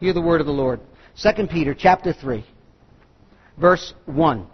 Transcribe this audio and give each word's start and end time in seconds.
Hear 0.00 0.14
the 0.14 0.20
word 0.22 0.40
of 0.40 0.46
the 0.46 0.52
Lord. 0.52 0.80
2 1.22 1.46
Peter 1.48 1.74
chapter 1.74 2.14
3, 2.14 2.42
verse 3.58 3.92
1. 4.06 4.46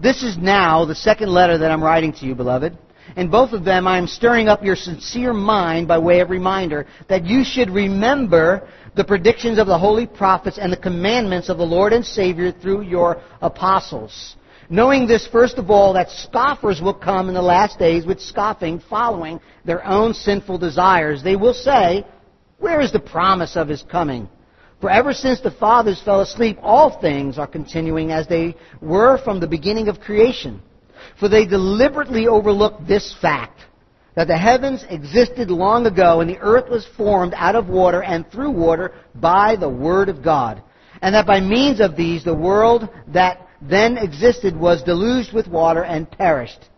This 0.00 0.24
is 0.24 0.36
now 0.36 0.84
the 0.84 0.94
second 0.96 1.28
letter 1.28 1.56
that 1.56 1.70
I'm 1.70 1.82
writing 1.82 2.12
to 2.14 2.26
you, 2.26 2.34
beloved. 2.34 2.76
In 3.16 3.30
both 3.30 3.52
of 3.52 3.64
them, 3.64 3.86
I 3.86 3.96
am 3.96 4.08
stirring 4.08 4.48
up 4.48 4.64
your 4.64 4.74
sincere 4.74 5.32
mind 5.32 5.86
by 5.86 5.98
way 5.98 6.18
of 6.18 6.30
reminder 6.30 6.84
that 7.08 7.24
you 7.24 7.44
should 7.44 7.70
remember 7.70 8.68
the 8.96 9.04
predictions 9.04 9.60
of 9.60 9.68
the 9.68 9.78
holy 9.78 10.06
prophets 10.06 10.58
and 10.60 10.72
the 10.72 10.76
commandments 10.76 11.48
of 11.48 11.58
the 11.58 11.64
Lord 11.64 11.92
and 11.92 12.04
Savior 12.04 12.50
through 12.50 12.82
your 12.82 13.22
apostles. 13.40 14.34
Knowing 14.68 15.06
this, 15.06 15.28
first 15.28 15.58
of 15.58 15.70
all, 15.70 15.92
that 15.92 16.10
scoffers 16.10 16.80
will 16.80 16.94
come 16.94 17.28
in 17.28 17.34
the 17.34 17.42
last 17.42 17.78
days 17.78 18.04
with 18.04 18.20
scoffing, 18.20 18.80
following 18.90 19.38
their 19.64 19.86
own 19.86 20.12
sinful 20.12 20.58
desires. 20.58 21.22
They 21.22 21.36
will 21.36 21.54
say, 21.54 22.04
Where 22.58 22.80
is 22.80 22.92
the 22.92 23.00
promise 23.00 23.56
of 23.56 23.68
his 23.68 23.82
coming? 23.82 24.28
For 24.80 24.90
ever 24.90 25.12
since 25.12 25.40
the 25.40 25.50
fathers 25.50 26.00
fell 26.04 26.20
asleep, 26.20 26.58
all 26.60 27.00
things 27.00 27.38
are 27.38 27.46
continuing 27.46 28.12
as 28.12 28.26
they 28.26 28.54
were 28.80 29.18
from 29.18 29.40
the 29.40 29.46
beginning 29.46 29.88
of 29.88 30.00
creation. 30.00 30.60
For 31.18 31.28
they 31.28 31.46
deliberately 31.46 32.26
overlooked 32.26 32.86
this 32.86 33.14
fact 33.20 33.60
that 34.14 34.28
the 34.28 34.36
heavens 34.36 34.84
existed 34.88 35.50
long 35.50 35.86
ago 35.86 36.20
and 36.20 36.30
the 36.30 36.38
earth 36.38 36.68
was 36.70 36.86
formed 36.96 37.34
out 37.36 37.56
of 37.56 37.68
water 37.68 38.02
and 38.02 38.30
through 38.30 38.50
water 38.50 38.92
by 39.14 39.56
the 39.56 39.68
word 39.68 40.08
of 40.08 40.22
God. 40.22 40.62
And 41.02 41.14
that 41.14 41.26
by 41.26 41.40
means 41.40 41.80
of 41.80 41.96
these 41.96 42.24
the 42.24 42.34
world 42.34 42.88
that 43.08 43.48
then 43.60 43.96
existed 43.96 44.56
was 44.56 44.82
deluged 44.82 45.32
with 45.32 45.48
water 45.48 45.84
and 45.84 46.10
perished. 46.10 46.68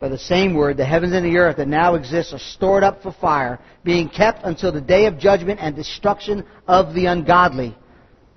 By 0.00 0.08
the 0.08 0.18
same 0.18 0.54
word, 0.54 0.76
the 0.76 0.84
heavens 0.84 1.12
and 1.12 1.24
the 1.24 1.36
earth 1.36 1.58
that 1.58 1.68
now 1.68 1.94
exist 1.94 2.32
are 2.32 2.38
stored 2.38 2.82
up 2.82 3.02
for 3.02 3.12
fire, 3.12 3.60
being 3.84 4.08
kept 4.08 4.44
until 4.44 4.72
the 4.72 4.80
day 4.80 5.06
of 5.06 5.18
judgment 5.18 5.60
and 5.60 5.76
destruction 5.76 6.44
of 6.66 6.94
the 6.94 7.06
ungodly. 7.06 7.76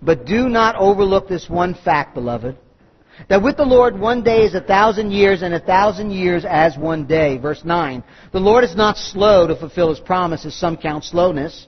But 0.02 0.26
do 0.26 0.50
not 0.50 0.76
overlook 0.76 1.28
this 1.28 1.50
one 1.50 1.74
fact, 1.74 2.14
beloved 2.14 2.58
that 3.30 3.42
with 3.42 3.58
the 3.58 3.66
Lord 3.66 3.98
one 3.98 4.24
day 4.24 4.42
is 4.42 4.56
a 4.56 4.62
thousand 4.62 5.12
years, 5.12 5.42
and 5.42 5.54
a 5.54 5.60
thousand 5.60 6.12
years 6.12 6.46
as 6.46 6.78
one 6.78 7.06
day. 7.06 7.38
Verse 7.38 7.64
9. 7.64 8.04
The 8.32 8.40
Lord 8.40 8.64
is 8.64 8.76
not 8.76 8.98
slow 8.98 9.48
to 9.48 9.56
fulfill 9.56 9.90
his 9.90 10.00
promise, 10.00 10.46
as 10.46 10.56
some 10.56 10.78
count 10.78 11.04
slowness, 11.04 11.68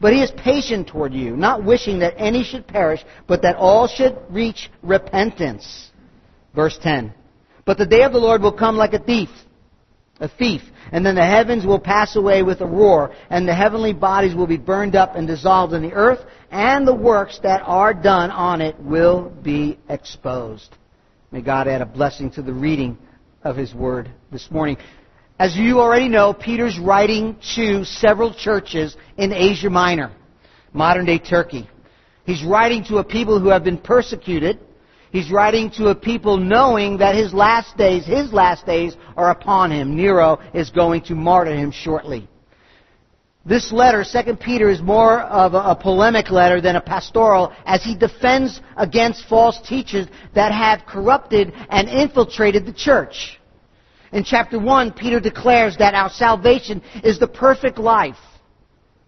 but 0.00 0.12
he 0.12 0.22
is 0.22 0.30
patient 0.32 0.88
toward 0.88 1.12
you, 1.12 1.36
not 1.36 1.64
wishing 1.64 1.98
that 2.00 2.14
any 2.16 2.44
should 2.44 2.66
perish, 2.66 3.04
but 3.26 3.42
that 3.42 3.56
all 3.56 3.86
should 3.86 4.16
reach 4.30 4.70
repentance. 4.82 5.90
Verse 6.54 6.78
10. 6.80 7.12
But 7.64 7.78
the 7.78 7.86
day 7.86 8.02
of 8.02 8.12
the 8.12 8.18
Lord 8.18 8.42
will 8.42 8.52
come 8.52 8.76
like 8.76 8.92
a 8.92 8.98
thief, 8.98 9.30
a 10.20 10.28
thief, 10.28 10.62
and 10.92 11.04
then 11.04 11.14
the 11.14 11.24
heavens 11.24 11.64
will 11.64 11.78
pass 11.78 12.14
away 12.16 12.42
with 12.42 12.60
a 12.60 12.66
roar, 12.66 13.14
and 13.30 13.48
the 13.48 13.54
heavenly 13.54 13.92
bodies 13.92 14.34
will 14.34 14.46
be 14.46 14.58
burned 14.58 14.94
up 14.94 15.16
and 15.16 15.26
dissolved 15.26 15.72
in 15.72 15.82
the 15.82 15.92
earth, 15.92 16.20
and 16.50 16.86
the 16.86 16.94
works 16.94 17.40
that 17.42 17.62
are 17.64 17.94
done 17.94 18.30
on 18.30 18.60
it 18.60 18.78
will 18.78 19.30
be 19.42 19.78
exposed. 19.88 20.76
May 21.32 21.40
God 21.40 21.66
add 21.66 21.80
a 21.80 21.86
blessing 21.86 22.30
to 22.32 22.42
the 22.42 22.52
reading 22.52 22.98
of 23.42 23.56
His 23.56 23.74
Word 23.74 24.10
this 24.30 24.50
morning. 24.50 24.76
As 25.38 25.56
you 25.56 25.80
already 25.80 26.08
know, 26.08 26.32
Peter's 26.32 26.78
writing 26.78 27.36
to 27.56 27.84
several 27.84 28.32
churches 28.32 28.96
in 29.16 29.32
Asia 29.32 29.68
Minor, 29.68 30.12
modern 30.72 31.06
day 31.06 31.18
Turkey. 31.18 31.68
He's 32.24 32.44
writing 32.44 32.84
to 32.84 32.98
a 32.98 33.04
people 33.04 33.40
who 33.40 33.48
have 33.48 33.64
been 33.64 33.78
persecuted. 33.78 34.60
He's 35.14 35.30
writing 35.30 35.70
to 35.76 35.90
a 35.90 35.94
people 35.94 36.36
knowing 36.36 36.96
that 36.96 37.14
his 37.14 37.32
last 37.32 37.76
days, 37.76 38.04
his 38.04 38.32
last 38.32 38.66
days 38.66 38.96
are 39.16 39.30
upon 39.30 39.70
him. 39.70 39.94
Nero 39.94 40.40
is 40.52 40.70
going 40.70 41.02
to 41.02 41.14
martyr 41.14 41.54
him 41.54 41.70
shortly. 41.70 42.28
This 43.46 43.70
letter, 43.70 44.04
2 44.04 44.34
Peter, 44.34 44.68
is 44.68 44.82
more 44.82 45.20
of 45.20 45.54
a, 45.54 45.76
polemic 45.80 46.32
letter 46.32 46.60
than 46.60 46.74
a 46.74 46.80
pastoral 46.80 47.52
as 47.64 47.84
he 47.84 47.94
defends 47.94 48.60
against 48.76 49.28
false 49.28 49.60
teachers 49.60 50.08
that 50.34 50.50
have 50.50 50.84
corrupted 50.84 51.52
and 51.70 51.88
infiltrated 51.88 52.66
the 52.66 52.72
church. 52.72 53.38
In 54.10 54.24
chapter 54.24 54.58
1, 54.58 54.94
Peter 54.94 55.20
declares 55.20 55.76
that 55.76 55.94
our 55.94 56.10
salvation 56.10 56.82
is 57.04 57.20
the 57.20 57.28
perfect 57.28 57.78
life. 57.78 58.18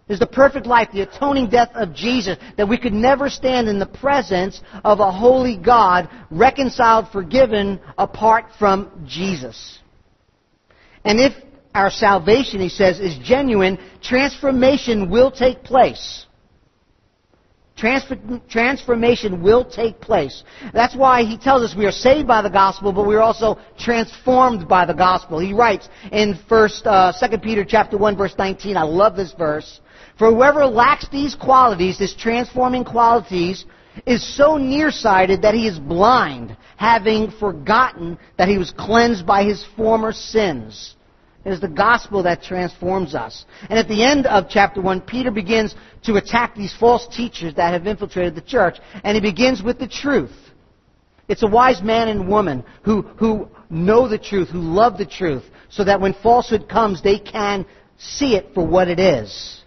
Is 0.09 0.19
the 0.19 0.25
perfect 0.25 0.65
life, 0.65 0.87
the 0.93 1.01
atoning 1.01 1.49
death 1.49 1.69
of 1.73 1.93
Jesus, 1.93 2.37
that 2.55 2.69
we 2.69 2.77
could 2.77 2.93
never 2.93 3.29
stand 3.29 3.67
in 3.67 3.77
the 3.77 3.85
presence 3.85 4.61
of 4.85 5.01
a 5.01 5.11
holy 5.11 5.57
God, 5.57 6.09
reconciled, 6.31 7.09
forgiven, 7.11 7.81
apart 7.97 8.45
from 8.57 9.03
Jesus. 9.05 9.79
And 11.03 11.19
if 11.19 11.33
our 11.75 11.91
salvation, 11.91 12.61
he 12.61 12.69
says, 12.69 13.01
is 13.01 13.17
genuine, 13.17 13.77
transformation 14.01 15.09
will 15.09 15.29
take 15.29 15.63
place. 15.63 16.25
Transformation 17.75 19.43
will 19.43 19.63
take 19.63 20.01
place. 20.01 20.43
That's 20.73 20.95
why 20.95 21.23
he 21.23 21.37
tells 21.37 21.61
us 21.63 21.75
we 21.75 21.85
are 21.85 21.91
saved 21.91 22.27
by 22.27 22.41
the 22.41 22.49
gospel, 22.49 22.91
but 22.91 23.05
we 23.05 23.15
are 23.15 23.21
also 23.21 23.59
transformed 23.77 24.67
by 24.67 24.85
the 24.85 24.95
gospel. 24.95 25.37
He 25.37 25.53
writes 25.53 25.87
in 26.11 26.39
First, 26.49 26.87
uh, 26.87 27.11
Second 27.11 27.43
Peter 27.43 27.63
chapter 27.63 27.95
one, 27.95 28.17
verse 28.17 28.33
nineteen. 28.39 28.77
I 28.77 28.81
love 28.83 29.15
this 29.15 29.33
verse. 29.33 29.79
For 30.17 30.31
whoever 30.33 30.65
lacks 30.65 31.07
these 31.09 31.35
qualities, 31.35 31.99
these 31.99 32.15
transforming 32.15 32.83
qualities, 32.83 33.65
is 34.05 34.23
so 34.35 34.57
nearsighted 34.57 35.41
that 35.41 35.53
he 35.53 35.67
is 35.67 35.79
blind, 35.79 36.55
having 36.75 37.31
forgotten 37.31 38.17
that 38.37 38.47
he 38.47 38.57
was 38.57 38.71
cleansed 38.71 39.25
by 39.25 39.43
his 39.43 39.63
former 39.75 40.11
sins. 40.11 40.95
It 41.45 41.51
is 41.51 41.61
the 41.61 41.67
gospel 41.67 42.23
that 42.23 42.43
transforms 42.43 43.15
us. 43.15 43.45
And 43.69 43.79
at 43.79 43.87
the 43.87 44.03
end 44.03 44.25
of 44.25 44.49
chapter 44.49 44.81
1, 44.81 45.01
Peter 45.01 45.31
begins 45.31 45.75
to 46.03 46.15
attack 46.15 46.55
these 46.55 46.73
false 46.73 47.07
teachers 47.07 47.53
that 47.55 47.73
have 47.73 47.87
infiltrated 47.87 48.35
the 48.35 48.41
church. 48.41 48.79
And 49.03 49.15
he 49.15 49.21
begins 49.21 49.63
with 49.63 49.79
the 49.79 49.87
truth. 49.87 50.35
It's 51.29 51.43
a 51.43 51.47
wise 51.47 51.81
man 51.81 52.09
and 52.09 52.27
woman 52.27 52.63
who, 52.83 53.01
who 53.01 53.49
know 53.69 54.07
the 54.07 54.17
truth, 54.17 54.49
who 54.49 54.59
love 54.59 54.97
the 54.97 55.05
truth, 55.05 55.43
so 55.69 55.83
that 55.83 56.01
when 56.01 56.13
falsehood 56.13 56.67
comes, 56.67 57.01
they 57.01 57.19
can 57.19 57.65
see 57.97 58.35
it 58.35 58.53
for 58.53 58.65
what 58.65 58.87
it 58.87 58.99
is. 58.99 59.63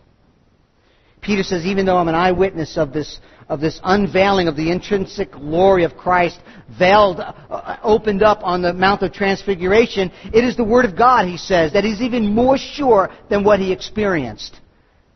Peter 1.20 1.42
says, 1.42 1.66
even 1.66 1.86
though 1.86 1.98
I'm 1.98 2.08
an 2.08 2.14
eyewitness 2.14 2.76
of 2.76 2.92
this 2.92 3.20
of 3.50 3.60
this 3.60 3.80
unveiling 3.82 4.46
of 4.46 4.54
the 4.54 4.70
intrinsic 4.70 5.32
glory 5.32 5.82
of 5.82 5.96
Christ 5.96 6.38
veiled, 6.78 7.18
uh, 7.18 7.76
opened 7.82 8.22
up 8.22 8.38
on 8.44 8.62
the 8.62 8.72
Mount 8.72 9.02
of 9.02 9.12
Transfiguration, 9.12 10.12
it 10.32 10.44
is 10.44 10.56
the 10.56 10.62
Word 10.62 10.84
of 10.84 10.96
God, 10.96 11.26
he 11.26 11.36
says, 11.36 11.72
that 11.72 11.84
is 11.84 12.00
even 12.00 12.32
more 12.32 12.56
sure 12.56 13.10
than 13.28 13.42
what 13.42 13.58
he 13.58 13.72
experienced. 13.72 14.60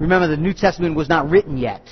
Remember, 0.00 0.26
the 0.26 0.36
New 0.36 0.52
Testament 0.52 0.96
was 0.96 1.08
not 1.08 1.30
written 1.30 1.56
yet. 1.56 1.82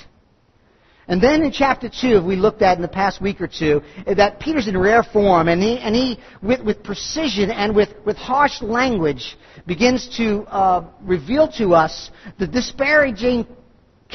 And 1.07 1.21
then 1.21 1.43
in 1.43 1.51
chapter 1.51 1.89
2, 1.89 2.25
we 2.25 2.35
looked 2.35 2.61
at 2.61 2.77
in 2.77 2.81
the 2.81 2.89
past 2.89 3.21
week 3.21 3.39
or 3.39 3.47
two, 3.47 3.81
that 4.05 4.39
Peter's 4.41 4.67
in 4.67 4.77
rare 4.77 5.03
form, 5.03 5.47
and 5.47 5.61
he, 5.61 5.77
and 5.77 5.95
he 5.95 6.19
with, 6.41 6.61
with 6.61 6.83
precision 6.83 7.51
and 7.51 7.73
with, 7.73 7.89
with 8.05 8.17
harsh 8.17 8.61
language, 8.61 9.37
begins 9.65 10.09
to 10.17 10.43
uh, 10.43 10.85
reveal 11.01 11.49
to 11.53 11.73
us 11.73 12.09
the 12.37 12.47
disparaging 12.47 13.45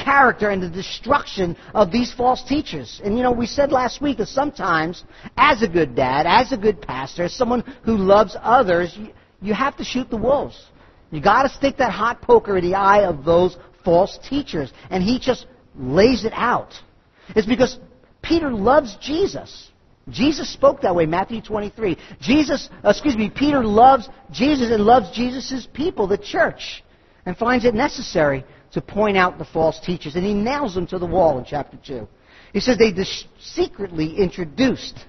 character 0.03 0.49
and 0.49 0.63
the 0.63 0.69
destruction 0.69 1.55
of 1.73 1.91
these 1.91 2.11
false 2.13 2.43
teachers. 2.43 3.01
And 3.03 3.17
you 3.17 3.23
know, 3.23 3.31
we 3.31 3.45
said 3.45 3.71
last 3.71 4.01
week 4.01 4.17
that 4.17 4.27
sometimes, 4.27 5.03
as 5.37 5.61
a 5.61 5.67
good 5.67 5.95
dad, 5.95 6.25
as 6.27 6.51
a 6.51 6.57
good 6.57 6.81
pastor, 6.81 7.23
as 7.23 7.33
someone 7.33 7.63
who 7.83 7.97
loves 7.97 8.35
others, 8.41 8.97
you, 9.41 9.53
have 9.53 9.77
to 9.77 9.83
shoot 9.83 10.09
the 10.09 10.17
wolves. 10.17 10.59
You 11.11 11.21
got 11.21 11.43
to 11.43 11.49
stick 11.49 11.77
that 11.77 11.91
hot 11.91 12.21
poker 12.21 12.57
in 12.57 12.69
the 12.69 12.75
eye 12.75 13.05
of 13.05 13.25
those 13.25 13.57
false 13.83 14.17
teachers. 14.29 14.71
And 14.89 15.03
he 15.03 15.19
just 15.19 15.45
lays 15.75 16.25
it 16.25 16.33
out. 16.33 16.73
It's 17.35 17.47
because 17.47 17.77
Peter 18.21 18.51
loves 18.51 18.95
Jesus. 19.01 19.69
Jesus 20.09 20.51
spoke 20.51 20.81
that 20.81 20.95
way, 20.95 21.05
Matthew 21.05 21.41
23. 21.41 21.97
Jesus, 22.19 22.69
excuse 22.83 23.15
me, 23.15 23.29
Peter 23.29 23.63
loves 23.63 24.09
Jesus 24.31 24.71
and 24.71 24.83
loves 24.83 25.11
Jesus' 25.11 25.67
people, 25.71 26.07
the 26.07 26.17
church, 26.17 26.83
and 27.25 27.37
finds 27.37 27.65
it 27.65 27.75
necessary 27.75 28.43
to 28.71 28.81
point 28.81 29.17
out 29.17 29.37
the 29.37 29.45
false 29.45 29.79
teachers, 29.79 30.15
and 30.15 30.25
he 30.25 30.33
nails 30.33 30.75
them 30.75 30.87
to 30.87 30.99
the 30.99 31.05
wall 31.05 31.37
in 31.37 31.45
chapter 31.45 31.77
2. 31.85 32.07
He 32.53 32.59
says 32.59 32.77
they 32.77 32.91
dis- 32.91 33.25
secretly 33.39 34.17
introduced 34.17 35.05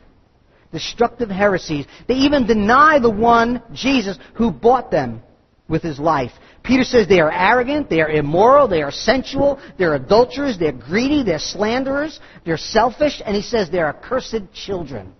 destructive 0.72 1.28
heresies. 1.28 1.86
They 2.06 2.14
even 2.14 2.46
deny 2.46 2.98
the 2.98 3.10
one, 3.10 3.62
Jesus, 3.72 4.18
who 4.34 4.50
bought 4.50 4.90
them 4.90 5.22
with 5.68 5.82
his 5.82 5.98
life. 5.98 6.32
Peter 6.62 6.84
says 6.84 7.08
they 7.08 7.20
are 7.20 7.32
arrogant, 7.32 7.88
they 7.88 8.00
are 8.00 8.10
immoral, 8.10 8.68
they 8.68 8.82
are 8.82 8.90
sensual, 8.90 9.58
they're 9.78 9.94
adulterers, 9.94 10.58
they're 10.58 10.72
greedy, 10.72 11.22
they're 11.22 11.38
slanderers, 11.38 12.20
they're 12.44 12.56
selfish, 12.56 13.22
and 13.24 13.34
he 13.34 13.42
says 13.42 13.70
they're 13.70 13.88
accursed 13.88 14.52
children. 14.52 15.12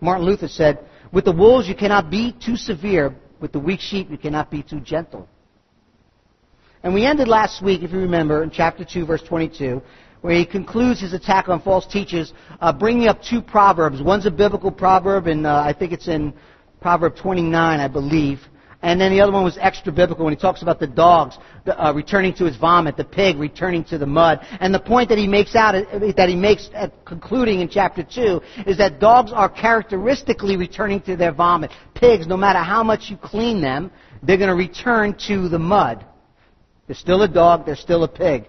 Martin 0.00 0.26
Luther 0.26 0.48
said, 0.48 0.84
with 1.12 1.24
the 1.24 1.32
wolves 1.32 1.68
you 1.68 1.74
cannot 1.74 2.10
be 2.10 2.32
too 2.44 2.56
severe, 2.56 3.14
with 3.40 3.52
the 3.52 3.58
weak 3.58 3.80
sheep 3.80 4.10
you 4.10 4.18
cannot 4.18 4.50
be 4.50 4.62
too 4.62 4.80
gentle. 4.80 5.28
And 6.84 6.92
we 6.92 7.06
ended 7.06 7.28
last 7.28 7.62
week, 7.62 7.82
if 7.82 7.92
you 7.92 7.98
remember, 7.98 8.42
in 8.42 8.50
chapter 8.50 8.84
2, 8.84 9.06
verse 9.06 9.22
22, 9.22 9.80
where 10.20 10.34
he 10.34 10.44
concludes 10.44 11.00
his 11.00 11.14
attack 11.14 11.48
on 11.48 11.62
false 11.62 11.86
teachers, 11.86 12.34
uh, 12.60 12.74
bringing 12.74 13.08
up 13.08 13.22
two 13.22 13.40
proverbs. 13.40 14.02
One's 14.02 14.26
a 14.26 14.30
biblical 14.30 14.70
proverb, 14.70 15.26
and 15.26 15.46
uh, 15.46 15.62
I 15.66 15.72
think 15.72 15.92
it's 15.92 16.08
in 16.08 16.34
Proverb 16.82 17.16
29, 17.16 17.80
I 17.80 17.88
believe. 17.88 18.40
And 18.82 19.00
then 19.00 19.12
the 19.12 19.22
other 19.22 19.32
one 19.32 19.44
was 19.44 19.56
extra 19.58 19.90
biblical 19.92 20.26
when 20.26 20.34
he 20.34 20.38
talks 20.38 20.60
about 20.60 20.78
the 20.78 20.86
dogs 20.86 21.38
uh, 21.66 21.90
returning 21.96 22.34
to 22.34 22.44
his 22.44 22.58
vomit, 22.58 22.98
the 22.98 23.04
pig 23.04 23.38
returning 23.38 23.82
to 23.84 23.96
the 23.96 24.04
mud. 24.04 24.46
And 24.60 24.74
the 24.74 24.78
point 24.78 25.08
that 25.08 25.16
he 25.16 25.26
makes 25.26 25.56
out, 25.56 25.72
that 25.72 26.28
he 26.28 26.36
makes 26.36 26.68
at 26.74 26.92
concluding 27.06 27.60
in 27.60 27.70
chapter 27.70 28.02
2 28.02 28.42
is 28.66 28.76
that 28.76 29.00
dogs 29.00 29.32
are 29.32 29.48
characteristically 29.48 30.58
returning 30.58 31.00
to 31.02 31.16
their 31.16 31.32
vomit. 31.32 31.70
Pigs, 31.94 32.26
no 32.26 32.36
matter 32.36 32.58
how 32.58 32.84
much 32.84 33.08
you 33.08 33.16
clean 33.16 33.62
them, 33.62 33.90
they're 34.22 34.36
going 34.36 34.50
to 34.50 34.54
return 34.54 35.16
to 35.28 35.48
the 35.48 35.58
mud. 35.58 36.04
They're 36.86 36.96
still 36.96 37.22
a 37.22 37.28
dog, 37.28 37.66
they're 37.66 37.76
still 37.76 38.04
a 38.04 38.08
pig. 38.08 38.46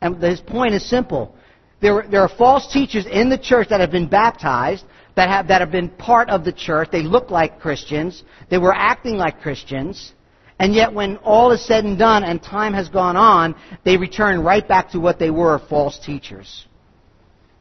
And 0.00 0.22
his 0.22 0.40
point 0.40 0.74
is 0.74 0.88
simple. 0.88 1.34
There, 1.80 2.06
there 2.08 2.20
are 2.20 2.28
false 2.28 2.72
teachers 2.72 3.06
in 3.06 3.28
the 3.28 3.38
church 3.38 3.68
that 3.68 3.80
have 3.80 3.90
been 3.90 4.08
baptized 4.08 4.84
that 5.14 5.28
have, 5.28 5.48
that 5.48 5.60
have 5.60 5.70
been 5.70 5.88
part 5.88 6.30
of 6.30 6.44
the 6.44 6.52
church. 6.52 6.88
They 6.90 7.02
look 7.02 7.30
like 7.30 7.60
Christians. 7.60 8.22
They 8.50 8.58
were 8.58 8.74
acting 8.74 9.16
like 9.16 9.40
Christians. 9.40 10.12
And 10.58 10.74
yet 10.74 10.92
when 10.92 11.16
all 11.18 11.50
is 11.50 11.64
said 11.64 11.84
and 11.84 11.98
done 11.98 12.24
and 12.24 12.42
time 12.42 12.72
has 12.72 12.88
gone 12.88 13.16
on, 13.16 13.54
they 13.84 13.96
return 13.96 14.42
right 14.42 14.66
back 14.66 14.90
to 14.92 15.00
what 15.00 15.18
they 15.18 15.30
were, 15.30 15.58
false 15.68 15.98
teachers. 15.98 16.66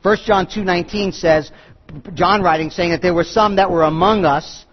1 0.04 0.18
John 0.26 0.46
2.19 0.46 1.14
says, 1.14 1.52
John 2.14 2.42
writing 2.42 2.70
saying 2.70 2.92
that 2.92 3.02
there 3.02 3.14
were 3.14 3.24
some 3.24 3.58
that 3.58 3.70
were 3.70 3.84
among 3.84 4.26
us, 4.26 4.66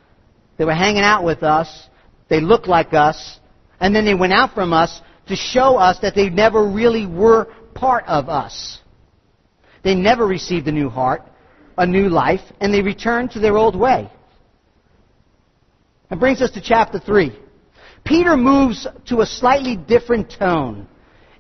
they 0.57 0.65
were 0.65 0.75
hanging 0.75 1.03
out 1.03 1.25
with 1.25 1.43
us, 1.43 1.89
they 2.29 2.41
looked 2.41 2.69
like 2.69 2.95
us, 2.95 3.41
and 3.81 3.95
then 3.95 4.05
they 4.05 4.15
went 4.15 4.33
out 4.33 4.55
from 4.55 4.73
us 4.73 5.01
to 5.29 5.37
show 5.37 5.77
us 5.77 5.99
that 6.01 6.15
they 6.15 6.29
never 6.29 6.67
really 6.67 7.07
were 7.07 7.47
part 7.75 8.05
of 8.07 8.29
us. 8.29 8.81
They 9.85 9.95
never 9.95 10.27
received 10.27 10.67
a 10.69 10.73
new 10.73 10.89
heart 10.89 11.23
a 11.79 11.87
new 11.87 12.09
life, 12.09 12.41
and 12.61 12.75
they 12.75 12.83
returned 12.83 13.31
to 13.31 13.39
their 13.39 13.57
old 13.57 13.77
way. 13.77 14.11
That 16.11 16.19
brings 16.19 16.43
us 16.43 16.51
to 16.53 16.61
chapter 16.61 16.99
3. 16.99 17.39
Peter 18.05 18.37
moves 18.37 18.87
to 19.07 19.21
a 19.21 19.27
slightly 19.27 19.77
different 19.77 20.31
tone. 20.31 20.89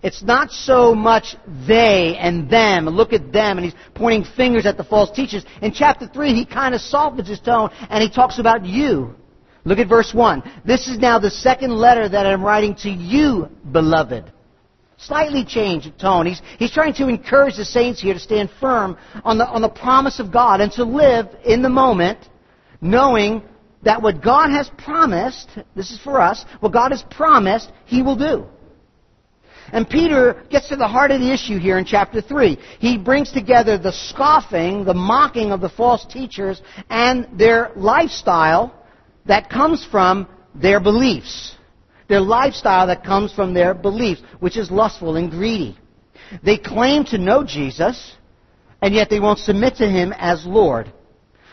It's 0.02 0.22
not 0.22 0.52
so 0.52 0.94
much 0.94 1.34
they 1.66 2.16
and 2.18 2.48
them, 2.48 2.86
look 2.86 3.12
at 3.12 3.32
them, 3.32 3.58
and 3.58 3.64
he's 3.64 3.74
pointing 3.94 4.24
fingers 4.36 4.64
at 4.64 4.76
the 4.76 4.84
false 4.84 5.10
teachers. 5.10 5.44
In 5.60 5.72
chapter 5.72 6.06
3, 6.06 6.34
he 6.34 6.46
kind 6.46 6.72
of 6.74 6.80
softens 6.80 7.28
his 7.28 7.40
tone, 7.40 7.70
and 7.90 8.00
he 8.00 8.08
talks 8.08 8.38
about 8.38 8.64
you. 8.64 9.16
Look 9.68 9.78
at 9.78 9.86
verse 9.86 10.14
1. 10.14 10.42
This 10.64 10.88
is 10.88 10.98
now 10.98 11.18
the 11.18 11.30
second 11.30 11.72
letter 11.72 12.08
that 12.08 12.24
I'm 12.24 12.42
writing 12.42 12.74
to 12.76 12.88
you, 12.88 13.50
beloved. 13.70 14.32
Slightly 14.96 15.44
changed 15.44 15.98
tone. 15.98 16.24
He's, 16.24 16.40
he's 16.58 16.72
trying 16.72 16.94
to 16.94 17.06
encourage 17.06 17.56
the 17.56 17.66
saints 17.66 18.00
here 18.00 18.14
to 18.14 18.18
stand 18.18 18.48
firm 18.60 18.96
on 19.24 19.36
the, 19.36 19.46
on 19.46 19.60
the 19.60 19.68
promise 19.68 20.20
of 20.20 20.32
God 20.32 20.62
and 20.62 20.72
to 20.72 20.84
live 20.84 21.28
in 21.44 21.60
the 21.60 21.68
moment 21.68 22.30
knowing 22.80 23.42
that 23.82 24.00
what 24.00 24.22
God 24.22 24.48
has 24.48 24.70
promised, 24.78 25.50
this 25.76 25.90
is 25.90 26.00
for 26.00 26.18
us, 26.18 26.46
what 26.60 26.72
God 26.72 26.90
has 26.90 27.02
promised, 27.02 27.70
He 27.84 28.00
will 28.00 28.16
do. 28.16 28.46
And 29.70 29.88
Peter 29.88 30.44
gets 30.48 30.70
to 30.70 30.76
the 30.76 30.88
heart 30.88 31.10
of 31.10 31.20
the 31.20 31.30
issue 31.30 31.58
here 31.58 31.76
in 31.76 31.84
chapter 31.84 32.22
3. 32.22 32.58
He 32.78 32.96
brings 32.96 33.32
together 33.32 33.76
the 33.76 33.92
scoffing, 33.92 34.86
the 34.86 34.94
mocking 34.94 35.52
of 35.52 35.60
the 35.60 35.68
false 35.68 36.06
teachers, 36.06 36.62
and 36.88 37.28
their 37.38 37.70
lifestyle 37.76 38.77
that 39.28 39.48
comes 39.48 39.84
from 39.84 40.26
their 40.54 40.80
beliefs 40.80 41.54
their 42.08 42.20
lifestyle 42.20 42.86
that 42.86 43.04
comes 43.04 43.32
from 43.32 43.54
their 43.54 43.74
beliefs, 43.74 44.22
which 44.40 44.56
is 44.56 44.70
lustful 44.70 45.16
and 45.16 45.30
greedy. 45.30 45.78
They 46.42 46.56
claim 46.56 47.04
to 47.06 47.18
know 47.18 47.44
Jesus, 47.44 48.16
and 48.82 48.94
yet 48.94 49.10
they 49.10 49.20
won't 49.20 49.38
submit 49.38 49.76
to 49.76 49.88
him 49.88 50.12
as 50.16 50.44
Lord. 50.44 50.92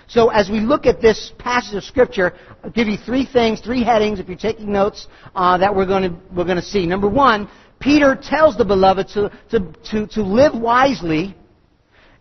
So 0.08 0.30
as 0.30 0.50
we 0.50 0.60
look 0.60 0.86
at 0.86 1.02
this 1.02 1.32
passage 1.38 1.76
of 1.76 1.84
Scripture, 1.84 2.34
I'll 2.64 2.70
give 2.70 2.88
you 2.88 2.98
three 2.98 3.26
things, 3.26 3.60
three 3.60 3.84
headings, 3.84 4.20
if 4.20 4.28
you're 4.28 4.38
taking 4.38 4.72
notes, 4.72 5.08
uh, 5.36 5.58
that 5.58 5.76
we're 5.76 5.86
going 5.86 6.04
to 6.04 6.16
we're 6.34 6.46
to 6.46 6.62
see. 6.62 6.86
Number 6.86 7.10
one, 7.10 7.50
Peter 7.80 8.16
tells 8.16 8.58
the 8.58 8.66
beloved 8.66 9.10
to, 9.10 9.32
to, 9.52 9.74
to, 9.92 10.08
to 10.08 10.22
live 10.22 10.54
wisely, 10.54 11.36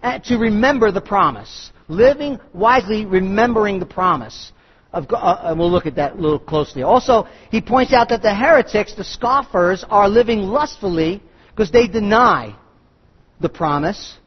uh, 0.02 0.18
to 0.20 0.38
remember 0.38 0.90
the 0.90 1.00
promise. 1.00 1.70
Living 1.88 2.40
wisely, 2.52 3.04
remembering 3.04 3.78
the 3.78 3.86
promise 3.86 4.52
of, 4.94 5.06
uh, 5.10 5.40
and 5.42 5.58
we'll 5.58 5.70
look 5.70 5.86
at 5.86 5.96
that 5.96 6.12
a 6.12 6.16
little 6.16 6.38
closely. 6.38 6.82
Also, 6.82 7.26
he 7.50 7.60
points 7.60 7.92
out 7.92 8.08
that 8.08 8.22
the 8.22 8.34
heretics, 8.34 8.94
the 8.94 9.04
scoffers, 9.04 9.84
are 9.90 10.08
living 10.08 10.40
lustfully 10.40 11.22
because 11.50 11.70
they 11.70 11.86
deny 11.86 12.56
the 13.40 13.48
promise. 13.48 14.18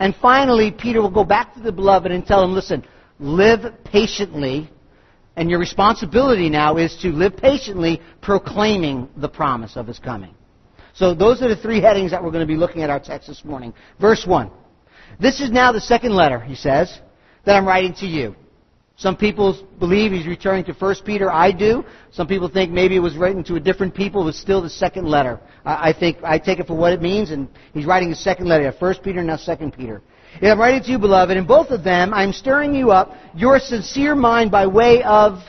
And 0.00 0.14
finally, 0.16 0.72
Peter 0.72 1.00
will 1.00 1.10
go 1.10 1.24
back 1.24 1.54
to 1.54 1.60
the 1.60 1.70
beloved 1.70 2.10
and 2.10 2.26
tell 2.26 2.42
him, 2.42 2.52
listen, 2.52 2.84
live 3.18 3.84
patiently, 3.84 4.70
and 5.36 5.50
your 5.50 5.58
responsibility 5.58 6.48
now 6.48 6.78
is 6.78 6.96
to 7.02 7.08
live 7.08 7.36
patiently, 7.36 8.00
proclaiming 8.22 9.08
the 9.16 9.28
promise 9.28 9.76
of 9.76 9.86
his 9.86 9.98
coming. 9.98 10.34
So 10.94 11.14
those 11.14 11.42
are 11.42 11.48
the 11.48 11.56
three 11.56 11.80
headings 11.80 12.12
that 12.12 12.22
we're 12.22 12.30
going 12.30 12.46
to 12.46 12.52
be 12.52 12.56
looking 12.56 12.82
at 12.82 12.90
our 12.90 13.00
text 13.00 13.28
this 13.28 13.44
morning. 13.44 13.74
Verse 14.00 14.24
1. 14.26 14.50
This 15.20 15.40
is 15.40 15.50
now 15.50 15.72
the 15.72 15.80
second 15.80 16.14
letter, 16.14 16.40
he 16.40 16.54
says, 16.54 16.98
that 17.44 17.56
I'm 17.56 17.66
writing 17.66 17.94
to 17.94 18.06
you. 18.06 18.34
Some 18.96 19.16
people 19.16 19.66
believe 19.80 20.12
he's 20.12 20.26
returning 20.26 20.64
to 20.66 20.72
1 20.72 20.94
Peter. 21.04 21.30
I 21.30 21.50
do. 21.50 21.84
Some 22.12 22.28
people 22.28 22.48
think 22.48 22.70
maybe 22.70 22.94
it 22.94 23.00
was 23.00 23.16
written 23.16 23.42
to 23.44 23.56
a 23.56 23.60
different 23.60 23.92
people. 23.94 24.22
It 24.22 24.26
was 24.26 24.38
still 24.38 24.62
the 24.62 24.70
second 24.70 25.08
letter. 25.08 25.40
I, 25.64 25.92
think 25.92 26.18
I 26.22 26.38
take 26.38 26.60
it 26.60 26.68
for 26.68 26.74
what 26.74 26.92
it 26.92 27.02
means, 27.02 27.32
and 27.32 27.48
he's 27.72 27.86
writing 27.86 28.12
a 28.12 28.14
second 28.14 28.46
letter. 28.46 28.72
1 28.78 28.94
Peter, 29.02 29.22
now 29.22 29.36
2 29.36 29.72
Peter. 29.76 30.00
And 30.40 30.50
I'm 30.50 30.60
writing 30.60 30.82
to 30.84 30.90
you, 30.92 30.98
beloved, 30.98 31.36
in 31.36 31.44
both 31.44 31.70
of 31.70 31.82
them 31.82 32.14
I'm 32.14 32.32
stirring 32.32 32.74
you 32.74 32.92
up, 32.92 33.14
your 33.34 33.58
sincere 33.58 34.14
mind 34.14 34.50
by 34.50 34.66
way 34.66 35.02
of 35.02 35.40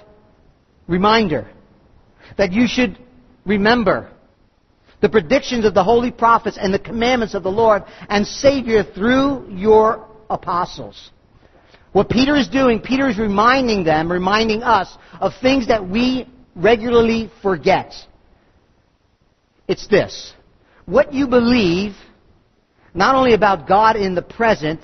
reminder 0.88 1.48
that 2.38 2.52
you 2.52 2.68
should 2.68 2.98
remember 3.46 4.12
the 5.02 5.10
predictions 5.10 5.66
of 5.66 5.74
the 5.74 5.84
holy 5.84 6.12
prophets 6.12 6.58
and 6.60 6.74
the 6.74 6.80
commandments 6.80 7.36
of 7.36 7.44
the 7.44 7.52
Lord 7.52 7.84
and 8.10 8.26
Savior 8.26 8.84
through 8.84 9.48
your 9.52 10.08
apostles. 10.30 11.12
What 11.96 12.10
Peter 12.10 12.36
is 12.36 12.50
doing, 12.50 12.82
Peter 12.82 13.08
is 13.08 13.18
reminding 13.18 13.86
them, 13.86 14.12
reminding 14.12 14.64
us 14.64 14.98
of 15.22 15.32
things 15.42 15.70
that 15.70 15.88
we 15.88 16.28
regularly 16.54 17.32
forget. 17.42 17.94
It's 19.70 19.88
this. 19.88 20.34
What 20.86 21.14
you 21.14 21.26
believe, 21.26 21.94
not 22.94 23.16
only 23.16 23.34
about 23.34 23.66
God 23.66 23.96
in 23.96 24.14
the 24.14 24.22
present, 24.22 24.82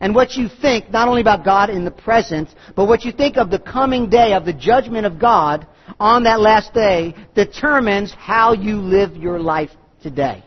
and 0.00 0.14
what 0.14 0.34
you 0.34 0.48
think, 0.62 0.92
not 0.92 1.08
only 1.08 1.22
about 1.22 1.44
God 1.44 1.70
in 1.70 1.84
the 1.84 1.90
present, 1.90 2.50
but 2.76 2.86
what 2.86 3.04
you 3.04 3.10
think 3.10 3.36
of 3.36 3.50
the 3.50 3.58
coming 3.58 4.08
day, 4.08 4.32
of 4.32 4.44
the 4.44 4.52
judgment 4.52 5.06
of 5.06 5.18
God 5.18 5.66
on 5.98 6.22
that 6.22 6.38
last 6.38 6.72
day, 6.72 7.16
determines 7.34 8.12
how 8.12 8.52
you 8.52 8.76
live 8.76 9.16
your 9.16 9.40
life 9.40 9.70
today. 10.04 10.44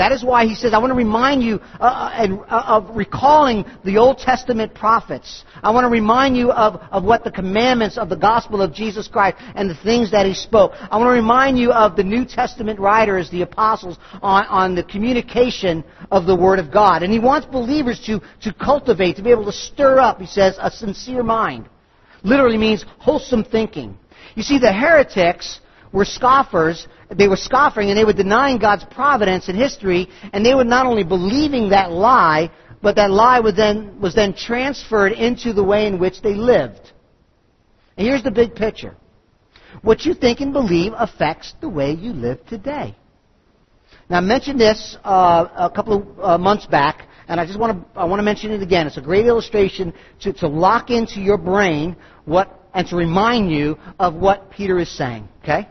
That 0.00 0.12
is 0.12 0.24
why 0.24 0.46
he 0.46 0.54
says, 0.54 0.72
I 0.72 0.78
want 0.78 0.92
to 0.92 0.96
remind 0.96 1.42
you 1.42 1.56
uh, 1.78 1.84
uh, 1.84 2.44
uh, 2.48 2.78
of 2.78 2.96
recalling 2.96 3.66
the 3.84 3.98
Old 3.98 4.16
Testament 4.16 4.72
prophets. 4.72 5.44
I 5.62 5.70
want 5.72 5.84
to 5.84 5.90
remind 5.90 6.38
you 6.38 6.52
of, 6.52 6.80
of 6.90 7.04
what 7.04 7.22
the 7.22 7.30
commandments 7.30 7.98
of 7.98 8.08
the 8.08 8.16
gospel 8.16 8.62
of 8.62 8.72
Jesus 8.72 9.08
Christ 9.08 9.36
and 9.54 9.68
the 9.68 9.74
things 9.74 10.10
that 10.12 10.24
he 10.24 10.32
spoke. 10.32 10.72
I 10.90 10.96
want 10.96 11.08
to 11.08 11.12
remind 11.12 11.58
you 11.58 11.70
of 11.70 11.96
the 11.96 12.02
New 12.02 12.24
Testament 12.24 12.80
writers, 12.80 13.28
the 13.28 13.42
apostles, 13.42 13.98
on, 14.22 14.46
on 14.46 14.74
the 14.74 14.84
communication 14.84 15.84
of 16.10 16.24
the 16.24 16.34
Word 16.34 16.60
of 16.60 16.72
God. 16.72 17.02
And 17.02 17.12
he 17.12 17.18
wants 17.18 17.46
believers 17.46 18.00
to, 18.06 18.22
to 18.40 18.54
cultivate, 18.54 19.16
to 19.16 19.22
be 19.22 19.30
able 19.30 19.44
to 19.44 19.52
stir 19.52 20.00
up, 20.00 20.18
he 20.18 20.26
says, 20.26 20.56
a 20.58 20.70
sincere 20.70 21.22
mind. 21.22 21.68
Literally 22.22 22.56
means 22.56 22.86
wholesome 23.00 23.44
thinking. 23.44 23.98
You 24.34 24.44
see, 24.44 24.58
the 24.58 24.72
heretics 24.72 25.60
were 25.92 26.04
scoffers 26.04 26.86
they 27.10 27.28
were 27.28 27.36
scoffing 27.36 27.88
and 27.90 27.98
they 27.98 28.04
were 28.04 28.12
denying 28.12 28.58
God's 28.58 28.84
providence 28.84 29.48
in 29.48 29.56
history, 29.56 30.08
and 30.32 30.46
they 30.46 30.54
were 30.54 30.64
not 30.64 30.86
only 30.86 31.02
believing 31.02 31.70
that 31.70 31.90
lie, 31.90 32.50
but 32.82 32.96
that 32.96 33.10
lie 33.10 33.40
was 33.40 33.56
then, 33.56 34.00
was 34.00 34.14
then 34.14 34.32
transferred 34.32 35.12
into 35.12 35.52
the 35.52 35.64
way 35.64 35.86
in 35.86 35.98
which 35.98 36.22
they 36.22 36.34
lived. 36.34 36.92
And 37.96 38.06
here's 38.06 38.22
the 38.22 38.30
big 38.30 38.54
picture. 38.54 38.96
What 39.82 40.04
you 40.04 40.14
think 40.14 40.40
and 40.40 40.52
believe 40.52 40.92
affects 40.96 41.54
the 41.60 41.68
way 41.68 41.92
you 41.92 42.12
live 42.12 42.44
today. 42.46 42.96
Now, 44.08 44.18
I 44.18 44.20
mentioned 44.20 44.60
this 44.60 44.96
uh, 45.04 45.46
a 45.56 45.70
couple 45.70 45.94
of 45.94 46.20
uh, 46.20 46.38
months 46.38 46.66
back, 46.66 47.08
and 47.28 47.40
I 47.40 47.46
just 47.46 47.58
want 47.58 47.78
to 47.78 48.00
I 48.00 48.04
want 48.04 48.18
to 48.18 48.24
mention 48.24 48.50
it 48.50 48.60
again. 48.60 48.88
It's 48.88 48.96
a 48.96 49.02
great 49.02 49.26
illustration 49.26 49.92
to, 50.20 50.32
to 50.34 50.48
lock 50.48 50.90
into 50.90 51.20
your 51.20 51.38
brain 51.38 51.96
what 52.24 52.68
and 52.74 52.88
to 52.88 52.96
remind 52.96 53.52
you 53.52 53.78
of 54.00 54.14
what 54.14 54.50
Peter 54.50 54.80
is 54.80 54.90
saying. 54.90 55.28
Okay. 55.42 55.68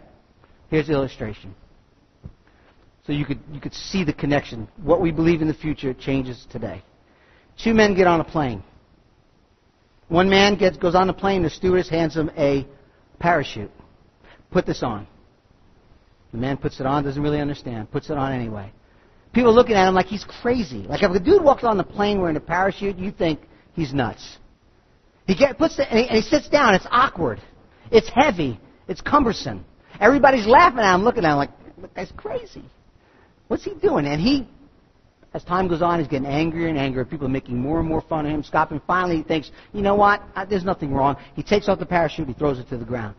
Here's 0.69 0.88
the 0.88 0.93
illustration. 0.93 1.55
So 3.05 3.13
you 3.13 3.25
could, 3.25 3.39
you 3.51 3.59
could 3.59 3.73
see 3.73 4.03
the 4.03 4.13
connection. 4.13 4.67
What 4.77 5.01
we 5.01 5.11
believe 5.11 5.41
in 5.41 5.47
the 5.47 5.53
future 5.53 5.93
changes 5.93 6.45
today. 6.51 6.83
Two 7.57 7.73
men 7.73 7.95
get 7.95 8.07
on 8.07 8.21
a 8.21 8.23
plane. 8.23 8.63
One 10.07 10.29
man 10.29 10.55
gets, 10.57 10.77
goes 10.77 10.95
on 10.95 11.07
the 11.07 11.13
plane, 11.13 11.43
the 11.43 11.49
stewardess 11.49 11.89
hands 11.89 12.15
him 12.15 12.31
a 12.38 12.67
parachute. 13.19 13.71
Put 14.51 14.65
this 14.65 14.83
on. 14.83 15.07
The 16.31 16.38
man 16.38 16.57
puts 16.57 16.79
it 16.79 16.85
on, 16.85 17.03
doesn't 17.03 17.21
really 17.21 17.41
understand, 17.41 17.91
puts 17.91 18.09
it 18.09 18.17
on 18.17 18.31
anyway. 18.31 18.71
People 19.33 19.51
are 19.51 19.53
looking 19.53 19.75
at 19.75 19.88
him 19.88 19.93
like 19.93 20.07
he's 20.07 20.23
crazy. 20.23 20.83
Like 20.83 21.03
if 21.03 21.11
a 21.11 21.19
dude 21.19 21.43
walks 21.43 21.63
on 21.63 21.77
the 21.77 21.83
plane 21.83 22.19
wearing 22.19 22.35
a 22.35 22.41
parachute, 22.41 22.97
you 22.97 23.11
think 23.11 23.41
he's 23.73 23.93
nuts. 23.93 24.38
He 25.27 25.35
get, 25.35 25.57
puts 25.57 25.77
it, 25.77 25.88
and 25.89 25.99
he, 25.99 26.07
and 26.07 26.15
he 26.15 26.21
sits 26.21 26.49
down. 26.49 26.73
It's 26.73 26.88
awkward. 26.89 27.39
It's 27.91 28.09
heavy. 28.09 28.59
It's 28.88 29.01
cumbersome. 29.01 29.65
Everybody's 30.00 30.48
laughing 30.48 30.79
at 30.79 30.96
him, 30.96 31.03
looking 31.03 31.25
at 31.25 31.32
him 31.32 31.38
like, 31.38 31.51
that 31.82 31.94
guy's 31.94 32.12
crazy. 32.15 32.63
What's 33.48 33.63
he 33.63 33.74
doing? 33.75 34.06
And 34.06 34.22
he, 34.22 34.48
as 35.34 35.44
time 35.44 35.68
goes 35.68 35.82
on, 35.82 36.00
he's 36.00 36.08
getting 36.08 36.27
angrier 36.27 36.68
and 36.68 36.77
angrier. 36.77 37.06
People 37.06 37.27
are 37.27 37.32
making 37.32 37.58
more 37.58 37.79
and 37.79 37.88
more 37.88 38.01
fun 38.01 38.25
of 38.25 38.32
him. 38.32 38.44
Stopping. 38.44 38.82
Finally, 38.88 39.18
he 39.18 39.24
thinks, 39.24 39.51
you 39.74 39.82
know 39.82 39.96
what? 39.96 40.22
There's 40.50 40.63
nothing 40.63 40.94
wrong. 40.94 41.18
He 41.36 41.44
takes 41.44 41.68
off 41.68 41.79
the 41.79 41.86
parachute. 41.86 42.27
He 42.27 42.34
throws 42.34 42.60
it 42.60 42.70
to 42.70 42.77
the 42.77 42.86
ground. 42.86 43.15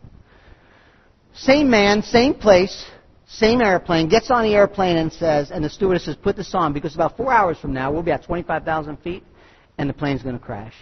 Same 1.35 1.71
man, 1.71 2.03
same 2.03 2.35
place, 2.35 2.87
same 3.29 3.61
airplane. 3.61 4.09
Gets 4.09 4.31
on 4.31 4.43
the 4.43 4.55
airplane 4.55 4.97
and 4.97 5.13
says, 5.13 5.51
and 5.51 5.65
the 5.65 5.71
stewardess 5.71 6.05
says, 6.05 6.17
put 6.17 6.37
this 6.37 6.55
on 6.55 6.73
because 6.73 6.95
about 6.95 7.17
four 7.17 7.33
hours 7.33 7.59
from 7.59 7.73
now 7.73 7.93
we'll 7.93 8.03
be 8.03 8.11
at 8.11 8.25
25,000 8.25 8.97
feet, 8.99 9.23
and 9.79 9.89
the 9.89 9.95
plane's 9.95 10.23
going 10.23 10.37
to 10.37 10.45
crash. 10.45 10.75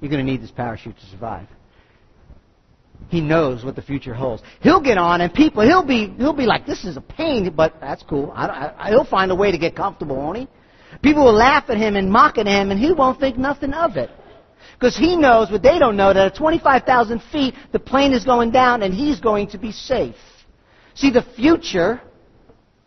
You're 0.00 0.10
going 0.10 0.24
to 0.24 0.30
need 0.30 0.42
this 0.42 0.50
parachute 0.50 0.96
to 0.96 1.06
survive. 1.06 1.46
He 3.08 3.20
knows 3.20 3.64
what 3.64 3.74
the 3.74 3.82
future 3.82 4.14
holds. 4.14 4.42
He'll 4.60 4.80
get 4.80 4.98
on, 4.98 5.20
and 5.20 5.32
people, 5.34 5.62
he'll 5.62 5.84
be, 5.84 6.08
he'll 6.16 6.32
be 6.32 6.46
like, 6.46 6.66
"This 6.66 6.84
is 6.84 6.96
a 6.96 7.00
pain," 7.00 7.52
but 7.54 7.80
that's 7.80 8.02
cool. 8.04 8.32
I, 8.34 8.72
I, 8.78 8.90
he'll 8.90 9.04
find 9.04 9.30
a 9.30 9.34
way 9.34 9.50
to 9.50 9.58
get 9.58 9.74
comfortable, 9.74 10.16
won't 10.16 10.38
he? 10.38 10.48
People 11.02 11.24
will 11.24 11.34
laugh 11.34 11.64
at 11.68 11.76
him 11.76 11.96
and 11.96 12.10
mock 12.10 12.38
at 12.38 12.46
him, 12.46 12.70
and 12.70 12.78
he 12.78 12.92
won't 12.92 13.18
think 13.18 13.36
nothing 13.36 13.72
of 13.72 13.96
it. 13.96 14.10
Because 14.74 14.96
he 14.96 15.16
knows 15.16 15.50
what 15.50 15.62
they 15.62 15.78
don't 15.78 15.96
know, 15.96 16.12
that 16.12 16.32
at 16.32 16.34
25,000 16.36 17.22
feet, 17.32 17.54
the 17.72 17.78
plane 17.78 18.12
is 18.12 18.24
going 18.24 18.50
down, 18.50 18.82
and 18.82 18.94
he's 18.94 19.20
going 19.20 19.48
to 19.48 19.58
be 19.58 19.72
safe. 19.72 20.16
See, 20.94 21.10
the 21.10 21.22
future 21.36 22.00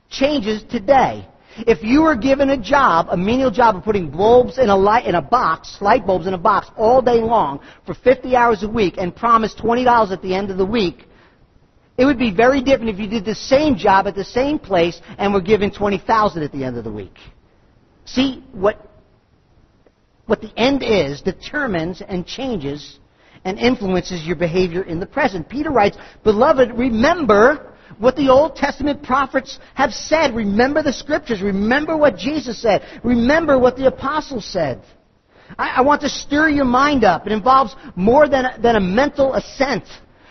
changes 0.10 0.64
today. 0.64 1.28
If 1.58 1.84
you 1.84 2.02
were 2.02 2.16
given 2.16 2.50
a 2.50 2.58
job, 2.58 3.08
a 3.10 3.18
menial 3.18 3.52
job 3.52 3.76
of 3.76 3.84
putting 3.84 4.10
bulbs 4.10 4.58
in 4.58 4.70
a 4.70 4.76
light 4.76 5.06
in 5.06 5.16
a 5.16 5.22
box, 5.22 5.78
light 5.82 6.06
bulbs 6.06 6.26
in 6.26 6.34
a 6.34 6.38
box 6.38 6.68
all 6.76 7.02
day 7.02 7.20
long 7.22 7.60
for 7.86 7.94
50 7.94 8.36
hours 8.36 8.64
a 8.64 8.68
week 8.68 8.96
and 8.98 9.16
promised 9.16 9.58
$20 9.60 10.12
at 10.12 10.22
the 10.22 10.34
end 10.34 10.50
of 10.50 10.58
the 10.58 10.66
week, 10.66 11.06
it 11.98 12.06
would 12.06 12.18
be 12.18 12.34
very 12.34 12.62
different 12.62 12.90
if 12.90 13.00
you 13.00 13.08
did 13.08 13.24
the 13.24 13.36
same 13.36 13.76
job 13.76 14.08
at 14.08 14.16
the 14.16 14.24
same 14.24 14.58
place 14.58 15.00
and 15.20 15.32
were 15.34 15.42
given 15.42 15.72
20,000 15.72 16.42
at 16.42 16.52
the 16.52 16.64
end 16.64 16.78
of 16.78 16.84
the 16.84 16.92
week. 16.92 17.18
See, 18.06 18.44
what 18.52 18.90
what 20.26 20.42
the 20.42 20.54
end 20.58 20.84
is 20.84 21.22
determines 21.22 22.02
and 22.02 22.26
changes 22.26 23.00
and 23.44 23.60
influences 23.60 24.26
your 24.26 24.38
behavior 24.38 24.84
in 24.84 25.00
the 25.00 25.06
present. 25.06 25.50
Peter 25.50 25.70
writes, 25.70 25.98
"Beloved, 26.24 26.72
remember 26.78 27.73
what 28.00 28.16
the 28.16 28.30
Old 28.30 28.56
Testament 28.56 29.04
prophets 29.04 29.60
have 29.76 29.94
said. 29.94 30.36
Remember 30.36 30.84
the 30.84 30.94
scriptures. 30.94 31.42
Remember 31.42 31.96
what 31.98 32.18
Jesus 32.18 32.62
said. 32.62 32.84
Remember 33.04 33.58
what 33.58 33.78
the 33.78 33.88
apostles 33.88 34.46
said. 34.46 34.84
I, 35.58 35.76
I 35.78 35.82
want 35.82 36.02
to 36.02 36.10
stir 36.10 36.50
your 36.50 36.66
mind 36.66 37.04
up. 37.04 37.26
It 37.26 37.32
involves 37.32 37.76
more 37.96 38.28
than 38.28 38.46
a, 38.46 38.58
than 38.60 38.76
a 38.76 38.80
mental 38.80 39.34
assent. 39.34 39.86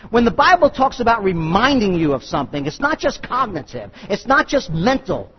When 0.09 0.25
the 0.25 0.31
Bible 0.31 0.69
talks 0.69 0.99
about 0.99 1.23
reminding 1.23 1.93
you 1.93 2.13
of 2.13 2.23
something, 2.23 2.65
it's 2.65 2.79
not 2.79 2.99
just 2.99 3.23
cognitive. 3.23 3.91
It's 4.09 4.27
not 4.27 4.47
just 4.47 4.69
mental. 4.69 5.31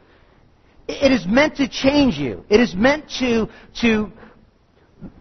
It 0.89 1.13
is 1.13 1.27
meant 1.27 1.57
to 1.57 1.69
change 1.69 2.17
you. 2.17 2.45
It 2.49 2.61
is 2.61 2.75
meant 2.75 3.11
to, 3.21 3.49
to 3.81 4.11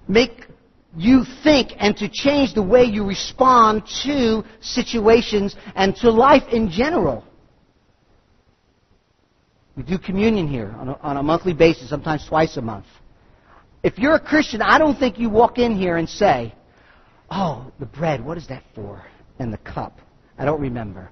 make 0.08 0.48
you 0.96 1.26
think 1.44 1.72
and 1.78 1.96
to 1.98 2.10
change 2.10 2.54
the 2.54 2.62
way 2.62 2.84
you 2.84 3.06
respond 3.06 3.84
to 4.04 4.44
situations 4.62 5.56
and 5.76 5.96
to 5.98 6.12
life 6.12 6.44
in 6.52 6.70
general. 6.70 7.24
We 9.76 9.84
do 9.84 9.98
communion 9.98 10.48
here 10.48 10.76
on 10.78 10.90
a, 10.90 10.94
on 10.98 11.18
a, 11.18 11.24
monthly 11.24 11.54
basis, 11.54 11.90
sometimes 11.90 12.28
twice 12.28 12.58
a 12.58 12.62
month. 12.62 12.86
If 13.82 13.98
you're 13.98 14.14
a 14.14 14.20
Christian, 14.20 14.62
I 14.62 14.78
don't 14.78 14.98
think 14.98 15.18
you 15.18 15.30
walk 15.30 15.58
in 15.58 15.76
here 15.76 15.98
and 15.98 16.08
say, 16.08 16.54
Oh, 17.32 17.72
the 17.80 17.88
bread, 17.88 18.24
what 18.24 18.38
is 18.38 18.48
that 18.48 18.64
for? 18.76 19.04
And 19.40 19.52
the 19.52 19.58
cup. 19.58 19.98
I 20.38 20.46
don't 20.46 20.62
remember. 20.62 21.10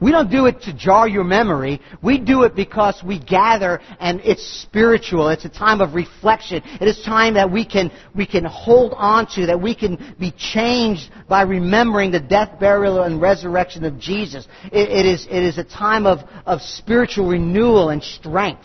We 0.00 0.10
don't 0.10 0.30
do 0.30 0.46
it 0.46 0.62
to 0.62 0.72
jar 0.72 1.08
your 1.08 1.24
memory. 1.24 1.80
We 2.02 2.18
do 2.18 2.42
it 2.42 2.54
because 2.54 3.02
we 3.04 3.18
gather 3.18 3.80
and 4.00 4.20
it's 4.24 4.44
spiritual. 4.62 5.28
It's 5.28 5.44
a 5.44 5.48
time 5.48 5.80
of 5.80 5.94
reflection. 5.94 6.62
It 6.80 6.88
is 6.88 7.02
time 7.02 7.34
that 7.34 7.50
we 7.50 7.64
can, 7.64 7.90
we 8.14 8.26
can 8.26 8.44
hold 8.44 8.92
on 8.96 9.26
to, 9.34 9.46
that 9.46 9.60
we 9.60 9.74
can 9.74 10.14
be 10.18 10.32
changed 10.32 11.10
by 11.28 11.42
remembering 11.42 12.10
the 12.10 12.20
death, 12.20 12.58
burial, 12.60 13.02
and 13.02 13.20
resurrection 13.20 13.84
of 13.84 13.98
Jesus. 13.98 14.46
it, 14.72 14.88
it 14.88 15.06
is, 15.06 15.26
it 15.26 15.42
is 15.42 15.58
a 15.58 15.64
time 15.64 16.06
of, 16.06 16.20
of 16.44 16.60
spiritual 16.60 17.28
renewal 17.28 17.90
and 17.90 18.02
strength. 18.02 18.64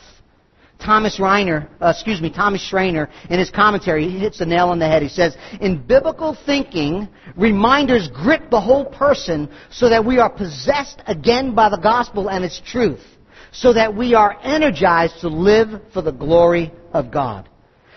Thomas 0.81 1.19
Reiner, 1.19 1.69
uh, 1.79 1.89
excuse 1.89 2.21
me, 2.21 2.31
Thomas 2.31 2.61
Schreiner, 2.61 3.09
in 3.29 3.39
his 3.39 3.51
commentary, 3.51 4.09
he 4.09 4.17
hits 4.17 4.39
the 4.39 4.45
nail 4.45 4.69
on 4.69 4.79
the 4.79 4.87
head. 4.87 5.03
He 5.03 5.09
says, 5.09 5.37
in 5.59 5.81
biblical 5.81 6.35
thinking, 6.45 7.07
reminders 7.35 8.09
grip 8.09 8.49
the 8.49 8.59
whole 8.59 8.85
person 8.85 9.49
so 9.69 9.89
that 9.89 10.03
we 10.03 10.17
are 10.17 10.29
possessed 10.29 11.01
again 11.05 11.53
by 11.53 11.69
the 11.69 11.77
gospel 11.77 12.29
and 12.29 12.43
its 12.43 12.59
truth, 12.59 13.03
so 13.51 13.73
that 13.73 13.95
we 13.95 14.15
are 14.15 14.37
energized 14.41 15.21
to 15.21 15.27
live 15.27 15.69
for 15.93 16.01
the 16.01 16.11
glory 16.11 16.71
of 16.93 17.11
God. 17.11 17.47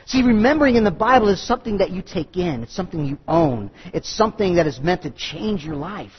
See, 0.06 0.22
remembering 0.22 0.76
in 0.76 0.84
the 0.84 0.90
Bible 0.90 1.28
is 1.28 1.44
something 1.44 1.78
that 1.78 1.90
you 1.90 2.02
take 2.02 2.36
in. 2.36 2.62
It's 2.62 2.76
something 2.76 3.06
you 3.06 3.18
own. 3.26 3.70
It's 3.94 4.14
something 4.14 4.56
that 4.56 4.66
is 4.66 4.78
meant 4.78 5.02
to 5.02 5.10
change 5.10 5.64
your 5.64 5.76
life. 5.76 6.12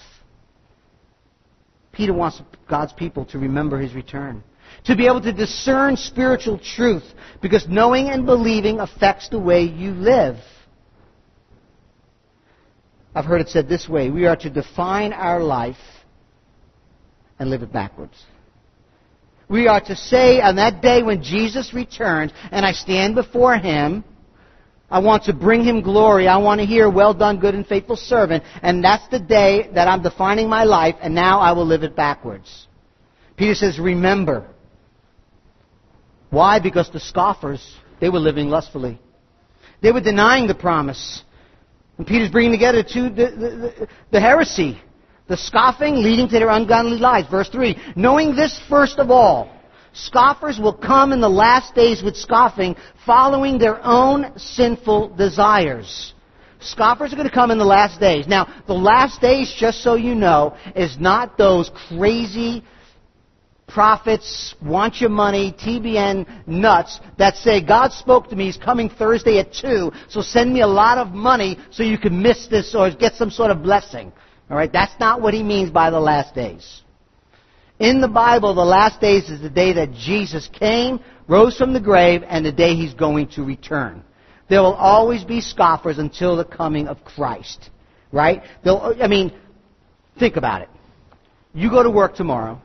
Peter 1.91 2.11
wants 2.11 2.41
God's 2.67 2.93
people 2.93 3.25
to 3.25 3.37
remember 3.37 3.79
his 3.79 3.93
return 3.93 4.43
to 4.85 4.95
be 4.95 5.07
able 5.07 5.21
to 5.21 5.33
discern 5.33 5.97
spiritual 5.97 6.59
truth 6.59 7.03
because 7.41 7.67
knowing 7.67 8.09
and 8.09 8.25
believing 8.25 8.79
affects 8.79 9.29
the 9.29 9.39
way 9.39 9.63
you 9.63 9.91
live. 9.91 10.37
I've 13.13 13.25
heard 13.25 13.41
it 13.41 13.49
said 13.49 13.69
this 13.69 13.87
way 13.87 14.09
we 14.09 14.25
are 14.25 14.35
to 14.35 14.49
define 14.49 15.13
our 15.13 15.41
life 15.41 15.77
and 17.39 17.49
live 17.49 17.63
it 17.63 17.71
backwards. 17.71 18.15
We 19.47 19.67
are 19.67 19.81
to 19.81 19.95
say 19.95 20.41
on 20.41 20.55
that 20.55 20.81
day 20.81 21.03
when 21.03 21.21
Jesus 21.21 21.73
returns 21.73 22.31
and 22.51 22.65
I 22.65 22.71
stand 22.71 23.15
before 23.15 23.57
him, 23.57 24.03
I 24.89 24.99
want 24.99 25.23
to 25.25 25.33
bring 25.33 25.63
him 25.63 25.81
glory. 25.81 26.27
I 26.27 26.37
want 26.37 26.61
to 26.61 26.65
hear, 26.65 26.89
well 26.89 27.13
done, 27.13 27.39
good 27.39 27.55
and 27.55 27.65
faithful 27.65 27.95
servant. 27.95 28.43
And 28.61 28.83
that's 28.83 29.07
the 29.09 29.19
day 29.19 29.69
that 29.73 29.87
I'm 29.87 30.03
defining 30.03 30.47
my 30.47 30.63
life, 30.63 30.95
and 31.01 31.15
now 31.15 31.39
I 31.39 31.53
will 31.53 31.65
live 31.65 31.83
it 31.83 31.95
backwards. 31.95 32.67
Peter 33.35 33.55
says, 33.55 33.79
remember. 33.79 34.47
Why? 36.35 36.59
Because 36.59 36.89
the 36.89 36.99
scoffers, 36.99 37.65
they 38.01 38.09
were 38.09 38.19
living 38.19 38.49
lustfully. 38.49 38.99
They 39.81 39.93
were 39.93 40.01
denying 40.01 40.47
the 40.47 40.53
promise. 40.53 41.23
And 41.97 42.05
Peter's 42.05 42.29
bringing 42.29 42.51
together 42.51 42.83
two, 42.83 43.03
the, 43.03 43.27
the, 43.43 43.87
the 44.11 44.19
heresy, 44.19 44.77
the 45.29 45.37
scoffing 45.37 45.95
leading 45.95 46.27
to 46.27 46.37
their 46.37 46.49
ungodly 46.49 46.97
lives. 46.97 47.29
Verse 47.29 47.47
3 47.47 47.77
Knowing 47.95 48.35
this 48.35 48.59
first 48.67 48.99
of 48.99 49.09
all, 49.11 49.49
scoffers 49.93 50.59
will 50.59 50.73
come 50.73 51.13
in 51.13 51.21
the 51.21 51.29
last 51.29 51.73
days 51.73 52.03
with 52.03 52.17
scoffing, 52.17 52.75
following 53.05 53.57
their 53.57 53.81
own 53.85 54.37
sinful 54.37 55.15
desires. 55.15 56.13
Scoffers 56.59 57.13
are 57.13 57.15
going 57.15 57.29
to 57.29 57.33
come 57.33 57.49
in 57.49 57.57
the 57.57 57.63
last 57.63 57.97
days. 58.01 58.27
Now, 58.27 58.61
the 58.67 58.73
last 58.73 59.21
days, 59.21 59.55
just 59.57 59.81
so 59.81 59.95
you 59.95 60.15
know, 60.15 60.57
is 60.75 60.97
not 60.99 61.37
those 61.37 61.71
crazy 61.87 62.61
prophets, 63.75 64.55
want 64.63 65.01
your 65.01 65.09
money, 65.09 65.51
TBN 65.51 66.47
nuts 66.47 67.01
that 67.17 67.35
say, 67.35 67.61
God 67.61 67.91
spoke 67.91 68.29
to 68.29 68.35
me, 68.35 68.45
He's 68.45 68.55
coming 68.55 68.89
Thursday 68.89 69.37
at 69.37 69.51
2, 69.51 69.91
so 70.07 70.21
send 70.21 70.53
me 70.53 70.61
a 70.61 70.67
lot 70.67 70.97
of 70.97 71.09
money 71.09 71.59
so 71.71 71.83
you 71.83 71.97
can 71.97 72.21
miss 72.21 72.47
this 72.47 72.73
or 72.73 72.89
get 72.89 73.15
some 73.15 73.29
sort 73.29 73.51
of 73.51 73.61
blessing. 73.61 74.13
Alright, 74.49 74.71
that's 74.71 74.97
not 74.97 75.21
what 75.21 75.33
he 75.33 75.43
means 75.43 75.71
by 75.71 75.89
the 75.89 75.99
last 75.99 76.33
days. 76.33 76.83
In 77.77 77.99
the 77.99 78.07
Bible, 78.07 78.55
the 78.55 78.63
last 78.63 79.01
days 79.01 79.29
is 79.29 79.41
the 79.41 79.49
day 79.49 79.73
that 79.73 79.91
Jesus 79.91 80.47
came, 80.53 81.01
rose 81.27 81.57
from 81.57 81.73
the 81.73 81.81
grave, 81.81 82.23
and 82.25 82.45
the 82.45 82.53
day 82.53 82.75
He's 82.75 82.93
going 82.93 83.27
to 83.31 83.43
return. 83.43 84.05
There 84.49 84.61
will 84.61 84.75
always 84.75 85.25
be 85.25 85.41
scoffers 85.41 85.97
until 85.97 86.37
the 86.37 86.45
coming 86.45 86.87
of 86.87 87.03
Christ. 87.03 87.71
Right? 88.13 88.41
They'll, 88.63 88.95
I 89.01 89.07
mean, 89.07 89.33
think 90.17 90.37
about 90.37 90.61
it. 90.61 90.69
You 91.53 91.69
go 91.69 91.83
to 91.83 91.89
work 91.89 92.15
tomorrow 92.15 92.61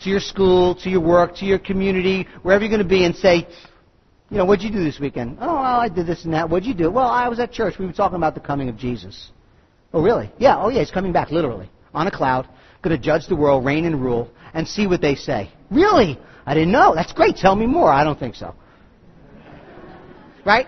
to 0.00 0.10
your 0.10 0.20
school, 0.20 0.74
to 0.76 0.90
your 0.90 1.00
work, 1.00 1.36
to 1.36 1.44
your 1.44 1.58
community, 1.58 2.26
wherever 2.42 2.64
you're 2.64 2.70
going 2.70 2.82
to 2.82 2.88
be, 2.88 3.04
and 3.04 3.14
say, 3.14 3.46
you 4.30 4.36
know, 4.38 4.44
what'd 4.44 4.64
you 4.64 4.70
do 4.70 4.82
this 4.82 4.98
weekend? 4.98 5.38
Oh, 5.40 5.54
well, 5.54 5.80
I 5.80 5.88
did 5.88 6.06
this 6.06 6.24
and 6.24 6.34
that. 6.34 6.48
What'd 6.48 6.66
you 6.66 6.74
do? 6.74 6.90
Well, 6.90 7.06
I 7.06 7.28
was 7.28 7.38
at 7.38 7.52
church. 7.52 7.78
We 7.78 7.86
were 7.86 7.92
talking 7.92 8.16
about 8.16 8.34
the 8.34 8.40
coming 8.40 8.68
of 8.68 8.76
Jesus. 8.76 9.30
Oh, 9.92 10.02
really? 10.02 10.30
Yeah, 10.38 10.60
oh, 10.60 10.70
yeah, 10.70 10.80
he's 10.80 10.90
coming 10.90 11.12
back, 11.12 11.30
literally. 11.30 11.70
On 11.92 12.06
a 12.06 12.10
cloud, 12.10 12.48
going 12.82 12.96
to 12.96 13.02
judge 13.02 13.28
the 13.28 13.36
world, 13.36 13.64
reign 13.64 13.84
and 13.84 14.02
rule, 14.02 14.30
and 14.52 14.66
see 14.66 14.86
what 14.86 15.00
they 15.00 15.14
say. 15.14 15.50
Really? 15.70 16.18
I 16.46 16.54
didn't 16.54 16.72
know. 16.72 16.94
That's 16.94 17.12
great. 17.12 17.36
Tell 17.36 17.54
me 17.54 17.66
more. 17.66 17.90
I 17.90 18.04
don't 18.04 18.18
think 18.18 18.34
so. 18.34 18.54
Right? 20.44 20.66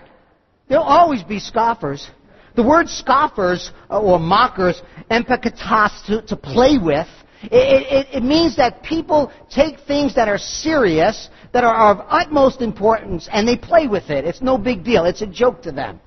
There'll 0.69 0.83
always 0.83 1.23
be 1.23 1.39
scoffers. 1.39 2.09
The 2.55 2.63
word 2.63 2.89
scoffers 2.89 3.71
uh, 3.89 4.01
or 4.01 4.19
mockers, 4.19 4.81
empakatos, 5.11 6.05
to, 6.07 6.21
to 6.23 6.35
play 6.35 6.77
with, 6.77 7.07
it, 7.43 7.51
it, 7.51 8.07
it, 8.17 8.23
means 8.23 8.55
that 8.57 8.83
people 8.83 9.31
take 9.49 9.79
things 9.81 10.15
that 10.15 10.27
are 10.27 10.37
serious, 10.37 11.29
that 11.53 11.63
are 11.63 11.91
of 11.91 12.05
utmost 12.09 12.61
importance, 12.61 13.29
and 13.31 13.47
they 13.47 13.55
play 13.55 13.87
with 13.87 14.09
it. 14.09 14.25
It's 14.25 14.41
no 14.41 14.57
big 14.57 14.83
deal. 14.83 15.05
It's 15.05 15.21
a 15.21 15.27
joke 15.27 15.61
to 15.63 15.71
them. 15.71 15.99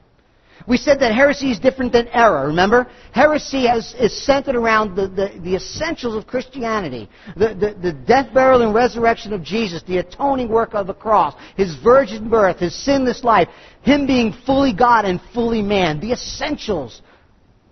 We 0.66 0.76
said 0.76 1.00
that 1.00 1.14
heresy 1.14 1.50
is 1.50 1.58
different 1.58 1.92
than 1.92 2.08
error, 2.08 2.46
remember? 2.46 2.86
Heresy 3.12 3.66
has, 3.66 3.94
is 3.98 4.16
centered 4.24 4.54
around 4.54 4.94
the, 4.94 5.08
the, 5.08 5.40
the 5.42 5.56
essentials 5.56 6.14
of 6.14 6.26
Christianity. 6.26 7.08
The, 7.36 7.54
the, 7.54 7.76
the 7.80 7.92
death, 7.92 8.32
burial, 8.34 8.62
and 8.62 8.74
resurrection 8.74 9.32
of 9.32 9.42
Jesus, 9.42 9.82
the 9.84 9.98
atoning 9.98 10.48
work 10.48 10.74
of 10.74 10.86
the 10.86 10.94
cross, 10.94 11.34
His 11.56 11.76
virgin 11.76 12.28
birth, 12.28 12.58
His 12.58 12.74
sinless 12.74 13.24
life, 13.24 13.48
Him 13.82 14.06
being 14.06 14.34
fully 14.44 14.72
God 14.72 15.04
and 15.04 15.20
fully 15.32 15.62
man. 15.62 15.98
The 16.00 16.12
essentials. 16.12 17.02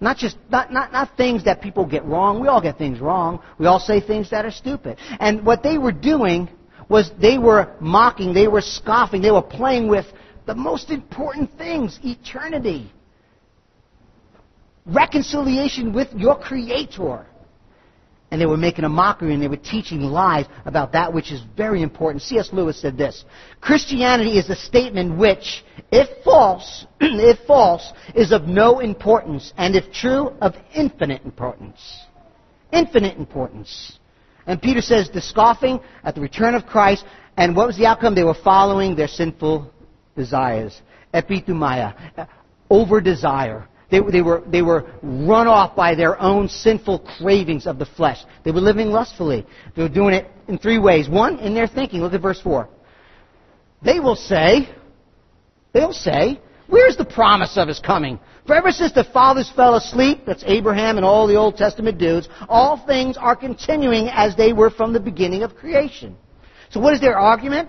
Not 0.01 0.17
just, 0.17 0.37
not, 0.49 0.73
not, 0.73 0.93
not 0.93 1.17
things 1.17 1.45
that 1.45 1.61
people 1.61 1.85
get 1.85 2.05
wrong. 2.05 2.41
We 2.41 2.49
all 2.49 2.61
get 2.61 2.79
things 2.79 3.01
wrong. 3.01 3.41
We 3.59 3.67
all 3.67 3.81
say 3.81 4.01
things 4.01 4.31
that 4.31 4.45
are 4.45 4.51
stupid. 4.51 4.99
And 5.19 5.45
what 5.45 5.63
they 5.63 5.77
were 5.77 5.93
doing 5.93 6.49
was 6.89 7.11
they 7.21 7.39
were 7.39 7.75
mocking, 7.81 8.33
they 8.33 8.49
were 8.49 8.61
scoffing, 8.61 9.21
they 9.21 9.31
were 9.31 9.43
playing 9.43 9.89
with 9.89 10.07
the 10.47 10.55
most 10.55 10.91
important 10.91 11.51
things 11.59 11.99
eternity, 12.03 12.91
reconciliation 14.87 15.93
with 15.93 16.09
your 16.15 16.39
Creator. 16.39 17.27
And 18.31 18.41
they 18.41 18.47
were 18.47 18.57
making 18.59 18.85
a 18.85 18.89
mockery 18.89 19.33
and 19.33 19.43
they 19.43 19.49
were 19.49 19.57
teaching 19.57 20.01
lies 20.01 20.47
about 20.65 20.93
that 20.93 21.13
which 21.13 21.33
is 21.33 21.43
very 21.57 21.83
important. 21.83 22.23
C.S. 22.23 22.51
Lewis 22.53 22.81
said 22.81 22.97
this 22.97 23.25
Christianity 23.61 24.39
is 24.39 24.49
a 24.51 24.57
statement 24.57 25.17
which, 25.19 25.65
if 25.91 26.23
false, 26.25 26.87
if 27.01 27.39
false, 27.47 27.93
is 28.15 28.33
of 28.33 28.45
no 28.45 28.81
importance, 28.81 29.53
and 29.57 29.75
if 29.75 29.91
true, 29.93 30.33
of 30.41 30.55
infinite 30.75 31.25
importance. 31.25 31.79
Infinite 32.73 33.17
importance. 33.17 33.99
And 34.47 34.61
Peter 34.61 34.81
says 34.81 35.11
the 35.11 35.21
scoffing 35.21 35.81
at 36.05 36.15
the 36.15 36.21
return 36.21 36.55
of 36.55 36.67
Christ, 36.67 37.05
and 37.37 37.55
what 37.55 37.67
was 37.67 37.77
the 37.77 37.87
outcome? 37.87 38.15
They 38.15 38.25
were 38.25 38.35
following 38.35 38.97
their 38.97 39.09
sinful 39.09 39.73
desires. 40.17 40.81
Epithumia. 41.15 42.29
Over 42.71 43.01
desire. 43.01 43.67
They, 43.91 44.01
they, 44.01 44.21
were, 44.21 44.43
they 44.47 44.61
were 44.61 44.91
run 45.03 45.47
off 45.47 45.75
by 45.75 45.95
their 45.95 46.21
own 46.21 46.49
sinful 46.49 46.99
cravings 47.19 47.67
of 47.67 47.79
the 47.79 47.87
flesh. 47.87 48.19
They 48.45 48.51
were 48.51 48.61
living 48.61 48.89
lustfully. 48.89 49.47
They 49.75 49.83
were 49.83 49.89
doing 49.89 50.13
it 50.13 50.27
in 50.49 50.59
three 50.59 50.79
ways. 50.79 51.09
One, 51.09 51.39
in 51.39 51.55
their 51.55 51.67
thinking. 51.67 52.01
Look 52.01 52.13
at 52.13 52.21
verse 52.21 52.41
4. 52.43 52.69
They 53.83 54.01
will 54.01 54.17
say, 54.17 54.69
they'll 55.73 55.93
say, 55.93 56.41
where's 56.67 56.97
the 56.97 57.05
promise 57.05 57.57
of 57.57 57.69
his 57.69 57.81
coming? 57.81 58.19
For 58.47 58.55
ever 58.55 58.71
since 58.71 58.93
the 58.93 59.05
fathers 59.05 59.51
fell 59.55 59.75
asleep, 59.75 60.23
that's 60.27 60.43
Abraham 60.47 60.97
and 60.97 61.05
all 61.05 61.27
the 61.27 61.37
Old 61.37 61.57
Testament 61.57 61.99
dudes, 61.99 62.29
all 62.49 62.79
things 62.87 63.17
are 63.17 63.37
continuing 63.37 64.09
as 64.09 64.37
they 64.37 64.53
were 64.53 64.71
from 64.71 64.93
the 64.93 65.01
beginning 65.01 65.43
of 65.43 65.55
creation. 65.55 66.17
So 66.71 66.81
what 66.81 66.95
is 66.95 67.01
their 67.01 67.19
argument? 67.19 67.69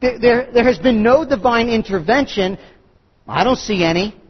There, 0.00 0.18
there, 0.18 0.52
there 0.52 0.64
has 0.64 0.78
been 0.78 1.02
no 1.02 1.24
divine 1.24 1.68
intervention. 1.68 2.58
I 3.26 3.44
don't 3.44 3.56
see 3.56 3.84
any. 3.84 4.20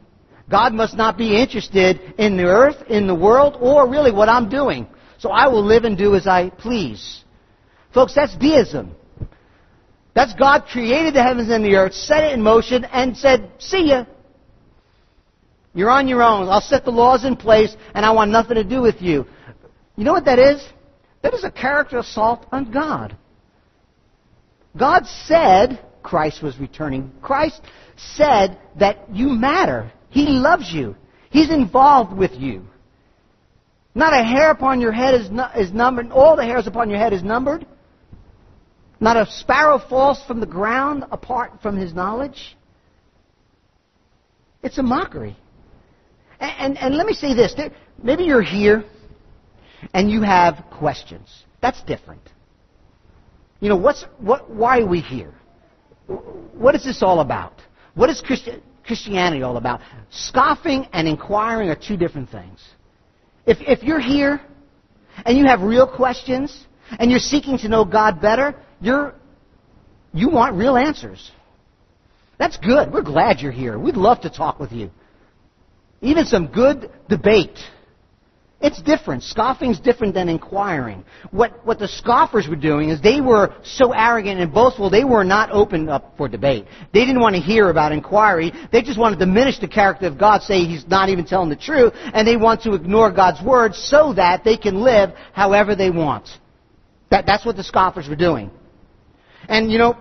God 0.51 0.73
must 0.73 0.97
not 0.97 1.19
be 1.19 1.41
interested 1.41 2.01
in 2.19 2.37
the 2.37 2.45
earth, 2.45 2.77
in 2.89 3.07
the 3.07 3.15
world, 3.15 3.57
or 3.61 3.89
really 3.89 4.13
what 4.13 4.29
I'm 4.29 4.49
doing. 4.49 4.87
So 5.19 5.31
I 5.31 5.49
will 5.49 5.65
live 5.65 5.85
and 5.85 5.97
do 5.97 6.15
as 6.15 6.27
I 6.27 6.51
please. 6.51 7.25
Folks, 7.93 8.15
that's 8.15 8.37
deism. 8.37 8.95
That's 10.19 10.35
God 10.35 10.65
created 10.65 11.15
the 11.15 11.23
heavens 11.23 11.49
and 11.49 11.65
the 11.65 11.77
earth, 11.77 11.95
set 11.95 12.25
it 12.25 12.33
in 12.33 12.43
motion, 12.43 12.85
and 12.87 13.17
said, 13.17 13.53
see 13.61 13.91
ya. 13.91 14.05
You're 15.75 15.91
on 15.91 16.09
your 16.09 16.25
own. 16.25 16.49
I'll 16.49 16.61
set 16.61 16.85
the 16.85 16.91
laws 16.91 17.25
in 17.25 17.37
place, 17.37 17.77
and 17.95 18.05
I 18.05 18.11
want 18.11 18.33
nothing 18.33 18.57
to 18.57 18.65
do 18.65 18.83
with 18.83 19.01
you. 19.01 19.27
You 19.95 20.03
know 20.03 20.13
what 20.13 20.25
that 20.25 20.41
is? 20.41 20.61
That 21.23 21.35
is 21.35 21.45
a 21.45 21.53
character 21.53 21.99
assault 21.99 22.47
on 22.51 22.73
God. 22.73 23.17
God 24.77 25.07
said 25.07 25.87
Christ 26.03 26.43
was 26.43 26.59
returning. 26.59 27.13
Christ 27.23 27.61
said 27.97 28.59
that 28.81 29.09
you 29.13 29.29
matter. 29.29 29.93
He 30.11 30.27
loves 30.27 30.73
you. 30.73 30.97
He's 31.31 31.49
involved 31.49 32.13
with 32.13 32.33
you. 32.33 32.65
Not 33.95 34.15
a 34.15 34.25
hair 34.25 34.51
upon 34.51 34.81
your 34.81 34.91
head 34.91 35.15
is, 35.15 35.31
is 35.57 35.73
numbered. 35.73 36.11
All 36.11 36.35
the 36.35 36.45
hairs 36.45 36.67
upon 36.67 36.91
your 36.91 36.99
head 36.99 37.13
is 37.13 37.23
numbered. 37.23 37.65
Not 39.01 39.17
a 39.17 39.27
sparrow 39.31 39.79
falls 39.79 40.23
from 40.25 40.41
the 40.41 40.47
ground 40.47 41.05
apart 41.13 41.63
from 41.63 41.77
his 41.77 41.95
knowledge. 41.95 42.57
It's 44.63 44.79
a 44.79 44.83
mockery. 44.83 45.37
And, 46.41 46.53
and, 46.59 46.79
and 46.79 46.95
let 46.97 47.07
me 47.07 47.13
say 47.13 47.35
this. 47.35 47.55
There, 47.55 47.71
maybe 48.03 48.25
you're 48.25 48.43
here 48.43 48.85
and 49.95 50.11
you 50.11 50.23
have 50.23 50.65
questions. 50.71 51.45
That's 51.61 51.83
different. 51.83 52.23
You 53.61 53.69
know, 53.69 53.77
what's, 53.77 54.05
what, 54.19 54.51
why 54.51 54.81
are 54.81 54.87
we 54.87 55.01
here? 55.01 55.35
What 56.07 56.75
is 56.75 56.85
this 56.85 57.03
all 57.03 57.21
about? 57.21 57.61
What 57.95 58.11
is 58.11 58.21
Christi- 58.21 58.63
Christianity 58.85 59.43
all 59.43 59.57
about? 59.57 59.81
Scoffing 60.11 60.87
and 60.93 61.07
inquiring 61.07 61.69
are 61.69 61.77
two 61.77 61.97
different 61.97 62.31
things. 62.31 62.61
If, 63.47 63.59
if 63.61 63.83
you're 63.83 64.01
here 64.01 64.41
and 65.25 65.37
you 65.37 65.47
have 65.47 65.63
real 65.63 65.87
questions 65.87 66.67
and 66.99 67.11
you're 67.11 67.21
seeking 67.21 67.59
to 67.59 67.69
know 67.69 67.85
God 67.85 68.21
better, 68.21 68.55
you're, 68.81 69.15
you 70.13 70.29
want 70.29 70.57
real 70.57 70.77
answers. 70.77 71.31
That's 72.39 72.57
good. 72.57 72.93
We're 72.93 73.03
glad 73.03 73.41
you're 73.41 73.53
here. 73.53 73.79
We'd 73.79 73.97
love 73.97 74.21
to 74.23 74.31
talk 74.31 74.61
with 74.61 74.73
you. 74.73 74.91
Even 76.01 76.25
some 76.27 76.47
good 76.47 76.91
debate. 77.09 77.59
It's 78.61 78.83
different. 78.83 79.23
Scoffing's 79.23 79.79
different 79.79 80.15
than 80.15 80.29
inquiring. 80.29 81.05
What, 81.31 81.65
what 81.65 81.79
the 81.79 81.87
scoffers 81.87 82.49
were 82.49 82.57
doing 82.57 82.89
is 82.89 83.01
they 83.01 83.21
were 83.21 83.55
so 83.63 83.93
arrogant 83.93 84.41
and 84.41 84.53
boastful, 84.53 84.91
they 84.91 85.05
were 85.05 85.23
not 85.23 85.53
open 85.53 85.89
up 85.89 86.17
for 86.17 86.29
debate. 86.29 86.67
They 86.93 87.05
didn't 87.05 87.21
want 87.21 87.37
to 87.37 87.41
hear 87.41 87.71
about 87.71 87.93
inquiry. 87.93 88.53
They 88.73 88.83
just 88.83 88.99
want 88.99 89.17
to 89.17 89.25
diminish 89.25 89.61
the 89.61 89.69
character 89.69 90.07
of 90.07 90.19
God, 90.19 90.43
say 90.43 90.65
he's 90.65 90.85
not 90.89 91.09
even 91.09 91.25
telling 91.25 91.51
the 91.51 91.57
truth, 91.57 91.93
and 91.97 92.27
they 92.27 92.37
want 92.37 92.63
to 92.63 92.75
ignore 92.75 93.13
God's 93.13 93.41
word 93.43 93.77
so 93.77 94.13
that 94.15 94.43
they 94.43 94.57
can 94.57 94.81
live 94.81 95.11
however 95.33 95.77
they 95.77 95.91
want. 95.91 96.29
That, 97.11 97.27
that's 97.27 97.47
what 97.47 97.57
the 97.57 97.65
scoffers 97.65 98.09
were 98.09 98.17
doing. 98.17 98.51
And 99.49 99.73
you 99.73 99.79
know, 99.79 99.97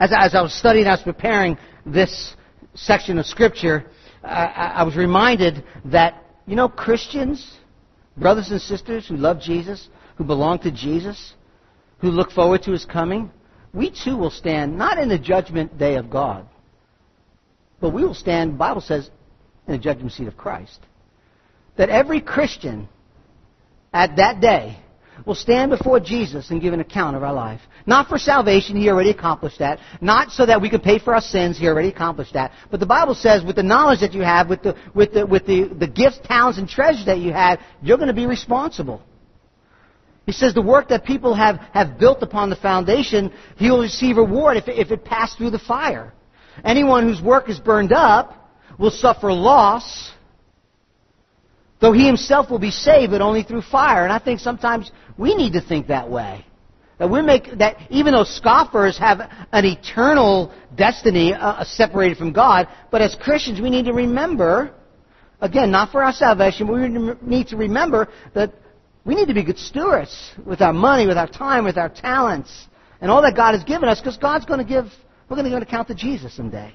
as, 0.00 0.10
as 0.16 0.34
I 0.34 0.42
was 0.42 0.54
studying, 0.54 0.86
I 0.86 0.92
was 0.92 1.02
preparing 1.02 1.58
this 1.84 2.34
section 2.74 3.18
of 3.18 3.26
scripture, 3.26 3.84
I, 4.22 4.72
I 4.76 4.82
was 4.84 4.96
reminded 4.96 5.64
that 5.86 6.24
you 6.46 6.56
know, 6.56 6.68
Christians, 6.68 7.58
brothers 8.16 8.50
and 8.50 8.60
sisters 8.60 9.06
who 9.06 9.16
love 9.16 9.40
Jesus, 9.40 9.88
who 10.16 10.24
belong 10.24 10.60
to 10.60 10.70
Jesus, 10.70 11.34
who 11.98 12.08
look 12.08 12.30
forward 12.30 12.62
to 12.62 12.72
his 12.72 12.86
coming, 12.86 13.30
we 13.74 13.90
too 13.90 14.16
will 14.16 14.30
stand 14.30 14.78
not 14.78 14.98
in 14.98 15.10
the 15.10 15.18
judgment 15.18 15.76
day 15.76 15.96
of 15.96 16.08
God, 16.08 16.48
but 17.80 17.90
we 17.90 18.02
will 18.02 18.14
stand, 18.14 18.54
the 18.54 18.56
Bible 18.56 18.80
says, 18.80 19.10
in 19.66 19.72
the 19.72 19.78
judgment 19.78 20.12
seat 20.12 20.26
of 20.26 20.36
Christ. 20.36 20.80
That 21.76 21.90
every 21.90 22.20
Christian 22.20 22.88
at 23.92 24.16
that 24.16 24.40
day 24.40 24.78
will 25.26 25.34
stand 25.34 25.70
before 25.70 26.00
Jesus 26.00 26.50
and 26.50 26.60
give 26.60 26.72
an 26.72 26.80
account 26.80 27.16
of 27.16 27.22
our 27.22 27.32
life. 27.32 27.60
Not 27.86 28.08
for 28.08 28.18
salvation, 28.18 28.76
He 28.76 28.88
already 28.88 29.10
accomplished 29.10 29.58
that. 29.58 29.78
Not 30.00 30.30
so 30.30 30.46
that 30.46 30.60
we 30.60 30.70
can 30.70 30.80
pay 30.80 30.98
for 30.98 31.14
our 31.14 31.20
sins, 31.20 31.58
He 31.58 31.66
already 31.66 31.88
accomplished 31.88 32.34
that. 32.34 32.52
But 32.70 32.80
the 32.80 32.86
Bible 32.86 33.14
says 33.14 33.44
with 33.44 33.56
the 33.56 33.62
knowledge 33.62 34.00
that 34.00 34.12
you 34.12 34.22
have, 34.22 34.48
with 34.48 34.62
the, 34.62 34.76
with 34.94 35.12
the, 35.12 35.26
with 35.26 35.46
the, 35.46 35.64
the 35.64 35.88
gifts, 35.88 36.20
talents, 36.24 36.58
and 36.58 36.68
treasures 36.68 37.06
that 37.06 37.18
you 37.18 37.32
have, 37.32 37.60
you're 37.82 37.98
going 37.98 38.08
to 38.08 38.14
be 38.14 38.26
responsible. 38.26 39.02
He 40.28 40.32
says 40.32 40.52
the 40.52 40.60
work 40.60 40.88
that 40.90 41.06
people 41.06 41.34
have, 41.34 41.56
have 41.72 41.98
built 41.98 42.22
upon 42.22 42.50
the 42.50 42.56
foundation, 42.56 43.32
he'll 43.56 43.80
receive 43.80 44.18
reward 44.18 44.58
if 44.58 44.68
if 44.68 44.90
it 44.90 45.02
passed 45.02 45.38
through 45.38 45.50
the 45.50 45.58
fire. 45.58 46.12
Anyone 46.64 47.08
whose 47.08 47.22
work 47.22 47.48
is 47.48 47.58
burned 47.58 47.94
up 47.94 48.52
will 48.78 48.90
suffer 48.90 49.32
loss, 49.32 50.12
Though 51.80 51.92
he 51.92 52.06
himself 52.06 52.50
will 52.50 52.58
be 52.58 52.70
saved, 52.70 53.12
but 53.12 53.20
only 53.20 53.42
through 53.42 53.62
fire. 53.62 54.02
And 54.02 54.12
I 54.12 54.18
think 54.18 54.40
sometimes 54.40 54.90
we 55.16 55.34
need 55.34 55.52
to 55.52 55.60
think 55.60 55.88
that 55.88 56.10
way. 56.10 56.44
That 56.98 57.08
we 57.08 57.22
make 57.22 57.58
that 57.58 57.76
even 57.90 58.12
though 58.12 58.24
scoffers 58.24 58.98
have 58.98 59.20
an 59.52 59.64
eternal 59.64 60.52
destiny 60.74 61.32
uh, 61.32 61.38
uh, 61.38 61.64
separated 61.64 62.18
from 62.18 62.32
God, 62.32 62.66
but 62.90 63.00
as 63.00 63.14
Christians 63.14 63.60
we 63.60 63.70
need 63.70 63.84
to 63.84 63.92
remember, 63.92 64.74
again, 65.40 65.70
not 65.70 65.92
for 65.92 66.02
our 66.02 66.12
salvation, 66.12 66.66
but 66.66 66.74
we 66.74 66.88
need 67.22 67.46
to 67.48 67.56
remember 67.56 68.08
that 68.34 68.52
we 69.04 69.14
need 69.14 69.28
to 69.28 69.34
be 69.34 69.44
good 69.44 69.58
stewards 69.58 70.32
with 70.44 70.60
our 70.60 70.72
money, 70.72 71.06
with 71.06 71.16
our 71.16 71.28
time, 71.28 71.64
with 71.64 71.78
our 71.78 71.88
talents, 71.88 72.66
and 73.00 73.12
all 73.12 73.22
that 73.22 73.36
God 73.36 73.54
has 73.54 73.62
given 73.62 73.88
us, 73.88 74.00
because 74.00 74.16
God's 74.16 74.44
going 74.44 74.58
to 74.58 74.66
give. 74.66 74.86
We're 75.28 75.36
going 75.36 75.44
to 75.44 75.50
give 75.50 75.58
an 75.58 75.62
account 75.62 75.88
to 75.88 75.94
Jesus 75.94 76.34
someday. 76.34 76.72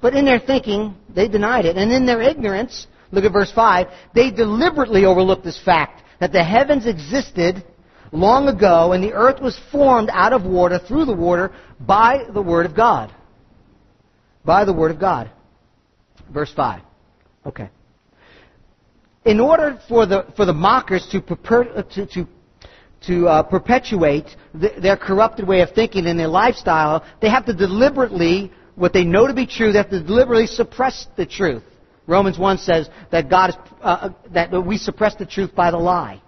But 0.00 0.14
in 0.14 0.24
their 0.24 0.38
thinking, 0.38 0.94
they 1.08 1.26
denied 1.26 1.64
it, 1.64 1.76
and 1.76 1.90
in 1.92 2.06
their 2.06 2.22
ignorance, 2.22 2.86
Look 3.12 3.24
at 3.24 3.32
verse 3.32 3.52
5. 3.52 3.86
They 4.14 4.30
deliberately 4.30 5.04
overlooked 5.04 5.44
this 5.44 5.62
fact 5.62 6.02
that 6.18 6.32
the 6.32 6.42
heavens 6.42 6.86
existed 6.86 7.64
long 8.10 8.48
ago 8.48 8.92
and 8.92 9.04
the 9.04 9.12
earth 9.12 9.40
was 9.40 9.58
formed 9.70 10.10
out 10.12 10.32
of 10.32 10.44
water 10.44 10.78
through 10.78 11.04
the 11.04 11.14
water 11.14 11.52
by 11.80 12.24
the 12.32 12.42
Word 12.42 12.66
of 12.66 12.74
God. 12.74 13.14
By 14.44 14.64
the 14.64 14.72
Word 14.72 14.90
of 14.90 14.98
God. 14.98 15.30
Verse 16.32 16.52
5. 16.54 16.82
Okay. 17.46 17.68
In 19.24 19.38
order 19.40 19.78
for 19.88 20.06
the, 20.06 20.26
for 20.34 20.46
the 20.46 20.52
mockers 20.52 21.06
to, 21.12 21.20
perper, 21.20 21.88
to, 21.94 22.06
to, 22.06 22.28
to 23.06 23.28
uh, 23.28 23.42
perpetuate 23.42 24.26
the, 24.54 24.72
their 24.80 24.96
corrupted 24.96 25.46
way 25.46 25.60
of 25.60 25.70
thinking 25.70 26.06
and 26.06 26.18
their 26.18 26.28
lifestyle, 26.28 27.04
they 27.20 27.28
have 27.28 27.46
to 27.46 27.54
deliberately 27.54 28.50
what 28.74 28.92
they 28.92 29.04
know 29.04 29.26
to 29.26 29.34
be 29.34 29.46
true, 29.46 29.70
they 29.70 29.78
have 29.78 29.90
to 29.90 30.02
deliberately 30.02 30.46
suppress 30.46 31.06
the 31.16 31.26
truth. 31.26 31.62
Romans 32.06 32.38
1 32.38 32.58
says 32.58 32.88
that 33.10 33.30
God 33.30 33.50
is, 33.50 33.56
uh, 33.80 33.84
uh 33.84 34.10
that 34.32 34.50
we 34.64 34.76
suppress 34.76 35.14
the 35.14 35.26
truth 35.26 35.54
by 35.54 35.70
the 35.70 35.78
lie. 35.78 36.20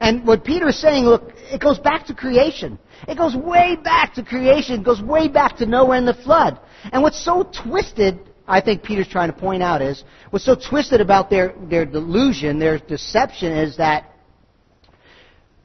And 0.00 0.26
what 0.26 0.44
Peter 0.44 0.68
is 0.68 0.80
saying, 0.80 1.04
look, 1.04 1.32
it 1.50 1.60
goes 1.60 1.78
back 1.78 2.06
to 2.06 2.14
creation. 2.14 2.78
It 3.08 3.18
goes 3.18 3.34
way 3.34 3.76
back 3.76 4.14
to 4.14 4.22
creation. 4.22 4.80
It 4.80 4.84
goes 4.84 5.02
way 5.02 5.28
back 5.28 5.56
to 5.58 5.66
Noah 5.66 5.96
and 5.96 6.08
the 6.08 6.14
flood. 6.14 6.60
And 6.92 7.02
what's 7.02 7.22
so 7.22 7.42
twisted, 7.42 8.20
I 8.46 8.60
think 8.60 8.82
Peter's 8.82 9.08
trying 9.08 9.32
to 9.32 9.38
point 9.38 9.62
out 9.62 9.82
is, 9.82 10.04
what's 10.30 10.44
so 10.44 10.54
twisted 10.54 11.00
about 11.00 11.30
their, 11.30 11.54
their 11.68 11.84
delusion, 11.84 12.58
their 12.58 12.78
deception 12.78 13.52
is 13.52 13.76
that 13.76 14.12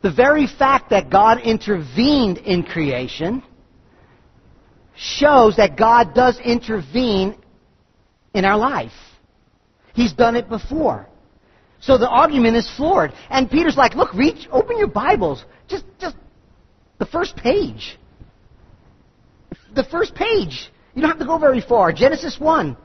the 0.01 0.11
very 0.11 0.47
fact 0.47 0.89
that 0.89 1.09
God 1.09 1.41
intervened 1.41 2.37
in 2.39 2.63
creation 2.63 3.43
shows 4.95 5.57
that 5.57 5.77
God 5.77 6.13
does 6.13 6.39
intervene 6.39 7.37
in 8.33 8.45
our 8.45 8.57
life. 8.57 8.91
He's 9.97 10.13
done 10.13 10.35
it 10.35 10.47
before. 10.47 11.07
So 11.79 11.97
the 11.97 12.07
argument 12.07 12.55
is 12.55 12.69
floored. 12.77 13.11
And 13.31 13.49
Peter's 13.49 13.75
like, 13.75 13.95
look, 13.95 14.13
reach, 14.13 14.47
open 14.51 14.77
your 14.77 14.87
Bibles. 14.87 15.43
Just, 15.67 15.85
just 15.99 16.15
the 16.99 17.07
first 17.07 17.35
page. 17.35 17.97
The 19.73 19.83
first 19.85 20.13
page. 20.13 20.71
You 20.93 21.01
don't 21.01 21.09
have 21.09 21.19
to 21.19 21.25
go 21.25 21.39
very 21.39 21.61
far. 21.61 21.91
Genesis 21.91 22.37
1. 22.39 22.77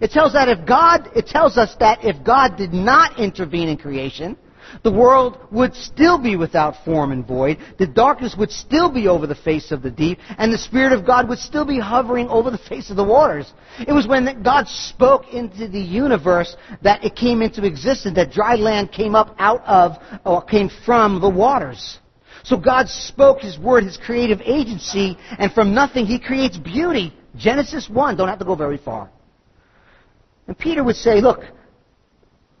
It 0.00 0.10
tells 0.10 0.32
that 0.32 0.48
if 0.48 0.66
God, 0.66 1.10
it 1.14 1.26
tells 1.26 1.58
us 1.58 1.76
that 1.80 2.02
if 2.02 2.24
God 2.24 2.56
did 2.56 2.72
not 2.72 3.18
intervene 3.20 3.68
in 3.68 3.76
creation, 3.76 4.34
the 4.82 4.92
world 4.92 5.38
would 5.50 5.74
still 5.74 6.18
be 6.18 6.36
without 6.36 6.84
form 6.84 7.12
and 7.12 7.26
void. 7.26 7.58
The 7.78 7.86
darkness 7.86 8.34
would 8.36 8.50
still 8.50 8.90
be 8.90 9.08
over 9.08 9.26
the 9.26 9.34
face 9.34 9.70
of 9.70 9.82
the 9.82 9.90
deep. 9.90 10.18
And 10.38 10.52
the 10.52 10.58
Spirit 10.58 10.92
of 10.92 11.06
God 11.06 11.28
would 11.28 11.38
still 11.38 11.64
be 11.64 11.78
hovering 11.78 12.28
over 12.28 12.50
the 12.50 12.58
face 12.68 12.90
of 12.90 12.96
the 12.96 13.04
waters. 13.04 13.52
It 13.86 13.92
was 13.92 14.06
when 14.06 14.42
God 14.42 14.68
spoke 14.68 15.32
into 15.32 15.68
the 15.68 15.80
universe 15.80 16.56
that 16.82 17.04
it 17.04 17.16
came 17.16 17.42
into 17.42 17.64
existence, 17.64 18.16
that 18.16 18.32
dry 18.32 18.56
land 18.56 18.92
came 18.92 19.14
up 19.14 19.34
out 19.38 19.64
of, 19.64 19.96
or 20.24 20.42
came 20.42 20.70
from 20.84 21.20
the 21.20 21.30
waters. 21.30 21.98
So 22.42 22.58
God 22.58 22.88
spoke 22.88 23.40
His 23.40 23.58
word, 23.58 23.84
His 23.84 23.96
creative 23.96 24.40
agency, 24.42 25.16
and 25.38 25.52
from 25.52 25.74
nothing 25.74 26.06
He 26.06 26.18
creates 26.18 26.58
beauty. 26.58 27.14
Genesis 27.36 27.88
1, 27.88 28.16
don't 28.16 28.28
have 28.28 28.38
to 28.38 28.44
go 28.44 28.54
very 28.54 28.76
far. 28.76 29.10
And 30.46 30.58
Peter 30.58 30.84
would 30.84 30.96
say, 30.96 31.20
look, 31.20 31.40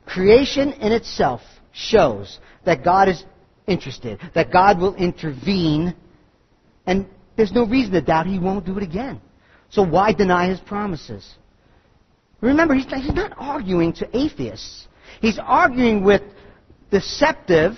creation 0.06 0.72
in 0.72 0.92
itself 0.92 1.42
shows 1.74 2.38
that 2.64 2.84
God 2.84 3.08
is 3.08 3.22
interested, 3.66 4.20
that 4.34 4.52
God 4.52 4.78
will 4.78 4.94
intervene, 4.94 5.94
and 6.86 7.06
there's 7.36 7.52
no 7.52 7.66
reason 7.66 7.92
to 7.92 8.00
doubt 8.00 8.26
He 8.26 8.38
won't 8.38 8.64
do 8.64 8.78
it 8.78 8.82
again. 8.82 9.20
So 9.70 9.82
why 9.82 10.12
deny 10.12 10.48
His 10.48 10.60
promises? 10.60 11.34
Remember, 12.40 12.74
he's, 12.74 12.84
he's 12.84 13.14
not 13.14 13.32
arguing 13.36 13.94
to 13.94 14.16
atheists. 14.16 14.86
He's 15.20 15.38
arguing 15.38 16.04
with 16.04 16.22
deceptive, 16.90 17.72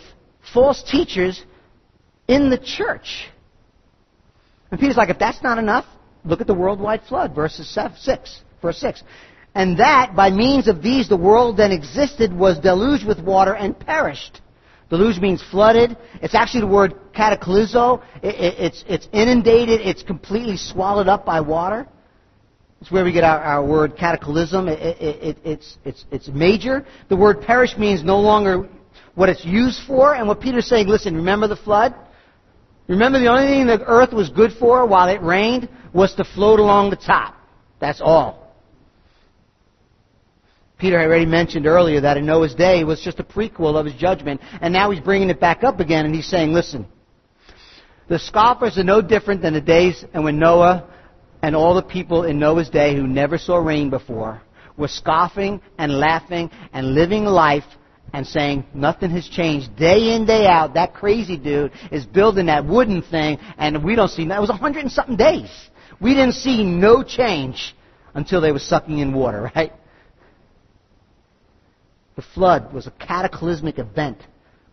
false 0.53 0.83
teachers 0.83 1.43
in 2.27 2.51
the 2.51 2.59
church. 2.59 3.29
And 4.71 4.81
Peter's 4.81 4.97
like, 4.97 5.09
if 5.09 5.19
that's 5.19 5.43
not 5.43 5.59
enough, 5.59 5.87
look 6.25 6.41
at 6.41 6.49
the 6.49 6.55
worldwide 6.55 7.03
flood, 7.05 7.35
verses 7.35 7.73
6, 7.73 8.43
verse 8.61 8.79
6. 8.79 9.03
And 9.57 9.79
that, 9.79 10.15
by 10.15 10.29
means 10.31 10.69
of 10.69 10.83
these, 10.83 11.09
the 11.09 11.17
world 11.17 11.57
then 11.57 11.73
existed, 11.73 12.31
was 12.31 12.59
deluged 12.59 13.07
with 13.07 13.19
water 13.21 13.55
and 13.55 13.77
perished. 13.77 14.43
Deluge 14.91 15.19
means 15.19 15.43
flooded. 15.51 15.97
It's 16.21 16.35
actually 16.35 16.61
the 16.61 16.67
word 16.67 16.95
cataclysmo. 17.15 18.03
It, 18.23 18.35
it, 18.35 18.55
it's, 18.59 18.85
it's 18.87 19.09
inundated. 19.15 19.81
It's 19.81 20.03
completely 20.03 20.59
swallowed 20.59 21.09
up 21.09 21.25
by 21.25 21.41
water. 21.41 21.89
It's 22.83 22.91
where 22.91 23.03
we 23.03 23.13
get 23.13 23.25
our, 23.25 23.41
our 23.41 23.65
word 23.65 23.97
cataclysm. 23.97 24.69
It, 24.69 24.79
it's, 25.43 25.79
it's, 25.87 26.05
it's 26.11 26.29
major. 26.29 26.85
The 27.09 27.17
word 27.17 27.41
perish 27.41 27.79
means 27.79 28.05
no 28.05 28.21
longer 28.21 28.69
what 29.15 29.31
it's 29.31 29.43
used 29.43 29.81
for. 29.87 30.15
And 30.15 30.29
what 30.29 30.39
Peter's 30.39 30.67
saying, 30.67 30.87
listen, 30.87 31.17
remember 31.17 31.49
the 31.49 31.57
flood? 31.57 31.95
Remember 32.89 33.19
the 33.19 33.29
only 33.29 33.47
thing 33.47 33.67
the 33.67 33.83
earth 33.87 34.13
was 34.13 34.29
good 34.29 34.53
for 34.61 34.85
while 34.85 35.09
it 35.09 35.23
rained 35.23 35.71
was 35.95 36.15
to 36.17 36.25
float 36.25 36.61
along 36.61 36.91
the 36.91 36.97
top. 36.97 37.35
That's 37.81 38.03
all. 38.03 38.46
Peter 40.79 40.99
had 40.99 41.07
already 41.07 41.27
mentioned 41.27 41.67
earlier 41.67 42.01
that 42.01 42.17
in 42.17 42.27
Noah's 42.27 42.55
day 42.55 42.81
it 42.81 42.85
was 42.85 43.01
just 43.01 43.19
a 43.19 43.25
prequel 43.25 43.77
of 43.77 43.87
his 43.87 43.95
judgment, 43.95 44.41
and 44.61 44.73
now 44.73 44.91
he's 44.91 45.01
bringing 45.01 45.31
it 45.31 45.41
back 45.41 45.65
up 45.65 45.81
again, 45.81 46.05
and 46.05 46.15
he's 46.15 46.29
saying, 46.29 46.53
listen, 46.53 46.87
the 48.09 48.19
scoffers 48.19 48.79
are 48.79 48.85
no 48.85 49.01
different 49.01 49.43
than 49.43 49.55
the 49.55 49.61
days 49.61 50.05
and 50.13 50.23
when 50.23 50.39
Noah 50.39 50.89
and 51.43 51.57
all 51.57 51.75
the 51.75 51.83
people 51.83 52.25
in 52.25 52.39
Noah's 52.39 52.69
day 52.69 52.95
who 52.95 53.07
never 53.07 53.39
saw 53.39 53.57
rain 53.57 53.91
before 53.91 54.43
were 54.77 54.89
scoffing 54.89 55.61
and 55.79 55.99
laughing 55.99 56.51
and 56.73 56.95
living 56.95 57.25
life 57.25 57.65
and 58.13 58.27
saying 58.27 58.65
nothing 58.75 59.11
has 59.11 59.27
changed 59.29 59.75
day 59.77 60.15
in 60.15 60.25
day 60.25 60.47
out. 60.47 60.75
That 60.75 60.95
crazy 60.95 61.37
dude 61.37 61.73
is 61.91 62.07
building 62.07 62.47
that 62.47 62.65
wooden 62.65 63.03
thing, 63.03 63.39
and 63.59 63.83
we 63.83 63.97
don't 63.97 64.09
see. 64.09 64.27
That 64.29 64.41
was 64.41 64.51
a 64.51 64.55
hundred 64.55 64.85
and 64.85 64.93
something 64.93 65.17
days. 65.17 65.51
We 66.01 66.15
didn't 66.15 66.35
see 66.35 66.63
no 66.63 67.03
change 67.03 67.75
until 68.15 68.41
they 68.41 68.53
were 68.53 68.59
sucking 68.59 68.99
in 68.99 69.13
water, 69.13 69.51
right? 69.57 69.73
The 72.17 72.23
flood 72.23 72.73
was 72.73 72.87
a 72.87 72.91
cataclysmic 72.93 73.79
event 73.79 74.19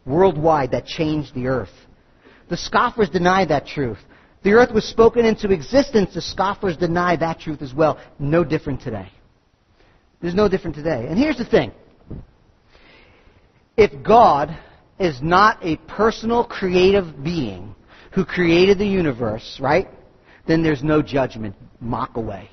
worldwide 0.06 0.72
that 0.72 0.86
changed 0.86 1.36
the 1.36 1.48
earth. 1.48 1.74
The 2.50 2.58
scoffers 2.58 3.10
deny 3.10 3.46
that 3.46 3.68
truth. 3.68 4.00
The 4.44 4.54
earth 4.54 4.72
was 4.72 4.86
spoken 4.86 5.26
into 5.26 5.52
existence. 5.52 6.14
The 6.14 6.22
scoffers 6.22 6.78
deny 6.78 7.16
that 7.18 7.40
truth 7.40 7.62
as 7.62 7.74
well. 7.74 8.00
No 8.20 8.44
different 8.44 8.82
today. 8.82 9.10
There's 10.22 10.36
no 10.36 10.48
different 10.48 10.76
today. 10.76 11.06
And 11.08 11.18
here's 11.18 11.38
the 11.38 11.46
thing. 11.46 11.72
If 13.76 14.04
God 14.04 14.58
is 15.00 15.22
not 15.22 15.58
a 15.62 15.78
personal 15.88 16.46
creative 16.46 17.24
being 17.24 17.76
who 18.14 18.24
created 18.24 18.78
the 18.78 18.86
universe, 18.86 19.58
right? 19.62 19.88
Then 20.48 20.64
there's 20.64 20.84
no 20.84 21.02
judgment. 21.02 21.56
Mock 21.80 22.16
away. 22.16 22.50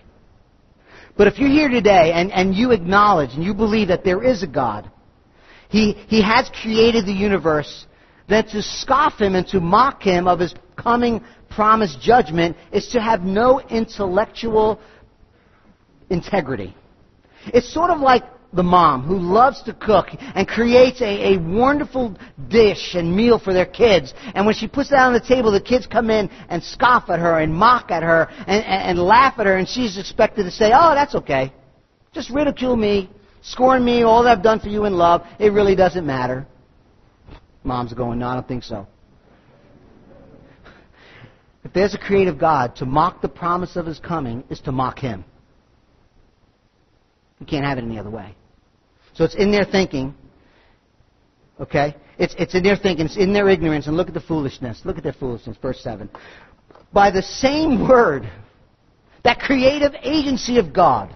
But 1.20 1.26
if 1.26 1.38
you're 1.38 1.50
here 1.50 1.68
today 1.68 2.12
and, 2.14 2.32
and 2.32 2.54
you 2.54 2.70
acknowledge 2.70 3.34
and 3.34 3.44
you 3.44 3.52
believe 3.52 3.88
that 3.88 4.04
there 4.04 4.22
is 4.22 4.42
a 4.42 4.46
God, 4.46 4.90
he, 5.68 5.92
he 6.08 6.22
has 6.22 6.50
created 6.62 7.04
the 7.04 7.12
universe, 7.12 7.84
then 8.26 8.46
to 8.46 8.62
scoff 8.62 9.20
him 9.20 9.34
and 9.34 9.46
to 9.48 9.60
mock 9.60 10.02
him 10.02 10.26
of 10.26 10.38
his 10.38 10.54
coming 10.76 11.22
promised 11.50 12.00
judgment 12.00 12.56
is 12.72 12.88
to 12.92 13.02
have 13.02 13.20
no 13.20 13.60
intellectual 13.60 14.80
integrity. 16.08 16.74
It's 17.48 17.70
sort 17.70 17.90
of 17.90 18.00
like 18.00 18.24
the 18.52 18.62
mom 18.62 19.02
who 19.02 19.16
loves 19.16 19.62
to 19.62 19.72
cook 19.72 20.08
and 20.34 20.46
creates 20.48 21.00
a, 21.00 21.34
a 21.34 21.38
wonderful 21.38 22.16
dish 22.48 22.94
and 22.94 23.14
meal 23.14 23.38
for 23.38 23.52
their 23.52 23.66
kids. 23.66 24.12
And 24.34 24.44
when 24.44 24.54
she 24.54 24.66
puts 24.66 24.90
that 24.90 25.02
on 25.02 25.12
the 25.12 25.20
table, 25.20 25.52
the 25.52 25.60
kids 25.60 25.86
come 25.86 26.10
in 26.10 26.28
and 26.48 26.62
scoff 26.62 27.08
at 27.10 27.20
her 27.20 27.38
and 27.38 27.54
mock 27.54 27.90
at 27.90 28.02
her 28.02 28.28
and, 28.30 28.64
and, 28.64 28.90
and 28.90 28.98
laugh 28.98 29.34
at 29.38 29.46
her, 29.46 29.56
and 29.56 29.68
she's 29.68 29.98
expected 29.98 30.44
to 30.44 30.50
say, 30.50 30.72
Oh, 30.74 30.94
that's 30.94 31.14
okay. 31.14 31.52
Just 32.12 32.30
ridicule 32.30 32.76
me, 32.76 33.08
scorn 33.42 33.84
me, 33.84 34.02
all 34.02 34.24
that 34.24 34.38
I've 34.38 34.42
done 34.42 34.58
for 34.58 34.68
you 34.68 34.84
in 34.84 34.94
love. 34.94 35.22
It 35.38 35.52
really 35.52 35.76
doesn't 35.76 36.04
matter. 36.04 36.46
Mom's 37.62 37.92
going, 37.92 38.18
No, 38.18 38.26
I 38.26 38.34
don't 38.34 38.48
think 38.48 38.64
so. 38.64 38.86
If 41.62 41.72
there's 41.72 41.94
a 41.94 41.98
creative 41.98 42.38
God, 42.38 42.74
to 42.76 42.86
mock 42.86 43.22
the 43.22 43.28
promise 43.28 43.76
of 43.76 43.86
his 43.86 43.98
coming 43.98 44.42
is 44.50 44.60
to 44.62 44.72
mock 44.72 44.98
him. 44.98 45.24
You 47.38 47.46
can't 47.46 47.64
have 47.64 47.78
it 47.78 47.84
any 47.84 47.98
other 47.98 48.10
way. 48.10 48.34
So 49.20 49.24
it's 49.24 49.34
in 49.34 49.50
their 49.50 49.66
thinking. 49.66 50.14
Okay? 51.60 51.94
It's, 52.18 52.34
it's 52.38 52.54
in 52.54 52.62
their 52.62 52.76
thinking. 52.76 53.04
It's 53.04 53.18
in 53.18 53.34
their 53.34 53.50
ignorance. 53.50 53.86
And 53.86 53.94
look 53.94 54.08
at 54.08 54.14
the 54.14 54.20
foolishness. 54.22 54.80
Look 54.86 54.96
at 54.96 55.02
their 55.02 55.12
foolishness. 55.12 55.58
Verse 55.60 55.78
7. 55.82 56.08
By 56.90 57.10
the 57.10 57.20
same 57.20 57.86
word, 57.86 58.30
that 59.22 59.38
creative 59.38 59.92
agency 60.02 60.56
of 60.56 60.72
God, 60.72 61.14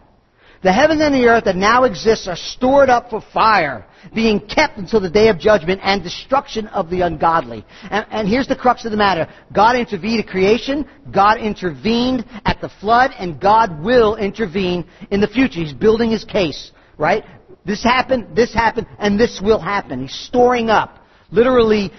the 0.62 0.70
heavens 0.70 1.00
and 1.00 1.14
the 1.14 1.26
earth 1.28 1.44
that 1.44 1.56
now 1.56 1.84
exists 1.84 2.28
are 2.28 2.36
stored 2.36 2.90
up 2.90 3.08
for 3.08 3.22
fire, 3.32 3.86
being 4.14 4.38
kept 4.38 4.76
until 4.76 5.00
the 5.00 5.08
day 5.08 5.28
of 5.28 5.38
judgment 5.38 5.80
and 5.82 6.02
destruction 6.02 6.66
of 6.66 6.90
the 6.90 7.00
ungodly. 7.00 7.64
And, 7.84 8.06
and, 8.10 8.28
here's 8.28 8.48
the 8.48 8.56
crux 8.56 8.84
of 8.84 8.90
the 8.90 8.98
matter. 8.98 9.32
God 9.50 9.76
intervened 9.76 10.20
at 10.20 10.26
creation, 10.26 10.86
God 11.10 11.40
intervened 11.40 12.26
at 12.44 12.60
the 12.60 12.68
flood, 12.68 13.12
and 13.18 13.40
God 13.40 13.82
will 13.82 14.16
intervene 14.16 14.84
in 15.10 15.22
the 15.22 15.28
future. 15.28 15.60
He's 15.60 15.72
building 15.72 16.10
his 16.10 16.24
case, 16.24 16.70
right? 16.98 17.24
This 17.64 17.82
happened, 17.82 18.36
this 18.36 18.52
happened, 18.52 18.86
and 18.98 19.18
this 19.18 19.40
will 19.42 19.58
happen. 19.58 20.02
He's 20.02 20.14
storing 20.14 20.68
up, 20.68 20.98
literally 21.30 21.90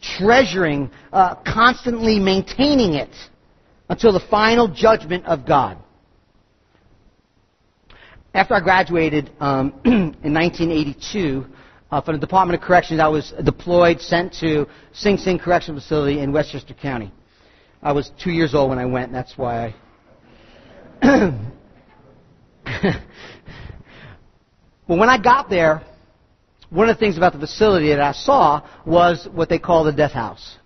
treasuring, 0.00 0.90
uh, 1.12 1.34
constantly 1.46 2.18
maintaining 2.18 2.94
it 2.94 3.14
until 3.88 4.12
the 4.12 4.20
final 4.30 4.68
judgment 4.68 5.26
of 5.26 5.46
God. 5.46 5.78
After 8.32 8.54
I 8.54 8.60
graduated 8.60 9.30
um, 9.40 9.74
in 9.84 10.32
1982 10.32 11.44
uh, 11.90 12.00
from 12.00 12.14
the 12.14 12.20
Department 12.20 12.60
of 12.60 12.64
Corrections, 12.64 13.00
I 13.00 13.08
was 13.08 13.34
deployed, 13.42 14.00
sent 14.00 14.32
to 14.34 14.68
Sing 14.92 15.16
Sing 15.16 15.40
Correctional 15.40 15.80
Facility 15.80 16.20
in 16.20 16.30
Westchester 16.30 16.74
County. 16.74 17.12
I 17.82 17.90
was 17.92 18.12
two 18.22 18.30
years 18.30 18.54
old 18.54 18.70
when 18.70 18.78
I 18.78 18.84
went, 18.84 19.06
and 19.06 19.14
that's 19.14 19.36
why 19.36 19.74
I 21.02 21.40
well, 24.90 24.98
when 24.98 25.08
I 25.08 25.18
got 25.18 25.48
there, 25.48 25.82
one 26.70 26.88
of 26.88 26.96
the 26.96 26.98
things 26.98 27.16
about 27.16 27.32
the 27.32 27.38
facility 27.38 27.90
that 27.90 28.00
I 28.00 28.10
saw 28.10 28.60
was 28.84 29.28
what 29.32 29.48
they 29.48 29.60
call 29.60 29.84
the 29.84 29.92
death 29.92 30.10
house. 30.10 30.56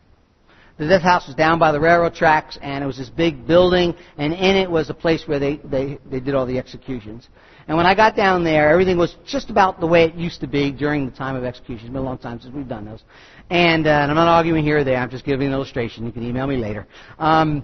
The 0.78 0.88
death 0.88 1.02
house 1.02 1.26
was 1.26 1.36
down 1.36 1.58
by 1.58 1.72
the 1.72 1.78
railroad 1.78 2.14
tracks, 2.14 2.58
and 2.62 2.82
it 2.82 2.86
was 2.86 2.96
this 2.96 3.10
big 3.10 3.46
building, 3.46 3.94
and 4.16 4.32
in 4.32 4.56
it 4.56 4.70
was 4.70 4.88
a 4.88 4.94
place 4.94 5.24
where 5.26 5.38
they, 5.38 5.60
they, 5.64 5.98
they 6.10 6.20
did 6.20 6.34
all 6.34 6.46
the 6.46 6.56
executions. 6.56 7.28
And 7.68 7.76
when 7.76 7.84
I 7.84 7.94
got 7.94 8.16
down 8.16 8.44
there, 8.44 8.70
everything 8.70 8.96
was 8.96 9.14
just 9.26 9.50
about 9.50 9.78
the 9.78 9.86
way 9.86 10.04
it 10.04 10.14
used 10.14 10.40
to 10.40 10.46
be 10.46 10.72
during 10.72 11.04
the 11.04 11.12
time 11.14 11.36
of 11.36 11.44
execution. 11.44 11.88
It's 11.88 11.92
been 11.92 12.00
a 12.00 12.02
long 12.02 12.16
time 12.16 12.40
since 12.40 12.54
we've 12.54 12.66
done 12.66 12.86
those. 12.86 13.02
And, 13.50 13.86
uh, 13.86 13.90
and 13.90 14.10
I'm 14.10 14.16
not 14.16 14.28
arguing 14.28 14.64
here 14.64 14.78
or 14.78 14.84
there. 14.84 14.96
I'm 14.96 15.10
just 15.10 15.26
giving 15.26 15.48
an 15.48 15.52
illustration. 15.52 16.06
You 16.06 16.12
can 16.12 16.22
email 16.22 16.46
me 16.46 16.56
later. 16.56 16.86
Um, 17.18 17.62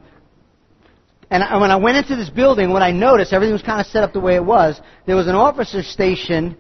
and 1.30 1.44
I, 1.44 1.56
when 1.58 1.70
I 1.70 1.76
went 1.76 1.96
into 1.96 2.16
this 2.16 2.28
building, 2.28 2.70
what 2.70 2.82
I 2.82 2.90
noticed, 2.90 3.32
everything 3.32 3.52
was 3.52 3.62
kind 3.62 3.80
of 3.80 3.86
set 3.86 4.02
up 4.02 4.12
the 4.12 4.20
way 4.20 4.34
it 4.34 4.44
was. 4.44 4.80
There 5.06 5.16
was 5.16 5.28
an 5.28 5.36
officer 5.36 5.82
station 5.82 6.56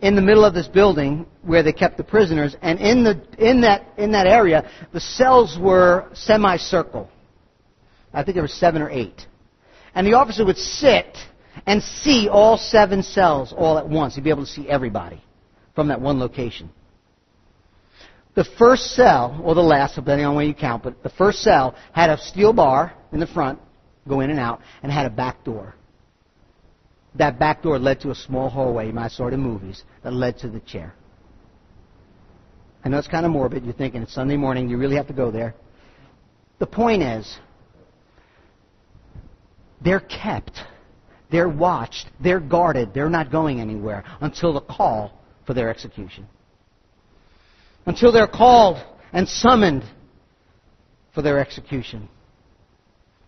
in 0.00 0.16
the 0.16 0.22
middle 0.22 0.44
of 0.44 0.54
this 0.54 0.66
building 0.66 1.26
where 1.42 1.62
they 1.62 1.72
kept 1.72 1.96
the 1.96 2.04
prisoners, 2.04 2.56
and 2.60 2.80
in 2.80 3.04
the 3.04 3.20
in 3.38 3.60
that 3.62 3.86
in 3.96 4.12
that 4.12 4.26
area, 4.26 4.68
the 4.92 5.00
cells 5.00 5.56
were 5.58 6.08
semicircle. 6.14 7.08
I 8.12 8.22
think 8.22 8.34
there 8.34 8.42
were 8.42 8.48
seven 8.48 8.82
or 8.82 8.90
eight, 8.90 9.26
and 9.94 10.06
the 10.06 10.14
officer 10.14 10.44
would 10.44 10.58
sit 10.58 11.16
and 11.66 11.82
see 11.82 12.28
all 12.28 12.56
seven 12.56 13.02
cells 13.02 13.52
all 13.56 13.78
at 13.78 13.88
once. 13.88 14.14
He'd 14.14 14.24
be 14.24 14.30
able 14.30 14.44
to 14.44 14.50
see 14.50 14.68
everybody 14.68 15.22
from 15.74 15.88
that 15.88 16.00
one 16.00 16.18
location. 16.18 16.70
The 18.34 18.44
first 18.56 18.94
cell, 18.94 19.40
or 19.42 19.54
the 19.54 19.62
last, 19.62 19.96
depending 19.96 20.26
on 20.26 20.36
where 20.36 20.44
you 20.44 20.54
count, 20.54 20.84
but 20.84 21.02
the 21.02 21.10
first 21.10 21.40
cell 21.40 21.74
had 21.92 22.08
a 22.08 22.18
steel 22.18 22.52
bar 22.52 22.94
in 23.12 23.18
the 23.18 23.26
front, 23.26 23.58
go 24.06 24.20
in 24.20 24.30
and 24.30 24.38
out, 24.38 24.60
and 24.82 24.92
had 24.92 25.06
a 25.06 25.10
back 25.10 25.44
door. 25.44 25.74
That 27.14 27.38
back 27.38 27.62
door 27.62 27.78
led 27.78 28.00
to 28.00 28.10
a 28.10 28.14
small 28.14 28.48
hallway, 28.48 28.88
you 28.88 28.92
might 28.92 29.12
saw 29.12 29.28
it 29.28 29.34
in 29.34 29.40
movies, 29.40 29.82
that 30.02 30.12
led 30.12 30.38
to 30.38 30.48
the 30.48 30.60
chair. 30.60 30.94
I 32.84 32.88
know 32.88 32.98
it's 32.98 33.08
kind 33.08 33.26
of 33.26 33.32
morbid. 33.32 33.64
You're 33.64 33.74
thinking 33.74 34.02
it's 34.02 34.14
Sunday 34.14 34.36
morning, 34.36 34.68
you 34.68 34.76
really 34.76 34.96
have 34.96 35.08
to 35.08 35.12
go 35.12 35.30
there. 35.30 35.54
The 36.58 36.66
point 36.66 37.02
is, 37.02 37.38
they're 39.80 40.00
kept 40.00 40.60
they're 41.30 41.48
watched. 41.48 42.06
They're 42.20 42.40
guarded. 42.40 42.94
They're 42.94 43.10
not 43.10 43.30
going 43.30 43.60
anywhere 43.60 44.04
until 44.20 44.52
the 44.52 44.60
call 44.60 45.12
for 45.46 45.54
their 45.54 45.68
execution. 45.70 46.26
Until 47.86 48.12
they're 48.12 48.26
called 48.26 48.78
and 49.12 49.28
summoned 49.28 49.84
for 51.14 51.22
their 51.22 51.38
execution. 51.38 52.08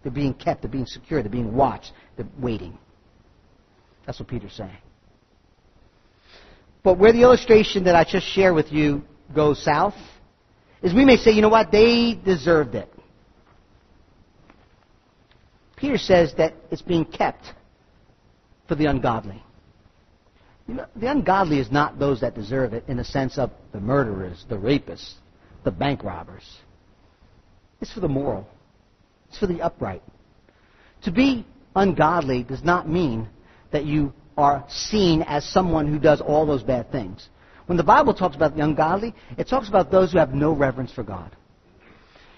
They're 0.03 0.13
being 0.13 0.35
kept. 0.35 0.63
They're 0.63 0.71
being 0.71 0.87
secure. 0.87 1.23
They're 1.23 1.31
being 1.31 1.55
watched. 1.55 1.93
They're 2.17 2.27
waiting. 2.39 2.79
That's 4.07 4.19
what 4.19 4.29
Peter's 4.29 4.55
saying. 4.55 4.79
But 6.83 6.99
where 6.99 7.13
the 7.13 7.23
illustration 7.23 7.85
that 7.85 7.95
I 7.95 8.05
just 8.05 8.27
shared 8.27 8.55
with 8.55 8.73
you 8.73 9.03
goes 9.35 9.63
south 9.63 9.95
is 10.83 10.95
we 10.95 11.05
may 11.05 11.17
say, 11.17 11.33
you 11.33 11.43
know 11.43 11.51
what, 11.51 11.71
they 11.71 12.19
deserved 12.25 12.75
it. 12.75 12.91
Peter 15.77 15.99
says 15.99 16.35
that 16.39 16.55
it's 16.71 16.83
being 16.83 17.05
kept 17.05 17.45
for 18.69 18.75
the 18.75 18.87
ungodly. 18.87 19.43
You 20.67 20.75
know, 20.75 20.87
the 20.95 21.11
ungodly 21.11 21.59
is 21.59 21.71
not 21.71 21.99
those 21.99 22.21
that 22.21 22.35
deserve 22.35 22.75
it 22.75 22.85
in 22.87 22.97
the 22.97 23.05
sense 23.05 23.39
of 23.39 23.51
the 23.73 23.81
murderers, 23.81 24.45
the 24.49 24.57
rapists, 24.57 25.15
the 25.65 25.71
bank 25.71 26.05
robbers. 26.05 26.45
It's 27.81 27.93
for 27.93 28.01
the 28.01 28.09
moral. 28.09 28.47
It's 29.31 29.39
for 29.39 29.47
the 29.47 29.63
upright. 29.63 30.03
To 31.05 31.13
be 31.13 31.47
ungodly 31.75 32.43
does 32.43 32.63
not 32.63 32.89
mean 32.89 33.29
that 33.71 33.87
you 33.87 34.13
are 34.37 34.65
seen 34.69 35.23
as 35.23 35.45
someone 35.45 35.87
who 35.87 35.99
does 35.99 36.21
all 36.21 36.45
those 36.45 36.63
bad 36.63 36.91
things. 36.91 37.29
When 37.67 37.77
the 37.77 37.85
Bible 37.85 38.13
talks 38.13 38.35
about 38.35 38.57
the 38.57 38.65
ungodly, 38.65 39.15
it 39.39 39.47
talks 39.49 39.69
about 39.69 39.93
those 39.93 40.11
who 40.13 40.19
have 40.19 40.35
no 40.35 40.53
reverence 40.53 40.93
for 40.93 41.05
God. 41.05 41.37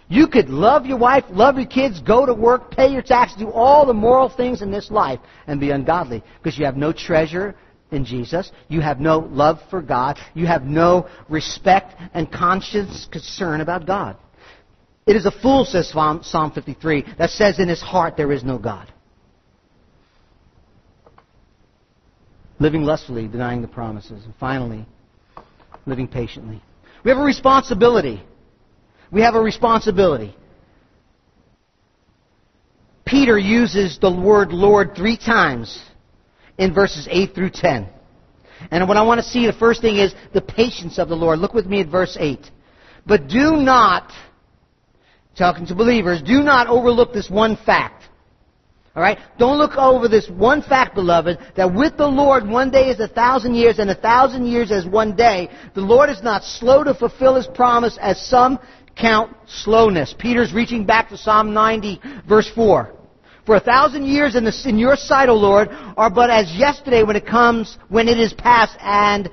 You 0.08 0.26
could 0.26 0.50
love 0.50 0.84
your 0.84 0.98
wife, 0.98 1.24
love 1.30 1.56
your 1.56 1.66
kids, 1.66 2.00
go 2.00 2.26
to 2.26 2.34
work, 2.34 2.70
pay 2.70 2.88
your 2.88 3.00
taxes, 3.00 3.38
do 3.38 3.50
all 3.50 3.86
the 3.86 3.94
moral 3.94 4.28
things 4.28 4.60
in 4.60 4.70
this 4.70 4.90
life 4.90 5.20
and 5.46 5.58
be 5.58 5.70
ungodly 5.70 6.22
because 6.36 6.58
you 6.58 6.66
have 6.66 6.76
no 6.76 6.92
treasure 6.92 7.54
in 7.92 8.04
Jesus. 8.04 8.52
You 8.68 8.82
have 8.82 9.00
no 9.00 9.20
love 9.20 9.60
for 9.70 9.80
God. 9.80 10.18
You 10.34 10.46
have 10.46 10.64
no 10.64 11.08
respect 11.30 11.94
and 12.12 12.30
conscience 12.30 13.08
concern 13.10 13.62
about 13.62 13.86
God. 13.86 14.16
It 15.06 15.16
is 15.16 15.26
a 15.26 15.30
fool, 15.30 15.64
says 15.64 15.88
Psalm 15.88 16.52
53, 16.54 17.14
that 17.18 17.30
says 17.30 17.58
in 17.58 17.68
his 17.68 17.80
heart 17.80 18.16
there 18.16 18.32
is 18.32 18.44
no 18.44 18.58
God. 18.58 18.92
Living 22.60 22.82
lustfully, 22.82 23.26
denying 23.26 23.62
the 23.62 23.68
promises. 23.68 24.24
And 24.24 24.34
finally, 24.38 24.86
living 25.86 26.06
patiently. 26.06 26.62
We 27.04 27.10
have 27.10 27.18
a 27.18 27.24
responsibility 27.24 28.22
we 29.12 29.20
have 29.20 29.34
a 29.34 29.40
responsibility. 29.40 30.34
Peter 33.04 33.38
uses 33.38 33.98
the 34.00 34.10
word 34.10 34.52
Lord 34.52 34.96
three 34.96 35.18
times 35.18 35.78
in 36.56 36.72
verses 36.72 37.06
8 37.10 37.34
through 37.34 37.50
10. 37.50 37.88
And 38.70 38.88
what 38.88 38.96
I 38.96 39.02
want 39.02 39.20
to 39.20 39.26
see, 39.26 39.46
the 39.46 39.52
first 39.52 39.82
thing 39.82 39.96
is 39.96 40.14
the 40.32 40.40
patience 40.40 40.98
of 40.98 41.10
the 41.10 41.14
Lord. 41.14 41.40
Look 41.40 41.52
with 41.52 41.66
me 41.66 41.80
at 41.80 41.88
verse 41.88 42.16
8. 42.18 42.50
But 43.04 43.28
do 43.28 43.56
not, 43.56 44.10
talking 45.36 45.66
to 45.66 45.74
believers, 45.74 46.22
do 46.22 46.42
not 46.42 46.66
overlook 46.66 47.12
this 47.12 47.30
one 47.30 47.56
fact. 47.56 48.04
Alright? 48.94 49.18
Don't 49.38 49.56
look 49.56 49.76
over 49.76 50.06
this 50.06 50.28
one 50.28 50.60
fact, 50.60 50.94
beloved, 50.94 51.38
that 51.56 51.72
with 51.72 51.96
the 51.96 52.06
Lord 52.06 52.46
one 52.46 52.70
day 52.70 52.90
is 52.90 53.00
a 53.00 53.08
thousand 53.08 53.54
years 53.54 53.78
and 53.78 53.88
a 53.90 53.94
thousand 53.94 54.46
years 54.46 54.70
as 54.70 54.84
one 54.84 55.16
day. 55.16 55.48
The 55.74 55.80
Lord 55.80 56.10
is 56.10 56.22
not 56.22 56.44
slow 56.44 56.84
to 56.84 56.92
fulfill 56.92 57.36
His 57.36 57.46
promise 57.46 57.96
as 58.00 58.20
some 58.20 58.58
count 58.94 59.34
slowness. 59.46 60.14
Peter's 60.18 60.52
reaching 60.52 60.84
back 60.84 61.08
to 61.08 61.16
Psalm 61.16 61.54
90, 61.54 62.00
verse 62.28 62.50
4. 62.54 62.92
For 63.46 63.56
a 63.56 63.60
thousand 63.60 64.04
years 64.04 64.36
in, 64.36 64.44
the, 64.44 64.62
in 64.66 64.78
your 64.78 64.94
sight, 64.94 65.28
O 65.28 65.34
Lord, 65.34 65.68
are 65.96 66.10
but 66.10 66.30
as 66.30 66.52
yesterday 66.54 67.02
when 67.02 67.16
it 67.16 67.26
comes, 67.26 67.78
when 67.88 68.08
it 68.08 68.18
is 68.18 68.32
past, 68.34 68.76
and 68.80 69.30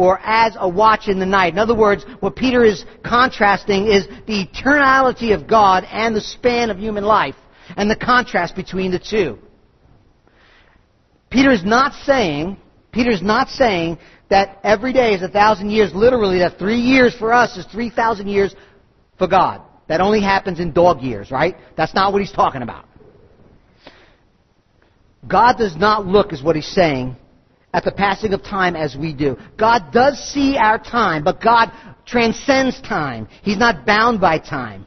or 0.00 0.18
as 0.24 0.56
a 0.58 0.66
watch 0.66 1.08
in 1.08 1.18
the 1.18 1.26
night. 1.26 1.52
In 1.52 1.58
other 1.58 1.74
words, 1.74 2.06
what 2.20 2.34
Peter 2.34 2.64
is 2.64 2.86
contrasting 3.04 3.86
is 3.86 4.06
the 4.26 4.46
eternality 4.46 5.34
of 5.34 5.46
God 5.46 5.84
and 5.84 6.16
the 6.16 6.22
span 6.22 6.70
of 6.70 6.78
human 6.78 7.04
life, 7.04 7.34
and 7.76 7.90
the 7.90 7.96
contrast 7.96 8.56
between 8.56 8.92
the 8.92 8.98
two. 8.98 9.38
Peter 11.28 11.50
is 11.52 11.62
not 11.66 11.92
saying, 11.92 12.56
Peter 12.92 13.10
is 13.10 13.20
not 13.20 13.50
saying 13.50 13.98
that 14.30 14.58
every 14.64 14.94
day 14.94 15.12
is 15.12 15.20
a 15.20 15.28
thousand 15.28 15.68
years, 15.68 15.94
literally, 15.94 16.38
that 16.38 16.58
three 16.58 16.80
years 16.80 17.14
for 17.14 17.30
us 17.30 17.58
is 17.58 17.66
three 17.66 17.90
thousand 17.90 18.26
years 18.26 18.54
for 19.18 19.28
God. 19.28 19.60
That 19.86 20.00
only 20.00 20.22
happens 20.22 20.60
in 20.60 20.72
dog 20.72 21.02
years, 21.02 21.30
right? 21.30 21.56
That's 21.76 21.94
not 21.94 22.14
what 22.14 22.22
he's 22.22 22.32
talking 22.32 22.62
about. 22.62 22.86
God 25.28 25.58
does 25.58 25.76
not 25.76 26.06
look, 26.06 26.32
is 26.32 26.42
what 26.42 26.56
he's 26.56 26.72
saying, 26.74 27.16
at 27.72 27.84
the 27.84 27.92
passing 27.92 28.32
of 28.32 28.42
time 28.42 28.74
as 28.74 28.96
we 28.96 29.12
do. 29.12 29.36
God 29.56 29.92
does 29.92 30.18
see 30.18 30.56
our 30.56 30.78
time, 30.78 31.22
but 31.22 31.40
God 31.40 31.70
transcends 32.04 32.80
time. 32.80 33.28
He's 33.42 33.58
not 33.58 33.86
bound 33.86 34.20
by 34.20 34.38
time. 34.38 34.86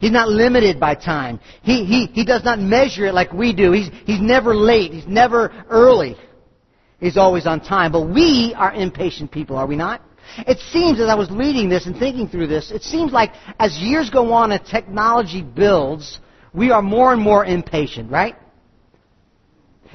He's 0.00 0.10
not 0.10 0.28
limited 0.28 0.80
by 0.80 0.94
time. 0.96 1.40
He, 1.62 1.84
he, 1.84 2.06
he 2.06 2.24
does 2.24 2.44
not 2.44 2.58
measure 2.58 3.06
it 3.06 3.14
like 3.14 3.32
we 3.32 3.54
do. 3.54 3.72
He's, 3.72 3.88
he's 4.04 4.20
never 4.20 4.54
late. 4.54 4.92
He's 4.92 5.06
never 5.06 5.64
early. 5.70 6.16
He's 7.00 7.16
always 7.16 7.46
on 7.46 7.60
time. 7.60 7.92
But 7.92 8.08
we 8.08 8.54
are 8.56 8.72
impatient 8.74 9.30
people, 9.30 9.56
are 9.56 9.66
we 9.66 9.76
not? 9.76 10.02
It 10.38 10.58
seems, 10.58 11.00
as 11.00 11.08
I 11.08 11.14
was 11.14 11.30
reading 11.30 11.68
this 11.68 11.86
and 11.86 11.96
thinking 11.96 12.28
through 12.28 12.48
this, 12.48 12.70
it 12.70 12.82
seems 12.82 13.12
like 13.12 13.32
as 13.58 13.78
years 13.78 14.10
go 14.10 14.32
on 14.32 14.52
and 14.52 14.64
technology 14.64 15.42
builds, 15.42 16.18
we 16.52 16.70
are 16.70 16.82
more 16.82 17.12
and 17.12 17.22
more 17.22 17.44
impatient, 17.44 18.10
right? 18.10 18.34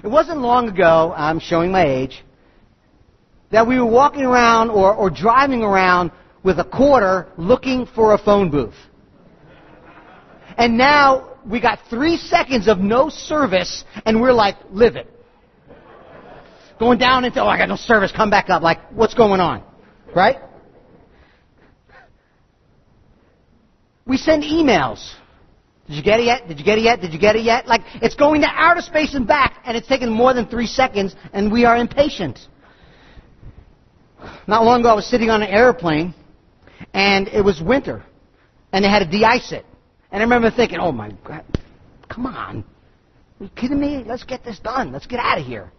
It 0.03 0.07
wasn't 0.07 0.39
long 0.39 0.69
ago, 0.69 1.13
I'm 1.15 1.39
showing 1.39 1.71
my 1.71 1.85
age, 1.85 2.23
that 3.51 3.67
we 3.67 3.79
were 3.79 3.85
walking 3.85 4.23
around 4.23 4.69
or, 4.69 4.93
or 4.93 5.09
driving 5.09 5.63
around 5.63 6.11
with 6.43 6.59
a 6.59 6.63
quarter 6.63 7.27
looking 7.37 7.85
for 7.95 8.13
a 8.13 8.17
phone 8.17 8.49
booth. 8.49 8.75
And 10.57 10.77
now 10.77 11.37
we 11.45 11.59
got 11.61 11.79
three 11.89 12.17
seconds 12.17 12.67
of 12.67 12.79
no 12.79 13.09
service 13.09 13.83
and 14.05 14.21
we're 14.21 14.33
like, 14.33 14.55
live 14.71 14.95
it. 14.95 15.07
Going 16.79 16.97
down 16.97 17.25
into, 17.25 17.41
oh, 17.43 17.47
I 17.47 17.57
got 17.57 17.69
no 17.69 17.75
service, 17.75 18.11
come 18.15 18.29
back 18.29 18.49
up. 18.49 18.61
Like, 18.61 18.79
what's 18.91 19.13
going 19.13 19.41
on? 19.41 19.63
Right? 20.15 20.37
We 24.05 24.17
send 24.17 24.43
emails. 24.43 25.13
Did 25.87 25.95
you 25.95 26.03
get 26.03 26.19
it 26.19 26.25
yet? 26.25 26.47
Did 26.47 26.59
you 26.59 26.65
get 26.65 26.77
it 26.77 26.83
yet? 26.83 27.01
Did 27.01 27.13
you 27.13 27.19
get 27.19 27.35
it 27.35 27.43
yet? 27.43 27.67
Like, 27.67 27.81
it's 27.95 28.15
going 28.15 28.41
to 28.41 28.47
outer 28.47 28.81
space 28.81 29.13
and 29.13 29.27
back, 29.27 29.61
and 29.65 29.75
it's 29.75 29.87
taking 29.87 30.09
more 30.09 30.33
than 30.33 30.47
three 30.47 30.67
seconds, 30.67 31.15
and 31.33 31.51
we 31.51 31.65
are 31.65 31.75
impatient. 31.75 32.39
Not 34.47 34.63
long 34.63 34.81
ago, 34.81 34.89
I 34.89 34.93
was 34.93 35.07
sitting 35.07 35.29
on 35.29 35.41
an 35.41 35.49
airplane, 35.49 36.13
and 36.93 37.27
it 37.27 37.43
was 37.43 37.61
winter, 37.61 38.03
and 38.71 38.83
they 38.83 38.89
had 38.89 38.99
to 38.99 39.05
de-ice 39.05 39.51
it. 39.51 39.65
And 40.11 40.21
I 40.21 40.23
remember 40.23 40.51
thinking, 40.51 40.79
oh 40.79 40.91
my 40.91 41.11
God, 41.23 41.45
come 42.09 42.25
on. 42.25 42.63
Are 43.39 43.43
you 43.43 43.49
kidding 43.55 43.79
me? 43.79 44.03
Let's 44.05 44.23
get 44.23 44.43
this 44.43 44.59
done. 44.59 44.91
Let's 44.91 45.05
get 45.05 45.19
out 45.19 45.39
of 45.39 45.45
here. 45.45 45.71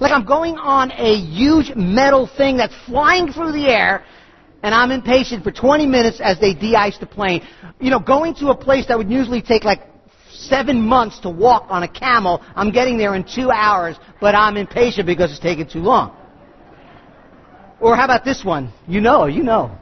Like 0.00 0.12
I'm 0.12 0.24
going 0.24 0.56
on 0.56 0.92
a 0.92 1.16
huge 1.16 1.74
metal 1.74 2.28
thing 2.36 2.56
that's 2.56 2.74
flying 2.86 3.32
through 3.32 3.52
the 3.52 3.66
air, 3.66 4.04
and 4.62 4.74
I'm 4.74 4.90
impatient 4.90 5.42
for 5.42 5.50
20 5.50 5.86
minutes 5.86 6.20
as 6.20 6.38
they 6.38 6.54
de-ice 6.54 6.98
the 6.98 7.06
plane. 7.06 7.42
You 7.80 7.90
know, 7.90 7.98
going 7.98 8.34
to 8.36 8.48
a 8.48 8.56
place 8.56 8.86
that 8.86 8.98
would 8.98 9.10
usually 9.10 9.42
take 9.42 9.64
like 9.64 9.80
seven 10.30 10.80
months 10.80 11.18
to 11.20 11.30
walk 11.30 11.66
on 11.68 11.82
a 11.82 11.88
camel, 11.88 12.42
I'm 12.54 12.70
getting 12.70 12.96
there 12.96 13.14
in 13.14 13.24
two 13.24 13.50
hours, 13.50 13.96
but 14.20 14.34
I'm 14.34 14.56
impatient 14.56 15.06
because 15.06 15.30
it's 15.30 15.40
taking 15.40 15.68
too 15.68 15.80
long. 15.80 16.16
Or 17.80 17.96
how 17.96 18.04
about 18.04 18.24
this 18.24 18.44
one? 18.44 18.72
You 18.86 19.00
know, 19.00 19.26
you 19.26 19.42
know. 19.42 19.76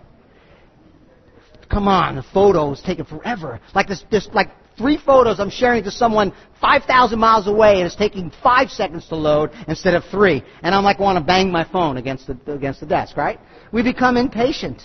Come 1.70 1.88
on, 1.88 2.16
the 2.16 2.22
photo 2.22 2.72
is 2.72 2.80
taking 2.80 3.04
forever. 3.04 3.60
Like 3.74 3.88
this, 3.88 4.04
this, 4.10 4.28
like 4.32 4.50
three 4.76 4.98
photos 4.98 5.40
I'm 5.40 5.50
sharing 5.50 5.82
to 5.84 5.90
someone 5.90 6.32
5,000 6.60 7.18
miles 7.18 7.46
away 7.46 7.76
and 7.76 7.86
it's 7.86 7.96
taking 7.96 8.30
five 8.42 8.70
seconds 8.70 9.08
to 9.08 9.16
load 9.16 9.50
instead 9.66 9.94
of 9.94 10.04
three. 10.04 10.42
And 10.62 10.74
I'm 10.74 10.84
like 10.84 10.98
want 10.98 11.18
to 11.18 11.24
bang 11.24 11.50
my 11.50 11.64
phone 11.64 11.96
against 11.96 12.26
the, 12.26 12.38
against 12.52 12.80
the 12.80 12.86
desk, 12.86 13.16
right? 13.16 13.40
We 13.72 13.82
become 13.82 14.16
impatient. 14.16 14.82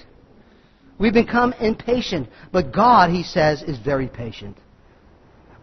We 0.98 1.12
become 1.12 1.54
impatient. 1.54 2.30
But 2.52 2.72
God, 2.72 3.10
he 3.10 3.24
says, 3.24 3.62
is 3.64 3.78
very 3.78 4.08
patient. 4.08 4.58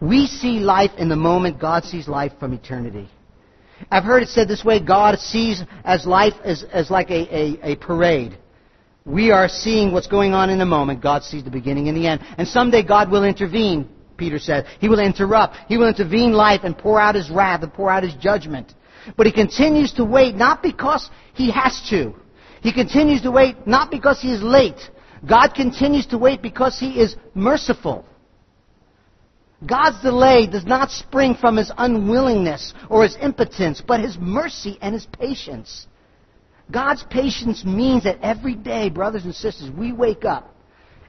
We 0.01 0.27
see 0.27 0.59
life 0.59 0.91
in 0.97 1.09
the 1.09 1.15
moment. 1.15 1.59
God 1.59 1.83
sees 1.83 2.07
life 2.07 2.33
from 2.39 2.53
eternity. 2.53 3.09
I've 3.91 4.03
heard 4.03 4.23
it 4.23 4.29
said 4.29 4.47
this 4.47 4.63
way, 4.63 4.79
God 4.79 5.19
sees 5.19 5.63
as 5.83 6.05
life 6.05 6.33
as, 6.43 6.63
as 6.71 6.89
like 6.89 7.09
a, 7.09 7.35
a, 7.35 7.71
a 7.71 7.75
parade. 7.75 8.37
We 9.05 9.31
are 9.31 9.47
seeing 9.47 9.91
what's 9.91 10.07
going 10.07 10.33
on 10.33 10.49
in 10.49 10.59
the 10.59 10.65
moment. 10.65 11.01
God 11.01 11.23
sees 11.23 11.43
the 11.43 11.49
beginning 11.49 11.87
and 11.87 11.97
the 11.97 12.07
end. 12.07 12.21
And 12.37 12.47
someday 12.47 12.83
God 12.83 13.09
will 13.09 13.23
intervene, 13.23 13.89
Peter 14.17 14.37
said. 14.37 14.65
He 14.79 14.89
will 14.89 14.99
interrupt. 14.99 15.57
He 15.67 15.77
will 15.77 15.87
intervene 15.87 16.33
life 16.33 16.61
and 16.63 16.77
pour 16.77 16.99
out 16.99 17.15
his 17.15 17.29
wrath 17.29 17.63
and 17.63 17.73
pour 17.73 17.89
out 17.89 18.03
his 18.03 18.13
judgment. 18.15 18.73
But 19.17 19.25
he 19.25 19.31
continues 19.31 19.93
to 19.93 20.05
wait 20.05 20.35
not 20.35 20.61
because 20.61 21.09
he 21.33 21.49
has 21.51 21.81
to. 21.89 22.13
He 22.61 22.73
continues 22.73 23.21
to 23.21 23.31
wait 23.31 23.65
not 23.65 23.89
because 23.89 24.21
he 24.21 24.31
is 24.31 24.43
late. 24.43 24.79
God 25.27 25.53
continues 25.53 26.05
to 26.07 26.17
wait 26.17 26.41
because 26.41 26.79
he 26.79 26.99
is 26.99 27.15
merciful. 27.33 28.05
God's 29.65 30.01
delay 30.01 30.47
does 30.47 30.65
not 30.65 30.89
spring 30.89 31.35
from 31.35 31.57
his 31.57 31.71
unwillingness 31.77 32.73
or 32.89 33.03
his 33.03 33.17
impotence, 33.21 33.81
but 33.85 33.99
his 33.99 34.17
mercy 34.17 34.77
and 34.81 34.93
his 34.93 35.05
patience. 35.05 35.85
God's 36.71 37.03
patience 37.09 37.65
means 37.65 38.03
that 38.03 38.19
every 38.21 38.55
day, 38.55 38.89
brothers 38.89 39.25
and 39.25 39.35
sisters, 39.35 39.69
we 39.71 39.91
wake 39.91 40.23
up 40.23 40.55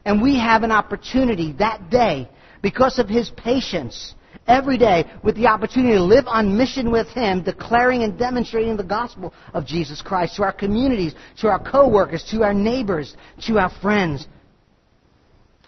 and 0.04 0.20
we 0.20 0.38
have 0.38 0.62
an 0.62 0.72
opportunity 0.72 1.52
that 1.58 1.90
day 1.90 2.28
because 2.62 2.98
of 2.98 3.08
his 3.08 3.30
patience 3.36 4.14
every 4.46 4.78
day 4.78 5.04
with 5.22 5.36
the 5.36 5.46
opportunity 5.46 5.94
to 5.94 6.02
live 6.02 6.26
on 6.26 6.56
mission 6.56 6.90
with 6.90 7.08
him, 7.08 7.42
declaring 7.42 8.02
and 8.02 8.18
demonstrating 8.18 8.76
the 8.76 8.82
gospel 8.82 9.32
of 9.54 9.66
Jesus 9.66 10.02
Christ 10.02 10.36
to 10.36 10.42
our 10.42 10.52
communities, 10.52 11.14
to 11.40 11.48
our 11.48 11.58
coworkers, 11.58 12.24
to 12.30 12.42
our 12.42 12.54
neighbors, 12.54 13.14
to 13.46 13.58
our 13.58 13.70
friends. 13.80 14.26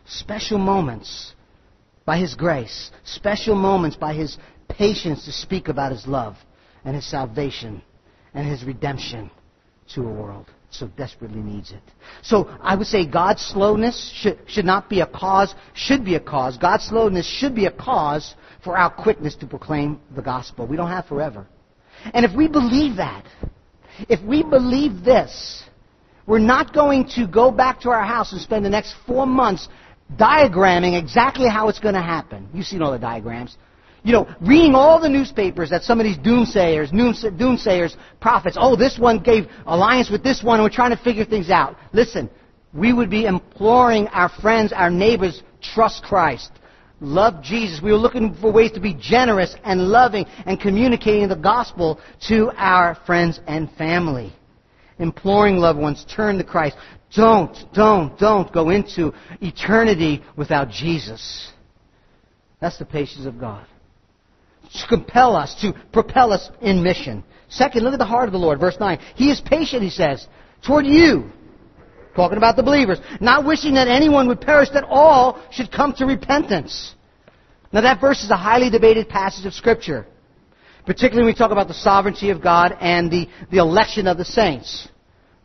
Special 0.05 0.59
moments 0.59 1.35
by 2.05 2.19
His 2.19 2.35
grace, 2.35 2.91
special 3.05 3.55
moments 3.55 3.97
by 3.97 4.15
His 4.15 4.39
patience 4.69 5.25
to 5.25 5.33
speak 5.33 5.69
about 5.69 5.93
His 5.93 6.07
love 6.07 6.37
and 6.85 6.95
His 6.95 7.07
salvation 7.07 7.83
and 8.35 8.47
His 8.47 8.65
redemption 8.65 9.31
to 9.95 10.03
a 10.03 10.13
world 10.13 10.47
so 10.73 10.89
desperately 10.97 11.41
needs 11.41 11.71
it. 11.71 11.83
So 12.23 12.49
I 12.61 12.75
would 12.75 12.87
say 12.87 13.07
God's 13.07 13.43
slowness 13.43 14.13
should, 14.15 14.39
should 14.47 14.65
not 14.65 14.89
be 14.89 15.01
a 15.01 15.07
cause, 15.07 15.55
should 15.75 16.05
be 16.05 16.15
a 16.15 16.21
cause. 16.21 16.57
God's 16.57 16.85
slowness 16.85 17.27
should 17.27 17.55
be 17.55 17.67
a 17.67 17.71
cause 17.71 18.35
for 18.65 18.77
our 18.77 18.91
quickness 18.91 19.35
to 19.37 19.47
proclaim 19.47 20.01
the 20.15 20.23
gospel. 20.23 20.67
We 20.67 20.77
don't 20.77 20.89
have 20.89 21.07
forever. 21.07 21.47
And 22.15 22.25
if 22.25 22.35
we 22.35 22.49
believe 22.49 22.97
that, 22.97 23.25
if 24.09 24.23
we 24.23 24.43
believe 24.43 25.05
this, 25.05 25.63
we're 26.27 26.39
not 26.39 26.73
going 26.73 27.09
to 27.17 27.27
go 27.27 27.51
back 27.51 27.81
to 27.81 27.91
our 27.91 28.05
house 28.05 28.33
and 28.33 28.41
spend 28.41 28.65
the 28.65 28.71
next 28.71 28.95
four 29.07 29.27
months 29.27 29.69
diagramming 30.17 30.99
exactly 30.99 31.49
how 31.49 31.69
it's 31.69 31.81
going 31.81 31.95
to 31.95 32.03
happen. 32.03 32.49
You've 32.53 32.67
seen 32.67 32.83
all 32.83 32.93
the 32.93 32.99
diagrams. 32.99 33.57
You 34.05 34.13
know, 34.13 34.35
reading 34.41 34.75
all 34.75 35.01
the 35.01 35.09
newspapers 35.09 35.71
that 35.71 35.85
some 35.85 36.01
of 36.01 36.05
these 36.05 36.19
doomsayers, 36.19 36.91
doomsayers, 36.91 37.97
prophets, 38.21 38.57
oh, 38.59 38.75
this 38.75 38.99
one 38.99 39.21
gave 39.21 39.47
alliance 39.65 40.11
with 40.11 40.25
this 40.25 40.43
one, 40.43 40.59
and 40.59 40.65
we're 40.65 40.75
trying 40.75 40.97
to 40.97 41.03
figure 41.03 41.25
things 41.25 41.51
out. 41.51 41.77
Listen, 41.93 42.29
we 42.75 42.93
would 42.93 43.11
be 43.11 43.27
imploring 43.27 44.09
our 44.09 44.29
friends, 44.29 44.73
our 44.73 44.91
neighbors, 44.91 45.43
trust 45.61 46.03
Christ. 46.03 46.51
Love 47.01 47.43
Jesus. 47.43 47.83
We 47.83 47.93
were 47.93 47.99
looking 47.99 48.35
for 48.35 48.51
ways 48.51 48.73
to 48.73 48.81
be 48.81 48.95
generous 48.95 49.55
and 49.65 49.89
loving 49.89 50.25
and 50.47 50.61
communicating 50.61 51.29
the 51.29 51.37
gospel 51.37 52.01
to 52.29 52.51
our 52.57 52.97
friends 53.07 53.41
and 53.47 53.71
family. 53.73 54.33
Imploring 54.99 55.57
loved 55.57 55.81
ones, 55.81 56.07
turn 56.09 56.39
to 56.39 56.45
Christ. 56.45 56.77
Don't, 57.15 57.57
don't, 57.75 58.19
don't 58.19 58.53
go 58.53 58.71
into 58.71 59.13
eternity 59.41 60.23
without 60.37 60.71
Jesus. 60.71 61.51
That's 62.61 62.79
the 62.79 62.85
patience 62.85 63.27
of 63.27 63.39
God. 63.39 63.67
To 64.73 64.87
compel 64.89 65.37
us, 65.37 65.55
to 65.61 65.75
propel 65.93 66.33
us 66.33 66.51
in 66.63 66.83
mission. 66.83 67.23
Second, 67.49 67.85
look 67.85 67.93
at 67.93 67.99
the 67.99 68.07
heart 68.07 68.29
of 68.29 68.33
the 68.33 68.39
Lord. 68.39 68.59
Verse 68.59 68.77
9. 68.81 68.99
He 69.15 69.31
is 69.31 69.41
patient, 69.41 69.83
he 69.83 69.91
says, 69.91 70.27
toward 70.65 70.87
you. 70.87 71.31
Talking 72.17 72.39
about 72.39 72.57
the 72.57 72.63
believers. 72.63 72.99
Not 73.21 73.45
wishing 73.45 73.75
that 73.75 73.89
anyone 73.89 74.29
would 74.29 74.41
perish, 74.41 74.71
that 74.71 74.85
all 74.85 75.43
should 75.51 75.71
come 75.71 75.93
to 75.95 76.07
repentance. 76.07 76.95
Now 77.73 77.83
that 77.83 78.01
verse 78.01 78.23
is 78.23 78.31
a 78.31 78.37
highly 78.37 78.71
debated 78.71 79.09
passage 79.09 79.45
of 79.45 79.55
Scripture. 79.55 80.07
Particularly 80.87 81.25
when 81.25 81.35
we 81.35 81.39
talk 81.39 81.53
about 81.53 81.69
the 81.69 81.75
sovereignty 81.75 82.31
of 82.31 82.43
God 82.43 82.77
and 82.81 83.11
the, 83.11 83.29
the 83.51 83.59
election 83.59 84.07
of 84.07 84.19
the 84.19 84.25
saints. 84.25 84.89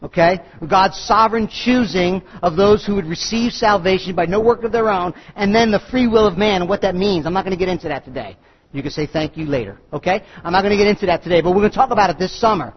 Okay? 0.04 0.40
God's 0.70 0.98
sovereign 1.00 1.48
choosing 1.48 2.22
of 2.44 2.56
those 2.56 2.86
who 2.86 2.96
would 2.96 3.06
receive 3.06 3.52
salvation 3.52 4.16
by 4.16 4.26
no 4.26 4.40
work 4.40 4.64
of 4.64 4.72
their 4.72 4.90
own, 4.90 5.14
and 5.36 5.54
then 5.54 5.72
the 5.72 5.80
free 5.92 6.08
will 6.08 6.28
of 6.28 6.38
man 6.38 6.62
and 6.62 6.70
what 6.70 6.82
that 6.82 6.96
means. 6.96 7.26
I'm 7.26 7.34
not 7.34 7.44
going 7.46 7.58
to 7.58 7.60
get 7.60 7.70
into 7.70 7.88
that 7.88 8.06
today. 8.06 8.38
You 8.74 8.82
can 8.82 8.92
say 8.92 9.08
thank 9.08 9.38
you 9.38 9.46
later. 9.46 9.80
Okay? 9.92 10.24
I'm 10.44 10.52
not 10.52 10.62
going 10.62 10.72
to 10.72 10.78
get 10.78 10.88
into 10.88 11.06
that 11.08 11.24
today, 11.24 11.42
but 11.42 11.52
we're 11.52 11.62
going 11.62 11.72
to 11.72 11.76
talk 11.76 11.92
about 11.92 12.10
it 12.10 12.20
this 12.20 12.38
summer. 12.40 12.74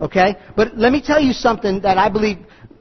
Okay? 0.00 0.36
But 0.56 0.76
let 0.76 0.92
me 0.92 1.00
tell 1.00 1.20
you 1.20 1.32
something 1.32 1.80
that 1.82 1.96
I 1.96 2.08
believe 2.08 2.38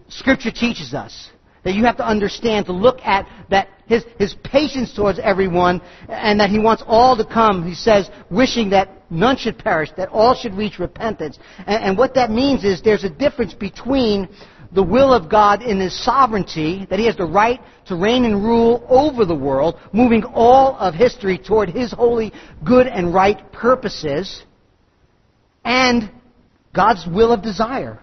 Scripture 0.10 0.52
teaches 0.52 0.94
us. 0.94 1.30
That 1.64 1.74
you 1.74 1.84
have 1.86 1.98
to 1.98 2.08
understand 2.08 2.66
to 2.68 2.72
look 2.72 3.00
at 3.04 3.28
that 3.50 3.68
his, 3.88 4.06
his 4.18 4.36
patience 4.44 4.94
towards 4.94 5.20
everyone 5.20 5.82
and 6.08 6.40
that 6.40 6.50
he 6.50 6.60
wants 6.60 6.84
all 6.86 7.18
to 7.18 7.26
come, 7.26 7.68
he 7.68 7.74
says, 7.74 8.10
wishing 8.30 8.70
that 8.70 8.90
none 9.10 9.36
should 9.36 9.58
perish, 9.58 9.90
that 9.98 10.10
all 10.10 10.36
should 10.36 10.54
reach 10.54 10.80
repentance. 10.80 11.40
And, 11.66 11.84
and 11.84 11.98
what 11.98 12.14
that 12.14 12.30
means 12.30 12.64
is 12.64 12.82
there's 12.82 13.04
a 13.04 13.10
difference 13.10 13.54
between 13.54 14.30
the 14.72 14.84
will 14.84 15.12
of 15.14 15.30
God 15.30 15.64
in 15.64 15.80
His 15.80 16.04
sovereignty, 16.04 16.86
that 16.90 17.00
He 17.00 17.06
has 17.06 17.18
the 17.18 17.26
right 17.26 17.60
to 17.88 17.96
reign 17.96 18.26
and 18.26 18.44
rule 18.44 18.86
over 18.88 19.26
the 19.26 19.36
world, 19.36 19.80
moving 19.92 20.24
all 20.24 20.76
of 20.78 20.94
history 20.94 21.38
toward 21.38 21.70
His 21.70 21.92
holy, 21.92 22.32
good, 22.64 22.86
and 22.86 23.14
right 23.14 23.52
purposes, 23.52 24.44
and 25.66 26.12
God's 26.74 27.06
will 27.08 27.32
of 27.32 27.42
desire. 27.42 28.00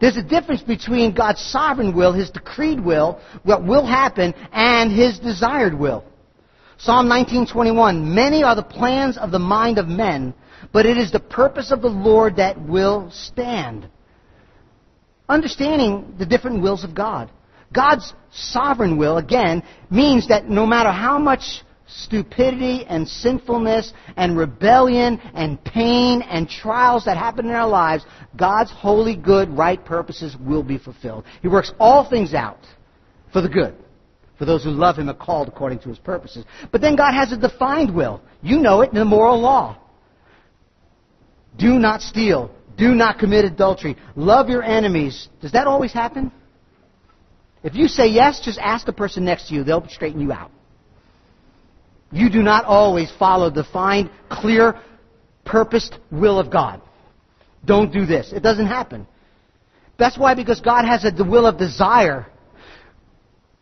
There's 0.00 0.16
a 0.16 0.22
difference 0.22 0.62
between 0.62 1.14
God's 1.14 1.40
sovereign 1.40 1.94
will, 1.94 2.12
His 2.12 2.30
decreed 2.30 2.80
will, 2.80 3.20
what 3.44 3.64
will 3.64 3.86
happen, 3.86 4.34
and 4.52 4.92
His 4.92 5.18
desired 5.18 5.74
will. 5.74 6.04
Psalm 6.78 7.08
19:21 7.08 8.04
Many 8.04 8.42
are 8.42 8.54
the 8.54 8.62
plans 8.62 9.16
of 9.16 9.30
the 9.30 9.38
mind 9.38 9.78
of 9.78 9.88
men, 9.88 10.34
but 10.72 10.84
it 10.84 10.98
is 10.98 11.10
the 11.10 11.20
purpose 11.20 11.70
of 11.70 11.80
the 11.80 11.88
Lord 11.88 12.36
that 12.36 12.60
will 12.60 13.10
stand. 13.10 13.88
Understanding 15.28 16.14
the 16.18 16.26
different 16.26 16.62
wills 16.62 16.84
of 16.84 16.94
God. 16.94 17.30
God's 17.72 18.12
sovereign 18.30 18.96
will, 18.96 19.16
again, 19.16 19.62
means 19.90 20.28
that 20.28 20.48
no 20.48 20.66
matter 20.66 20.92
how 20.92 21.18
much 21.18 21.64
stupidity 22.04 22.84
and 22.86 23.08
sinfulness 23.08 23.92
and 24.16 24.36
rebellion 24.36 25.18
and 25.34 25.62
pain 25.64 26.22
and 26.22 26.48
trials 26.48 27.04
that 27.04 27.16
happen 27.16 27.46
in 27.46 27.52
our 27.52 27.68
lives, 27.68 28.04
God's 28.36 28.70
holy, 28.70 29.16
good, 29.16 29.48
right 29.50 29.82
purposes 29.84 30.36
will 30.40 30.62
be 30.62 30.78
fulfilled. 30.78 31.24
He 31.42 31.48
works 31.48 31.72
all 31.80 32.08
things 32.08 32.34
out 32.34 32.60
for 33.32 33.40
the 33.40 33.48
good. 33.48 33.74
For 34.38 34.44
those 34.44 34.62
who 34.62 34.70
love 34.70 34.96
Him 34.96 35.08
are 35.08 35.14
called 35.14 35.48
according 35.48 35.78
to 35.80 35.88
His 35.88 35.98
purposes. 35.98 36.44
But 36.70 36.80
then 36.80 36.94
God 36.94 37.14
has 37.14 37.32
a 37.32 37.36
defined 37.36 37.94
will. 37.94 38.20
You 38.42 38.58
know 38.58 38.82
it 38.82 38.90
in 38.90 38.96
the 38.96 39.04
moral 39.04 39.40
law. 39.40 39.78
Do 41.56 41.78
not 41.78 42.02
steal. 42.02 42.50
Do 42.76 42.94
not 42.94 43.18
commit 43.18 43.46
adultery. 43.46 43.96
Love 44.14 44.50
your 44.50 44.62
enemies. 44.62 45.28
Does 45.40 45.52
that 45.52 45.66
always 45.66 45.92
happen? 45.92 46.30
If 47.62 47.74
you 47.74 47.88
say 47.88 48.08
yes, 48.08 48.40
just 48.40 48.58
ask 48.58 48.84
the 48.84 48.92
person 48.92 49.24
next 49.24 49.48
to 49.48 49.54
you. 49.54 49.64
They'll 49.64 49.88
straighten 49.88 50.20
you 50.20 50.32
out. 50.32 50.50
You 52.12 52.30
do 52.30 52.42
not 52.42 52.64
always 52.64 53.10
follow 53.18 53.50
the 53.50 53.62
defined, 53.62 54.10
clear, 54.30 54.80
purposed 55.44 55.98
will 56.10 56.38
of 56.38 56.50
God. 56.50 56.80
Don't 57.64 57.92
do 57.92 58.06
this. 58.06 58.32
It 58.32 58.42
doesn't 58.42 58.66
happen. 58.66 59.06
That's 59.98 60.16
why, 60.16 60.34
because 60.34 60.60
God 60.60 60.84
has 60.84 61.04
a, 61.04 61.24
will 61.24 61.46
of 61.46 61.58
desire, 61.58 62.26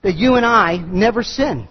that 0.02 0.14
you 0.14 0.34
and 0.34 0.44
I 0.44 0.76
never 0.76 1.22
sin. 1.22 1.68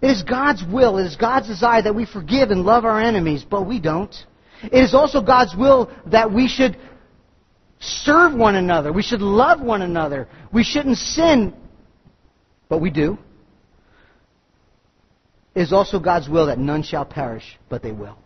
It 0.00 0.10
is 0.10 0.22
God's 0.22 0.62
will, 0.64 0.98
it 0.98 1.06
is 1.06 1.16
God's 1.16 1.48
desire 1.48 1.82
that 1.82 1.94
we 1.94 2.06
forgive 2.06 2.50
and 2.50 2.64
love 2.64 2.84
our 2.84 3.00
enemies, 3.00 3.44
but 3.48 3.66
we 3.66 3.80
don't. 3.80 4.14
It 4.62 4.82
is 4.82 4.94
also 4.94 5.20
God's 5.20 5.54
will 5.56 5.90
that 6.06 6.32
we 6.32 6.48
should 6.48 6.76
serve 7.80 8.34
one 8.34 8.54
another. 8.54 8.92
We 8.92 9.02
should 9.02 9.20
love 9.20 9.60
one 9.60 9.82
another. 9.82 10.28
We 10.52 10.64
shouldn't 10.64 10.98
sin, 10.98 11.54
but 12.68 12.80
we 12.80 12.90
do. 12.90 13.18
It 15.58 15.62
is 15.62 15.72
also 15.72 15.98
God's 15.98 16.28
will 16.28 16.46
that 16.46 16.60
none 16.60 16.84
shall 16.84 17.04
perish, 17.04 17.58
but 17.68 17.82
they 17.82 17.90
will. 17.90 18.16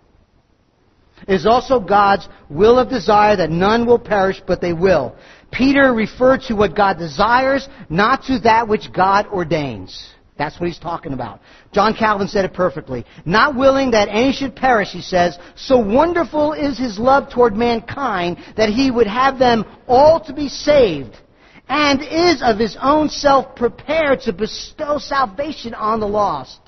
It 1.26 1.32
is 1.32 1.46
also 1.46 1.80
God's 1.80 2.28
will 2.50 2.78
of 2.78 2.90
desire 2.90 3.36
that 3.36 3.48
none 3.48 3.86
will 3.86 3.98
perish, 3.98 4.42
but 4.46 4.60
they 4.60 4.74
will. 4.74 5.16
Peter 5.50 5.94
referred 5.94 6.42
to 6.42 6.54
what 6.54 6.76
God 6.76 6.98
desires, 6.98 7.66
not 7.88 8.24
to 8.24 8.40
that 8.40 8.68
which 8.68 8.92
God 8.92 9.28
ordains. 9.28 10.12
That's 10.36 10.60
what 10.60 10.66
he's 10.66 10.78
talking 10.78 11.14
about. 11.14 11.40
John 11.72 11.94
Calvin 11.94 12.28
said 12.28 12.44
it 12.44 12.52
perfectly. 12.52 13.06
Not 13.24 13.56
willing 13.56 13.92
that 13.92 14.10
any 14.10 14.32
should 14.32 14.54
perish, 14.54 14.90
he 14.90 15.00
says, 15.00 15.38
so 15.56 15.78
wonderful 15.78 16.52
is 16.52 16.76
his 16.76 16.98
love 16.98 17.32
toward 17.32 17.56
mankind 17.56 18.36
that 18.58 18.68
he 18.68 18.90
would 18.90 19.06
have 19.06 19.38
them 19.38 19.64
all 19.88 20.20
to 20.26 20.34
be 20.34 20.50
saved, 20.50 21.16
and 21.66 22.02
is 22.02 22.42
of 22.42 22.58
his 22.58 22.76
own 22.78 23.08
self 23.08 23.56
prepared 23.56 24.20
to 24.22 24.34
bestow 24.34 24.98
salvation 24.98 25.72
on 25.72 25.98
the 25.98 26.06
lost 26.06 26.58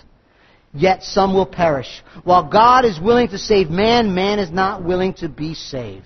yet 0.75 1.03
some 1.03 1.33
will 1.33 1.47
perish. 1.47 2.03
While 2.25 2.49
God 2.49 2.85
is 2.85 3.01
willing 3.01 3.29
to 3.29 3.39
save 3.39 3.71
man, 3.71 4.15
man 4.15 4.39
is 4.39 4.51
not 4.51 4.85
willing 4.85 5.15
to 5.15 5.29
be 5.29 5.55
saved. 5.55 6.05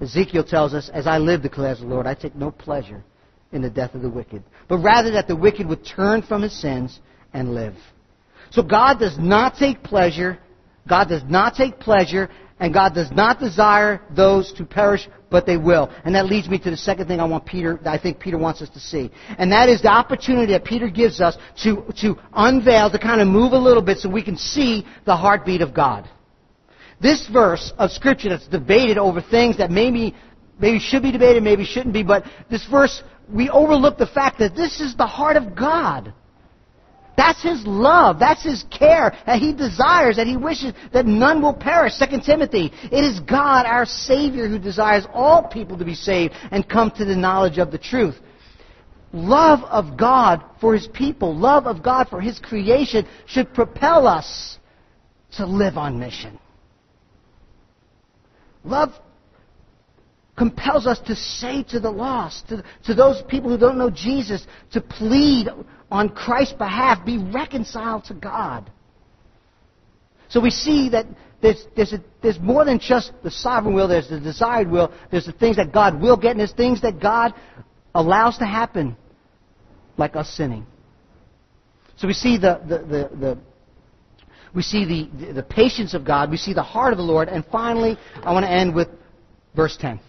Ezekiel 0.00 0.44
tells 0.44 0.74
us, 0.74 0.90
As 0.92 1.06
I 1.06 1.18
live, 1.18 1.42
declares 1.42 1.80
the 1.80 1.86
Lord, 1.86 2.06
I 2.06 2.14
take 2.14 2.34
no 2.34 2.50
pleasure 2.50 3.02
in 3.52 3.62
the 3.62 3.70
death 3.70 3.94
of 3.94 4.02
the 4.02 4.10
wicked, 4.10 4.42
but 4.68 4.78
rather 4.78 5.10
that 5.12 5.28
the 5.28 5.36
wicked 5.36 5.66
would 5.66 5.84
turn 5.84 6.22
from 6.22 6.42
his 6.42 6.58
sins 6.58 7.00
and 7.32 7.54
live. 7.54 7.74
So 8.50 8.62
God 8.62 8.98
does 8.98 9.16
not 9.18 9.56
take 9.56 9.82
pleasure, 9.82 10.38
God 10.88 11.08
does 11.08 11.22
not 11.28 11.54
take 11.54 11.78
pleasure 11.78 12.28
and 12.60 12.72
God 12.72 12.94
does 12.94 13.10
not 13.10 13.40
desire 13.40 14.00
those 14.14 14.52
to 14.54 14.64
perish, 14.64 15.08
but 15.30 15.46
they 15.46 15.56
will. 15.56 15.90
And 16.04 16.14
that 16.14 16.26
leads 16.26 16.48
me 16.48 16.58
to 16.60 16.70
the 16.70 16.76
second 16.76 17.08
thing 17.08 17.20
I 17.20 17.24
want 17.24 17.46
Peter, 17.46 17.80
I 17.84 17.98
think 17.98 18.20
Peter 18.20 18.38
wants 18.38 18.62
us 18.62 18.68
to 18.70 18.80
see. 18.80 19.10
And 19.38 19.50
that 19.52 19.68
is 19.68 19.82
the 19.82 19.88
opportunity 19.88 20.52
that 20.52 20.64
Peter 20.64 20.88
gives 20.88 21.20
us 21.20 21.36
to, 21.62 21.84
to 21.98 22.16
unveil, 22.32 22.90
to 22.90 22.98
kind 22.98 23.20
of 23.20 23.28
move 23.28 23.52
a 23.52 23.58
little 23.58 23.82
bit 23.82 23.98
so 23.98 24.08
we 24.08 24.22
can 24.22 24.36
see 24.36 24.86
the 25.06 25.16
heartbeat 25.16 25.60
of 25.60 25.74
God. 25.74 26.08
This 27.00 27.26
verse 27.26 27.72
of 27.78 27.90
scripture 27.90 28.28
that's 28.28 28.46
debated 28.46 28.96
over 28.96 29.20
things 29.20 29.58
that 29.58 29.70
maybe, 29.70 30.14
maybe 30.60 30.78
should 30.78 31.02
be 31.02 31.10
debated, 31.10 31.42
maybe 31.42 31.64
shouldn't 31.64 31.92
be, 31.92 32.04
but 32.04 32.24
this 32.48 32.64
verse, 32.66 33.02
we 33.28 33.50
overlook 33.50 33.98
the 33.98 34.06
fact 34.06 34.38
that 34.38 34.54
this 34.54 34.80
is 34.80 34.94
the 34.96 35.06
heart 35.06 35.36
of 35.36 35.56
God. 35.56 36.14
That's 37.16 37.42
his 37.42 37.66
love. 37.66 38.18
That's 38.18 38.42
his 38.42 38.64
care. 38.70 39.16
That 39.26 39.38
he 39.38 39.52
desires, 39.52 40.16
that 40.16 40.26
he 40.26 40.36
wishes 40.36 40.72
that 40.92 41.06
none 41.06 41.42
will 41.42 41.54
perish. 41.54 41.92
2 41.98 42.20
Timothy. 42.24 42.72
It 42.84 43.04
is 43.04 43.20
God, 43.20 43.66
our 43.66 43.84
Savior, 43.84 44.48
who 44.48 44.58
desires 44.58 45.06
all 45.12 45.42
people 45.48 45.76
to 45.78 45.84
be 45.84 45.94
saved 45.94 46.34
and 46.50 46.68
come 46.68 46.90
to 46.92 47.04
the 47.04 47.16
knowledge 47.16 47.58
of 47.58 47.70
the 47.70 47.78
truth. 47.78 48.16
Love 49.12 49.60
of 49.64 49.98
God 49.98 50.42
for 50.60 50.72
his 50.72 50.88
people, 50.88 51.36
love 51.36 51.66
of 51.66 51.82
God 51.82 52.08
for 52.08 52.20
his 52.20 52.38
creation 52.38 53.06
should 53.26 53.52
propel 53.52 54.06
us 54.06 54.58
to 55.32 55.44
live 55.44 55.76
on 55.76 55.98
mission. 55.98 56.38
Love 58.64 58.90
compels 60.36 60.86
us 60.86 60.98
to 61.00 61.14
say 61.14 61.62
to 61.64 61.78
the 61.78 61.90
lost, 61.90 62.48
to, 62.48 62.64
to 62.84 62.94
those 62.94 63.22
people 63.28 63.50
who 63.50 63.58
don't 63.58 63.76
know 63.76 63.90
Jesus, 63.90 64.46
to 64.72 64.80
plead 64.80 65.48
on 65.90 66.08
Christ's 66.08 66.54
behalf, 66.54 67.04
be 67.04 67.18
reconciled 67.18 68.04
to 68.04 68.14
God. 68.14 68.70
So 70.28 70.40
we 70.40 70.50
see 70.50 70.88
that 70.90 71.06
there's, 71.42 71.66
there's, 71.76 71.92
a, 71.92 72.02
there's 72.22 72.38
more 72.38 72.64
than 72.64 72.78
just 72.78 73.12
the 73.22 73.30
sovereign 73.30 73.74
will, 73.74 73.88
there's 73.88 74.08
the 74.08 74.20
desired 74.20 74.70
will, 74.70 74.92
there's 75.10 75.26
the 75.26 75.32
things 75.32 75.56
that 75.56 75.72
God 75.72 76.00
will 76.00 76.16
get, 76.16 76.30
and 76.30 76.40
there's 76.40 76.52
things 76.52 76.80
that 76.80 77.00
God 77.00 77.34
allows 77.94 78.38
to 78.38 78.46
happen, 78.46 78.96
like 79.98 80.16
us 80.16 80.30
sinning. 80.30 80.64
So 81.96 82.06
we 82.06 82.14
see 82.14 82.38
the, 82.38 82.60
the, 82.66 82.78
the, 82.78 83.16
the 83.16 83.38
we 84.54 84.62
see 84.62 84.84
the, 84.84 85.26
the, 85.26 85.32
the 85.34 85.42
patience 85.42 85.94
of 85.94 86.04
God, 86.04 86.30
we 86.30 86.36
see 86.36 86.54
the 86.54 86.62
heart 86.62 86.92
of 86.92 86.98
the 86.98 87.04
Lord, 87.04 87.28
and 87.28 87.44
finally, 87.46 87.98
I 88.22 88.32
want 88.32 88.44
to 88.44 88.50
end 88.50 88.74
with 88.74 88.88
verse 89.54 89.76
10. 89.78 90.00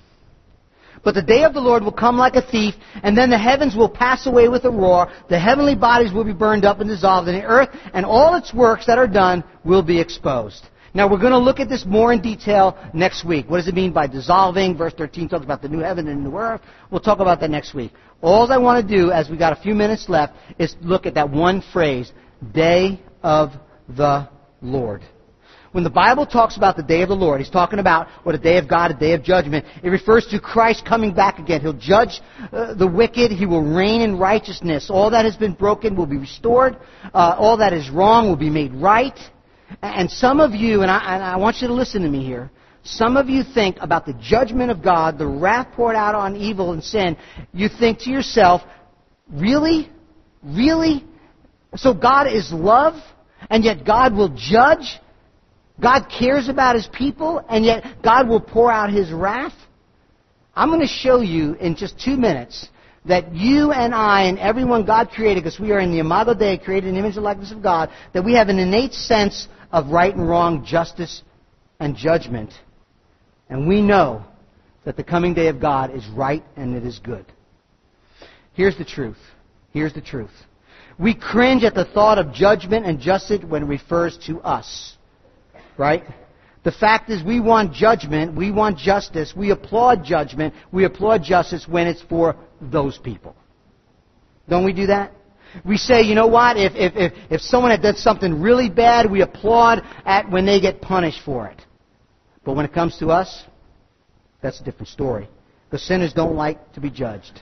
But 1.03 1.15
the 1.15 1.21
day 1.21 1.43
of 1.43 1.53
the 1.53 1.59
Lord 1.59 1.83
will 1.83 1.91
come 1.91 2.17
like 2.17 2.35
a 2.35 2.41
thief, 2.41 2.75
and 3.03 3.17
then 3.17 3.29
the 3.29 3.37
heavens 3.37 3.75
will 3.75 3.89
pass 3.89 4.25
away 4.25 4.47
with 4.47 4.63
a 4.63 4.71
roar, 4.71 5.11
the 5.29 5.39
heavenly 5.39 5.75
bodies 5.75 6.13
will 6.13 6.23
be 6.23 6.33
burned 6.33 6.63
up 6.63 6.79
and 6.79 6.89
dissolved, 6.89 7.27
and 7.27 7.37
the 7.37 7.45
earth 7.45 7.69
and 7.93 8.05
all 8.05 8.35
its 8.35 8.53
works 8.53 8.85
that 8.85 8.97
are 8.97 9.07
done 9.07 9.43
will 9.65 9.83
be 9.83 9.99
exposed. 9.99 10.63
Now 10.95 11.09
we're 11.09 11.19
going 11.19 11.31
to 11.31 11.39
look 11.39 11.59
at 11.59 11.69
this 11.69 11.85
more 11.85 12.13
in 12.13 12.21
detail 12.21 12.77
next 12.93 13.25
week. 13.25 13.49
What 13.49 13.57
does 13.57 13.67
it 13.67 13.73
mean 13.73 13.91
by 13.91 14.05
dissolving? 14.05 14.77
Verse 14.77 14.93
13 14.93 15.27
talks 15.27 15.43
about 15.43 15.61
the 15.61 15.67
new 15.67 15.79
heaven 15.79 16.07
and 16.07 16.23
new 16.23 16.37
earth. 16.37 16.61
We'll 16.91 17.01
talk 17.01 17.19
about 17.19 17.39
that 17.41 17.49
next 17.49 17.73
week. 17.73 17.91
All 18.21 18.49
I 18.51 18.57
want 18.57 18.87
to 18.87 18.95
do, 18.95 19.11
as 19.11 19.29
we've 19.29 19.39
got 19.39 19.57
a 19.57 19.61
few 19.61 19.73
minutes 19.73 20.07
left, 20.07 20.33
is 20.59 20.75
look 20.81 21.05
at 21.05 21.15
that 21.15 21.29
one 21.29 21.63
phrase, 21.73 22.13
day 22.53 23.01
of 23.23 23.51
the 23.89 24.29
Lord. 24.61 25.01
When 25.73 25.83
the 25.83 25.89
Bible 25.89 26.27
talks 26.27 26.55
about 26.55 26.77
the 26.77 26.83
day 26.83 27.01
of 27.01 27.09
the 27.09 27.15
Lord, 27.15 27.41
he's 27.41 27.49
talking 27.49 27.79
about 27.79 28.07
what 28.21 28.35
a 28.35 28.37
day 28.37 28.57
of 28.59 28.67
God, 28.67 28.91
a 28.91 28.93
day 28.93 29.13
of 29.13 29.23
judgment. 29.23 29.65
It 29.83 29.89
refers 29.89 30.27
to 30.27 30.39
Christ 30.39 30.85
coming 30.85 31.13
back 31.15 31.39
again. 31.39 31.61
He'll 31.61 31.73
judge 31.73 32.21
uh, 32.51 32.75
the 32.75 32.85
wicked. 32.87 33.31
He 33.31 33.47
will 33.47 33.63
reign 33.63 34.01
in 34.01 34.19
righteousness. 34.19 34.91
All 34.91 35.09
that 35.09 35.25
has 35.25 35.35
been 35.35 35.53
broken 35.53 35.95
will 35.95 36.05
be 36.05 36.17
restored. 36.17 36.77
Uh, 37.11 37.35
all 37.39 37.57
that 37.57 37.73
is 37.73 37.89
wrong 37.89 38.27
will 38.27 38.35
be 38.35 38.51
made 38.51 38.71
right. 38.75 39.17
And 39.81 40.11
some 40.11 40.39
of 40.39 40.51
you, 40.53 40.83
and 40.83 40.91
I, 40.91 41.15
and 41.15 41.23
I 41.23 41.37
want 41.37 41.57
you 41.59 41.67
to 41.67 41.73
listen 41.73 42.03
to 42.03 42.09
me 42.09 42.23
here, 42.23 42.51
some 42.83 43.17
of 43.17 43.27
you 43.27 43.43
think 43.43 43.77
about 43.79 44.05
the 44.05 44.13
judgment 44.21 44.69
of 44.69 44.83
God, 44.83 45.17
the 45.17 45.25
wrath 45.25 45.69
poured 45.73 45.95
out 45.95 46.13
on 46.13 46.35
evil 46.35 46.73
and 46.73 46.83
sin. 46.83 47.17
You 47.51 47.67
think 47.67 47.97
to 48.01 48.11
yourself, 48.11 48.61
really? 49.31 49.89
Really? 50.43 51.03
So 51.75 51.95
God 51.95 52.27
is 52.27 52.51
love, 52.51 53.01
and 53.49 53.63
yet 53.63 53.85
God 53.85 54.13
will 54.13 54.29
judge? 54.37 54.99
God 55.79 56.05
cares 56.09 56.49
about 56.49 56.75
His 56.75 56.87
people, 56.87 57.43
and 57.49 57.65
yet 57.65 57.83
God 58.03 58.27
will 58.27 58.39
pour 58.39 58.71
out 58.71 58.91
His 58.91 59.11
wrath? 59.11 59.53
I'm 60.55 60.69
going 60.69 60.81
to 60.81 60.87
show 60.87 61.21
you 61.21 61.53
in 61.55 61.75
just 61.75 61.99
two 61.99 62.15
minutes 62.15 62.67
that 63.05 63.33
you 63.33 63.71
and 63.71 63.93
I 63.93 64.23
and 64.23 64.39
everyone 64.39 64.85
God 64.85 65.09
created, 65.09 65.43
because 65.43 65.59
we 65.59 65.71
are 65.71 65.79
in 65.79 65.91
the 65.91 65.99
Imago 65.99 66.33
Dei, 66.33 66.57
created 66.57 66.87
in 66.87 66.93
the 66.93 66.99
image 66.99 67.15
and 67.15 67.23
likeness 67.23 67.51
of 67.51 67.61
God, 67.61 67.89
that 68.13 68.23
we 68.23 68.33
have 68.33 68.49
an 68.49 68.59
innate 68.59 68.93
sense 68.93 69.47
of 69.71 69.87
right 69.87 70.15
and 70.15 70.27
wrong, 70.27 70.63
justice 70.63 71.23
and 71.79 71.95
judgment. 71.95 72.51
And 73.49 73.67
we 73.67 73.81
know 73.81 74.23
that 74.85 74.95
the 74.95 75.03
coming 75.03 75.33
day 75.33 75.47
of 75.47 75.59
God 75.59 75.93
is 75.93 76.07
right 76.09 76.43
and 76.55 76.75
it 76.75 76.85
is 76.85 76.99
good. 76.99 77.25
Here's 78.53 78.77
the 78.77 78.85
truth. 78.85 79.17
Here's 79.71 79.93
the 79.93 80.01
truth. 80.01 80.31
We 80.99 81.15
cringe 81.15 81.63
at 81.63 81.73
the 81.73 81.85
thought 81.85 82.19
of 82.19 82.31
judgment 82.31 82.85
and 82.85 82.99
justice 82.99 83.41
when 83.43 83.63
it 83.63 83.65
refers 83.65 84.17
to 84.27 84.39
us. 84.41 84.95
Right? 85.77 86.03
The 86.63 86.71
fact 86.71 87.09
is 87.09 87.23
we 87.23 87.39
want 87.39 87.73
judgment, 87.73 88.35
we 88.35 88.51
want 88.51 88.77
justice, 88.77 89.33
we 89.35 89.51
applaud 89.51 90.03
judgment, 90.03 90.53
we 90.71 90.85
applaud 90.85 91.23
justice 91.23 91.67
when 91.67 91.87
it's 91.87 92.01
for 92.03 92.35
those 92.61 92.97
people. 92.97 93.35
Don't 94.47 94.63
we 94.63 94.73
do 94.73 94.87
that? 94.87 95.11
We 95.65 95.77
say, 95.77 96.01
you 96.01 96.15
know 96.15 96.27
what, 96.27 96.57
if, 96.57 96.73
if, 96.75 96.95
if, 96.95 97.13
if 97.29 97.41
someone 97.41 97.71
had 97.71 97.81
done 97.81 97.95
something 97.95 98.41
really 98.41 98.69
bad, 98.69 99.11
we 99.11 99.21
applaud 99.21 99.83
at 100.05 100.29
when 100.31 100.45
they 100.45 100.59
get 100.59 100.81
punished 100.81 101.19
for 101.23 101.47
it. 101.47 101.61
But 102.43 102.53
when 102.53 102.65
it 102.65 102.73
comes 102.73 102.97
to 102.99 103.09
us, 103.09 103.43
that's 104.41 104.59
a 104.59 104.63
different 104.63 104.87
story. 104.87 105.29
The 105.69 105.77
sinners 105.79 106.13
don't 106.13 106.35
like 106.35 106.73
to 106.73 106.81
be 106.81 106.89
judged. 106.89 107.41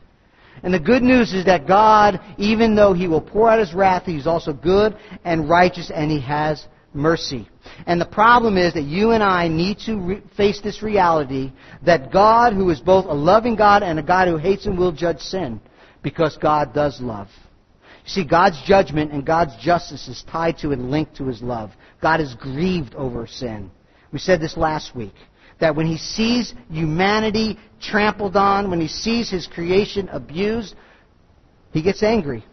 And 0.63 0.73
the 0.73 0.79
good 0.79 1.01
news 1.01 1.34
is 1.34 1.45
that 1.45 1.67
God, 1.67 2.19
even 2.38 2.75
though 2.75 2.93
He 2.93 3.07
will 3.07 3.21
pour 3.21 3.49
out 3.49 3.59
His 3.59 3.73
wrath, 3.73 4.03
He's 4.05 4.27
also 4.27 4.51
good 4.51 4.97
and 5.23 5.49
righteous 5.49 5.89
and 5.93 6.11
He 6.11 6.21
has 6.21 6.65
mercy. 6.93 7.47
And 7.85 7.99
the 7.99 8.05
problem 8.05 8.57
is 8.57 8.73
that 8.73 8.83
you 8.83 9.11
and 9.11 9.23
I 9.23 9.47
need 9.47 9.79
to 9.79 9.97
re- 9.97 10.21
face 10.35 10.61
this 10.61 10.83
reality 10.83 11.51
that 11.85 12.11
God, 12.11 12.53
who 12.53 12.69
is 12.69 12.79
both 12.79 13.05
a 13.05 13.13
loving 13.13 13.55
God 13.55 13.83
and 13.83 13.99
a 13.99 14.03
God 14.03 14.27
who 14.27 14.37
hates 14.37 14.65
and 14.65 14.77
will 14.77 14.91
judge 14.91 15.19
sin, 15.19 15.61
because 16.01 16.37
God 16.37 16.73
does 16.73 16.99
love. 17.01 17.27
You 18.03 18.09
see, 18.09 18.23
God's 18.25 18.61
judgment 18.63 19.11
and 19.11 19.25
God's 19.25 19.55
justice 19.57 20.07
is 20.07 20.23
tied 20.23 20.57
to 20.59 20.71
and 20.71 20.89
linked 20.89 21.17
to 21.17 21.27
His 21.27 21.41
love. 21.41 21.71
God 22.01 22.19
is 22.19 22.33
grieved 22.35 22.95
over 22.95 23.27
sin. 23.27 23.71
We 24.11 24.19
said 24.19 24.41
this 24.41 24.57
last 24.57 24.95
week. 24.95 25.13
That 25.59 25.75
when 25.75 25.85
He 25.85 25.97
sees 25.97 26.55
humanity 26.69 27.59
trampled 27.79 28.35
on, 28.35 28.71
when 28.71 28.81
He 28.81 28.87
sees 28.87 29.29
His 29.29 29.45
creation 29.45 30.09
abused, 30.09 30.75
He 31.71 31.83
gets 31.83 32.01
angry. 32.01 32.43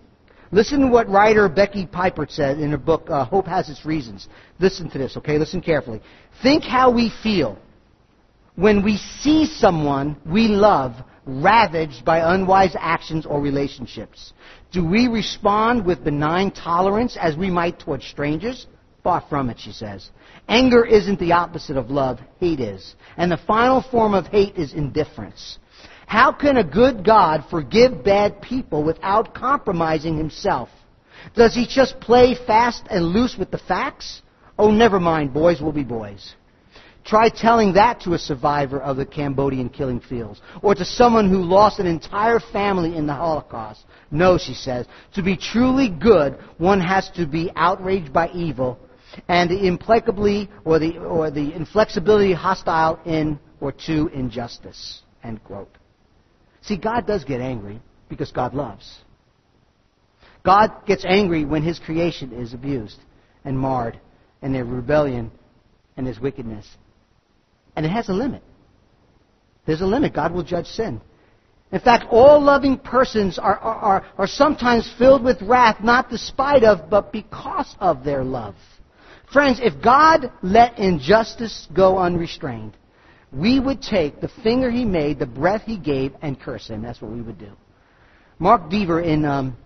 Listen 0.50 0.80
to 0.80 0.86
what 0.86 1.08
writer 1.08 1.48
Becky 1.48 1.86
Pippert 1.86 2.30
said 2.30 2.58
in 2.58 2.70
her 2.70 2.78
book, 2.78 3.08
uh, 3.10 3.24
Hope 3.24 3.46
Has 3.46 3.68
Its 3.68 3.84
Reasons. 3.84 4.28
Listen 4.58 4.88
to 4.90 4.98
this, 4.98 5.16
okay? 5.16 5.38
Listen 5.38 5.60
carefully. 5.60 6.00
Think 6.42 6.64
how 6.64 6.90
we 6.90 7.12
feel 7.22 7.58
when 8.56 8.82
we 8.82 8.96
see 8.96 9.46
someone 9.46 10.16
we 10.24 10.48
love 10.48 10.94
ravaged 11.26 12.04
by 12.04 12.34
unwise 12.34 12.74
actions 12.78 13.26
or 13.26 13.40
relationships? 13.40 14.32
Do 14.72 14.84
we 14.86 15.06
respond 15.08 15.84
with 15.84 16.02
benign 16.02 16.50
tolerance 16.50 17.16
as 17.20 17.36
we 17.36 17.50
might 17.50 17.78
toward 17.78 18.02
strangers? 18.02 18.66
Far 19.04 19.22
from 19.28 19.50
it, 19.50 19.60
she 19.60 19.72
says. 19.72 20.10
Anger 20.48 20.84
isn't 20.84 21.20
the 21.20 21.32
opposite 21.32 21.76
of 21.76 21.90
love, 21.90 22.18
hate 22.40 22.60
is. 22.60 22.96
And 23.16 23.30
the 23.30 23.36
final 23.36 23.82
form 23.82 24.14
of 24.14 24.26
hate 24.26 24.56
is 24.56 24.72
indifference. 24.72 25.58
How 26.08 26.32
can 26.32 26.56
a 26.56 26.64
good 26.64 27.04
God 27.04 27.44
forgive 27.50 28.02
bad 28.02 28.40
people 28.40 28.82
without 28.82 29.34
compromising 29.34 30.16
himself? 30.16 30.70
Does 31.36 31.54
he 31.54 31.66
just 31.66 32.00
play 32.00 32.34
fast 32.34 32.84
and 32.88 33.04
loose 33.04 33.36
with 33.38 33.50
the 33.50 33.58
facts? 33.58 34.22
Oh, 34.58 34.70
never 34.70 34.98
mind, 34.98 35.34
boys 35.34 35.60
will 35.60 35.70
be 35.70 35.84
boys. 35.84 36.34
Try 37.04 37.28
telling 37.28 37.74
that 37.74 38.00
to 38.00 38.14
a 38.14 38.18
survivor 38.18 38.80
of 38.80 38.96
the 38.96 39.04
Cambodian 39.04 39.68
killing 39.68 40.00
fields, 40.00 40.40
or 40.62 40.74
to 40.74 40.84
someone 40.84 41.28
who 41.28 41.42
lost 41.42 41.78
an 41.78 41.86
entire 41.86 42.40
family 42.40 42.96
in 42.96 43.06
the 43.06 43.14
Holocaust. 43.14 43.84
No, 44.10 44.38
she 44.38 44.54
says, 44.54 44.86
to 45.14 45.22
be 45.22 45.36
truly 45.36 45.90
good, 45.90 46.38
one 46.56 46.80
has 46.80 47.10
to 47.16 47.26
be 47.26 47.50
outraged 47.54 48.14
by 48.14 48.30
evil 48.30 48.78
and 49.28 49.50
implacably 49.50 50.48
or 50.64 50.78
the, 50.78 50.96
or 50.96 51.30
the 51.30 51.54
inflexibility 51.54 52.32
hostile 52.32 52.98
in 53.04 53.38
or 53.60 53.72
to 53.72 54.08
injustice. 54.14 55.02
End 55.22 55.44
quote. 55.44 55.76
See, 56.68 56.76
God 56.76 57.06
does 57.06 57.24
get 57.24 57.40
angry 57.40 57.80
because 58.10 58.30
God 58.30 58.52
loves. 58.52 58.98
God 60.44 60.84
gets 60.86 61.02
angry 61.06 61.46
when 61.46 61.62
His 61.62 61.78
creation 61.78 62.30
is 62.32 62.52
abused 62.52 62.98
and 63.42 63.58
marred 63.58 63.98
and 64.42 64.54
their 64.54 64.66
rebellion 64.66 65.30
and 65.96 66.06
His 66.06 66.20
wickedness. 66.20 66.66
And 67.74 67.86
it 67.86 67.88
has 67.88 68.10
a 68.10 68.12
limit. 68.12 68.42
There's 69.64 69.80
a 69.80 69.86
limit. 69.86 70.12
God 70.12 70.32
will 70.32 70.42
judge 70.42 70.66
sin. 70.66 71.00
In 71.72 71.80
fact, 71.80 72.04
all 72.10 72.38
loving 72.38 72.76
persons 72.76 73.38
are, 73.38 73.58
are, 73.58 74.06
are, 74.18 74.26
sometimes 74.26 74.92
filled 74.98 75.24
with 75.24 75.40
wrath, 75.40 75.82
not 75.82 76.10
despite 76.10 76.64
of, 76.64 76.90
but 76.90 77.12
because 77.12 77.74
of 77.80 78.04
their 78.04 78.24
love. 78.24 78.56
Friends, 79.32 79.58
if 79.62 79.82
God 79.82 80.32
let 80.42 80.78
injustice 80.78 81.66
go 81.74 81.96
unrestrained, 81.98 82.76
we 83.32 83.60
would 83.60 83.82
take 83.82 84.20
the 84.20 84.28
finger 84.42 84.70
he 84.70 84.84
made, 84.84 85.18
the 85.18 85.26
breath 85.26 85.62
he 85.66 85.76
gave, 85.76 86.14
and 86.22 86.40
curse 86.40 86.68
him. 86.68 86.82
That's 86.82 87.00
what 87.00 87.10
we 87.10 87.20
would 87.20 87.38
do. 87.38 87.52
Mark 88.38 88.70
Dever 88.70 89.00
in 89.00 89.24
um, 89.24 89.56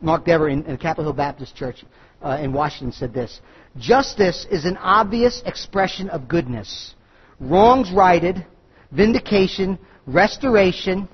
Mark 0.00 0.24
Dever 0.24 0.48
in, 0.48 0.64
in 0.64 0.76
Capitol 0.76 1.04
Hill 1.04 1.12
Baptist 1.14 1.56
Church 1.56 1.84
uh, 2.22 2.38
in 2.40 2.52
Washington 2.52 2.92
said 2.92 3.14
this: 3.14 3.40
Justice 3.78 4.46
is 4.50 4.64
an 4.64 4.76
obvious 4.78 5.42
expression 5.46 6.08
of 6.10 6.28
goodness. 6.28 6.94
Wrongs 7.40 7.90
righted, 7.92 8.44
vindication, 8.90 9.78
restoration, 10.06 11.08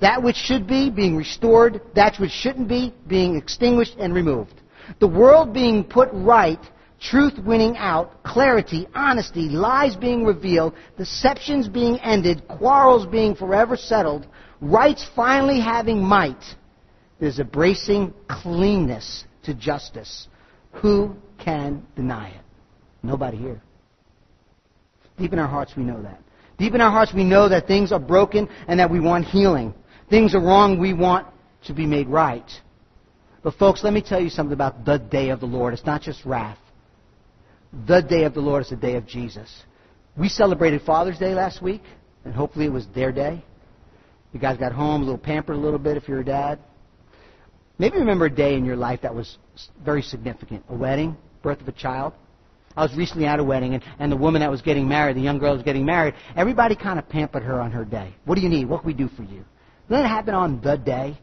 that 0.00 0.22
which 0.22 0.36
should 0.36 0.66
be 0.66 0.90
being 0.90 1.16
restored, 1.16 1.80
that 1.94 2.16
which 2.18 2.30
shouldn't 2.30 2.68
be 2.68 2.94
being 3.06 3.36
extinguished 3.36 3.96
and 3.98 4.14
removed. 4.14 4.54
The 5.00 5.08
world 5.08 5.52
being 5.52 5.84
put 5.84 6.08
right 6.12 6.60
truth 7.00 7.38
winning 7.38 7.76
out, 7.76 8.22
clarity, 8.22 8.88
honesty, 8.94 9.48
lies 9.48 9.96
being 9.96 10.24
revealed, 10.24 10.74
deceptions 10.96 11.68
being 11.68 11.98
ended, 12.00 12.46
quarrels 12.48 13.06
being 13.06 13.34
forever 13.34 13.76
settled, 13.76 14.26
rights 14.60 15.06
finally 15.14 15.60
having 15.60 16.02
might, 16.02 16.42
there's 17.20 17.38
a 17.38 17.44
bracing 17.44 18.12
cleanness 18.28 19.24
to 19.44 19.54
justice. 19.54 20.28
Who 20.82 21.16
can 21.38 21.86
deny 21.96 22.30
it? 22.30 22.40
Nobody 23.02 23.36
here. 23.36 23.60
Deep 25.18 25.32
in 25.32 25.38
our 25.38 25.48
hearts, 25.48 25.72
we 25.76 25.82
know 25.82 26.00
that. 26.02 26.20
Deep 26.58 26.74
in 26.74 26.80
our 26.80 26.90
hearts, 26.90 27.12
we 27.14 27.24
know 27.24 27.48
that 27.48 27.66
things 27.66 27.92
are 27.92 28.00
broken 28.00 28.48
and 28.66 28.78
that 28.78 28.90
we 28.90 29.00
want 29.00 29.24
healing. 29.24 29.74
Things 30.10 30.34
are 30.34 30.40
wrong, 30.40 30.78
we 30.78 30.92
want 30.92 31.26
to 31.66 31.74
be 31.74 31.86
made 31.86 32.08
right. 32.08 32.48
But, 33.42 33.54
folks, 33.54 33.84
let 33.84 33.92
me 33.92 34.02
tell 34.02 34.20
you 34.20 34.30
something 34.30 34.52
about 34.52 34.84
the 34.84 34.98
day 34.98 35.30
of 35.30 35.40
the 35.40 35.46
Lord. 35.46 35.74
It's 35.74 35.86
not 35.86 36.02
just 36.02 36.24
wrath 36.24 36.58
the 37.86 38.00
day 38.00 38.24
of 38.24 38.34
the 38.34 38.40
Lord 38.40 38.62
is 38.62 38.70
the 38.70 38.76
day 38.76 38.96
of 38.96 39.06
Jesus. 39.06 39.62
We 40.16 40.28
celebrated 40.28 40.82
Father's 40.82 41.18
Day 41.18 41.34
last 41.34 41.62
week, 41.62 41.82
and 42.24 42.34
hopefully 42.34 42.66
it 42.66 42.72
was 42.72 42.86
their 42.94 43.12
day. 43.12 43.44
You 44.32 44.40
guys 44.40 44.58
got 44.58 44.72
home 44.72 45.02
a 45.02 45.04
little 45.04 45.18
pampered 45.18 45.56
a 45.56 45.58
little 45.58 45.78
bit 45.78 45.96
if 45.96 46.08
you're 46.08 46.20
a 46.20 46.24
dad. 46.24 46.58
Maybe 47.78 47.98
remember 47.98 48.26
a 48.26 48.30
day 48.30 48.54
in 48.54 48.64
your 48.64 48.76
life 48.76 49.00
that 49.02 49.14
was 49.14 49.38
very 49.84 50.02
significant. 50.02 50.64
A 50.68 50.74
wedding, 50.74 51.16
birth 51.42 51.60
of 51.60 51.68
a 51.68 51.72
child. 51.72 52.12
I 52.76 52.82
was 52.82 52.94
recently 52.94 53.26
at 53.26 53.40
a 53.40 53.44
wedding, 53.44 53.74
and, 53.74 53.82
and 53.98 54.10
the 54.10 54.16
woman 54.16 54.40
that 54.40 54.50
was 54.50 54.62
getting 54.62 54.86
married, 54.86 55.16
the 55.16 55.20
young 55.20 55.38
girl 55.38 55.54
was 55.54 55.62
getting 55.62 55.84
married, 55.84 56.14
everybody 56.36 56.76
kind 56.76 56.98
of 56.98 57.08
pampered 57.08 57.42
her 57.42 57.60
on 57.60 57.70
her 57.72 57.84
day. 57.84 58.14
What 58.24 58.34
do 58.34 58.40
you 58.40 58.48
need? 58.48 58.68
What 58.68 58.80
can 58.80 58.86
we 58.88 58.94
do 58.94 59.08
for 59.08 59.22
you? 59.22 59.44
Then 59.88 60.04
it 60.04 60.08
happened 60.08 60.36
on 60.36 60.60
the 60.60 60.76
day. 60.76 61.18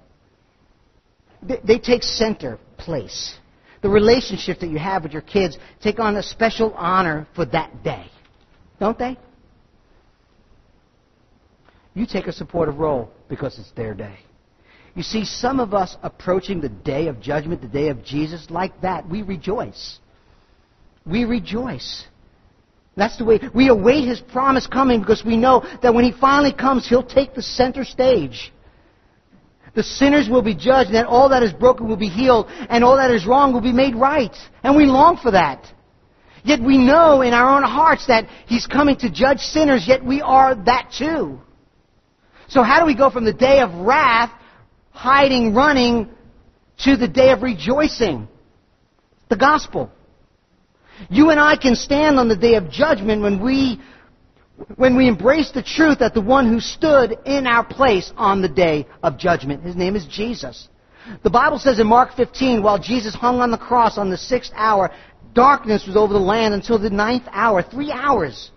They, 1.42 1.60
they 1.64 1.80
take 1.80 2.04
center 2.04 2.58
place 2.78 3.38
the 3.86 3.92
relationship 3.92 4.60
that 4.62 4.70
you 4.72 4.80
have 4.80 5.04
with 5.04 5.12
your 5.12 5.22
kids 5.22 5.60
take 5.80 6.00
on 6.00 6.16
a 6.16 6.24
special 6.24 6.74
honor 6.74 7.28
for 7.36 7.46
that 7.46 7.84
day. 7.84 8.08
Don't 8.80 8.98
they? 8.98 9.16
You 11.94 12.08
take 12.08 12.26
a 12.26 12.32
supportive 12.32 12.80
role 12.80 13.12
because 13.30 13.60
it's 13.60 13.70
their 13.74 13.94
day. 13.94 14.18
You 14.96 15.04
see, 15.04 15.24
some 15.24 15.60
of 15.60 15.76
us 15.76 15.98
approaching 16.02 16.62
the 16.62 16.70
day 16.70 17.06
of 17.06 17.22
judgment, 17.22 17.62
the 17.62 17.68
day 17.68 17.90
of 17.90 18.04
Jesus, 18.04 18.48
like 18.50 18.82
that, 18.82 19.08
we 19.08 19.22
rejoice. 19.22 20.00
We 21.06 21.26
rejoice. 21.26 22.08
That's 22.98 23.20
the 23.20 23.26
way 23.26 23.40
we 23.54 23.68
await 23.68 24.08
His 24.08 24.20
promise 24.20 24.66
coming 24.66 25.00
because 25.00 25.24
we 25.24 25.38
know 25.38 25.64
that 25.84 25.94
when 25.94 26.06
He 26.06 26.12
finally 26.20 26.54
comes, 26.54 26.90
He'll 26.90 27.04
take 27.04 27.36
the 27.36 27.44
center 27.44 27.84
stage. 27.84 28.52
The 29.76 29.84
sinners 29.84 30.30
will 30.30 30.42
be 30.42 30.56
judged, 30.56 30.88
and 30.88 30.96
that 30.96 31.06
all 31.06 31.30
that 31.30 31.44
is 31.44 31.52
broken 31.52 31.88
will 31.88 31.98
be 31.98 32.08
healed, 32.08 32.48
and 32.70 32.84
all 32.84 32.96
that 32.96 33.12
is 33.12 33.26
wrong 33.26 33.54
will 33.54 33.62
be 33.62 33.74
made 33.74 33.96
right. 33.96 34.36
And 34.64 34.76
we 34.76 34.86
long 34.86 35.18
for 35.18 35.32
that. 35.32 35.72
Yet 36.44 36.62
we 36.62 36.78
know 36.78 37.22
in 37.22 37.34
our 37.34 37.58
own 37.58 37.64
hearts 37.64 38.08
that 38.08 38.28
He's 38.48 38.68
coming 38.68 38.96
to 38.98 39.10
judge 39.10 39.40
sinners, 39.40 39.86
yet 39.88 40.04
we 40.04 40.22
are 40.22 40.56
that 40.56 40.94
too. 40.98 41.40
So 42.48 42.64
how 42.64 42.80
do 42.80 42.86
we 42.86 42.96
go 42.96 43.10
from 43.10 43.26
the 43.26 43.34
day 43.34 43.60
of 43.60 43.74
wrath, 43.74 44.32
hiding, 44.92 45.54
running, 45.54 46.10
to 46.80 46.96
the 46.96 47.08
day 47.08 47.32
of 47.32 47.42
rejoicing? 47.42 48.28
The 49.30 49.36
gospel. 49.36 49.92
You 51.10 51.32
and 51.32 51.40
I 51.40 51.58
can 51.58 51.76
stand 51.76 52.20
on 52.20 52.30
the 52.30 52.38
day 52.38 52.56
of 52.56 52.70
judgment 52.70 53.22
when 53.22 53.44
we 53.44 53.82
when 54.76 54.96
we 54.96 55.08
embrace 55.08 55.52
the 55.52 55.64
truth 55.64 56.00
that 56.00 56.14
the 56.14 56.22
one 56.22 56.52
who 56.52 56.60
stood 56.60 57.18
in 57.26 57.46
our 57.46 57.64
place 57.64 58.12
on 58.16 58.42
the 58.42 58.50
day 58.50 58.88
of 59.04 59.18
judgment, 59.18 59.64
his 59.64 59.76
name 59.76 59.96
is 59.96 60.06
Jesus. 60.06 60.70
The 61.24 61.30
Bible 61.30 61.60
says 61.60 61.80
in 61.80 61.88
Mark 61.88 62.16
15, 62.16 62.64
while 62.64 62.80
Jesus 62.80 63.14
hung 63.14 63.40
on 63.40 63.52
the 63.52 63.58
cross 63.58 63.98
on 63.98 64.10
the 64.10 64.18
sixth 64.18 64.52
hour, 64.56 64.92
darkness 65.34 65.86
was 65.86 65.96
over 65.96 66.14
the 66.14 66.20
land 66.20 66.54
until 66.54 66.80
the 66.80 66.90
ninth 66.90 67.26
hour, 67.32 67.62
three 67.62 67.92
hours. 67.92 68.52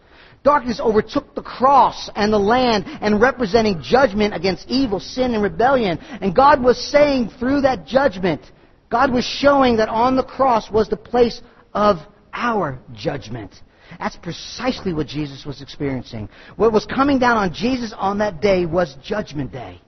Darkness 0.44 0.80
overtook 0.80 1.34
the 1.34 1.42
cross 1.42 2.08
and 2.14 2.32
the 2.32 2.38
land 2.38 2.84
and 2.86 3.20
representing 3.20 3.82
judgment 3.82 4.34
against 4.34 4.68
evil, 4.68 5.00
sin, 5.00 5.34
and 5.34 5.42
rebellion. 5.42 5.98
And 6.20 6.34
God 6.34 6.62
was 6.62 6.82
saying 6.90 7.30
through 7.38 7.62
that 7.62 7.86
judgment, 7.86 8.40
God 8.88 9.12
was 9.12 9.24
showing 9.24 9.76
that 9.76 9.88
on 9.88 10.16
the 10.16 10.22
cross 10.22 10.70
was 10.70 10.88
the 10.88 10.96
place 10.96 11.42
of 11.74 11.98
our 12.32 12.78
judgment. 12.94 13.52
That's 13.98 14.16
precisely 14.16 14.92
what 14.92 15.06
Jesus 15.06 15.44
was 15.44 15.62
experiencing. 15.62 16.28
What 16.56 16.72
was 16.72 16.86
coming 16.86 17.18
down 17.18 17.36
on 17.36 17.52
Jesus 17.52 17.94
on 17.96 18.18
that 18.18 18.40
day 18.40 18.66
was 18.66 18.96
Judgment 19.02 19.52
Day. 19.52 19.80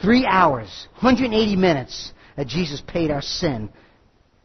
Three 0.00 0.26
hours, 0.26 0.88
180 1.00 1.56
minutes 1.56 2.12
that 2.36 2.48
Jesus 2.48 2.82
paid 2.86 3.10
our 3.10 3.22
sin 3.22 3.70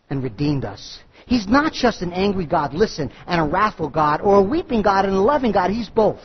and 0.10 0.24
redeemed 0.24 0.66
us. 0.66 1.00
He's 1.26 1.48
not 1.48 1.74
just 1.74 2.02
an 2.02 2.14
angry 2.14 2.46
God, 2.46 2.74
listen, 2.74 3.12
and 3.26 3.42
a 3.42 3.44
wrathful 3.44 3.90
God, 3.90 4.22
or 4.22 4.38
a 4.38 4.42
weeping 4.42 4.82
God 4.82 5.06
and 5.06 5.14
a 5.14 5.20
loving 5.20 5.52
God. 5.52 5.72
He's 5.72 5.90
both. 5.90 6.22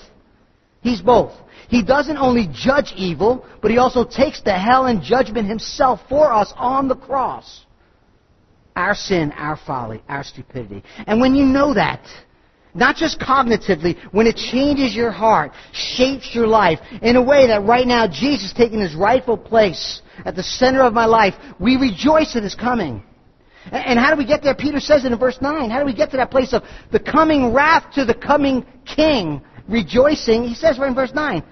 He's 0.81 1.01
both. 1.01 1.33
He 1.69 1.83
doesn't 1.83 2.19
only 2.19 2.49
judge 2.53 2.93
evil, 2.97 3.45
but 3.61 3.71
he 3.71 3.79
also 3.79 4.05
takes 4.05 4.43
the 4.43 4.53
hell 4.53 4.87
and 4.87 5.03
judgment 5.03 5.49
himself 5.49 6.01
for 6.09 6.33
us 6.33 6.53
on 6.57 6.89
the 6.89 6.97
cross 6.97 7.65
our 8.77 8.95
sin, 8.95 9.33
our 9.33 9.59
folly, 9.67 10.03
our 10.09 10.25
stupidity. 10.25 10.83
And 11.07 11.21
when 11.21 11.35
you 11.35 11.45
know 11.45 11.75
that, 11.75 12.07
not 12.75 12.97
just 12.97 13.21
cognitively, 13.21 13.99
when 14.13 14.27
it 14.27 14.37
changes 14.37 14.95
your 14.95 15.11
heart, 15.11 15.53
shapes 15.73 16.35
your 16.35 16.47
life 16.47 16.79
in 17.03 17.17
a 17.17 17.23
way 17.23 17.47
that 17.49 17.65
right 17.65 17.87
now 17.87 18.07
Jesus 18.07 18.47
is 18.47 18.53
taking 18.55 18.81
his 18.81 18.95
rightful 18.95 19.37
place 19.37 20.01
at 20.25 20.37
the 20.37 20.43
center 20.43 20.83
of 20.83 20.95
my 20.95 21.05
life, 21.05 21.35
we 21.61 21.77
rejoice 21.77 22.35
at 22.35 22.43
his 22.43 22.55
coming. 22.55 23.03
And 23.71 23.99
how 23.99 24.11
do 24.11 24.17
we 24.17 24.25
get 24.25 24.43
there? 24.43 24.55
Peter 24.55 24.81
says 24.81 25.05
it 25.05 25.13
in 25.13 25.19
verse 25.19 25.39
9. 25.41 25.71
How 25.71 25.79
do 25.79 25.87
we 25.87 25.95
get 25.95 26.11
to 26.13 26.17
that 26.17 26.31
place 26.31 26.53
of 26.53 26.63
the 26.91 26.99
coming 26.99 27.53
wrath 27.53 27.93
to 27.95 28.05
the 28.05 28.15
coming 28.15 28.67
king, 28.85 29.41
rejoicing? 29.69 30.45
He 30.45 30.55
says 30.55 30.79
right 30.79 30.89
in 30.89 30.95
verse 30.95 31.13
9. 31.15 31.43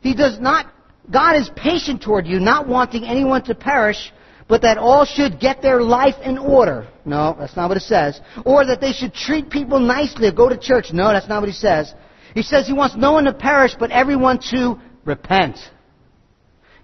He 0.00 0.14
does 0.14 0.40
not, 0.40 0.72
God 1.10 1.36
is 1.36 1.50
patient 1.54 2.02
toward 2.02 2.26
you, 2.26 2.40
not 2.40 2.66
wanting 2.66 3.04
anyone 3.04 3.44
to 3.44 3.54
perish, 3.54 4.12
but 4.48 4.62
that 4.62 4.78
all 4.78 5.04
should 5.04 5.38
get 5.38 5.60
their 5.60 5.82
life 5.82 6.14
in 6.24 6.38
order. 6.38 6.88
No, 7.04 7.36
that's 7.38 7.54
not 7.54 7.68
what 7.68 7.76
it 7.76 7.82
says. 7.82 8.20
Or 8.44 8.64
that 8.64 8.80
they 8.80 8.92
should 8.92 9.14
treat 9.14 9.50
people 9.50 9.78
nicely 9.78 10.28
or 10.28 10.32
go 10.32 10.48
to 10.48 10.56
church. 10.56 10.92
No, 10.92 11.08
that's 11.08 11.28
not 11.28 11.42
what 11.42 11.48
he 11.48 11.54
says. 11.54 11.92
He 12.34 12.42
says 12.42 12.66
he 12.66 12.72
wants 12.72 12.96
no 12.96 13.12
one 13.12 13.24
to 13.24 13.32
perish, 13.32 13.74
but 13.78 13.90
everyone 13.90 14.38
to 14.50 14.80
repent. 15.04 15.58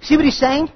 See 0.00 0.16
what 0.16 0.24
he's 0.24 0.38
saying? 0.38 0.70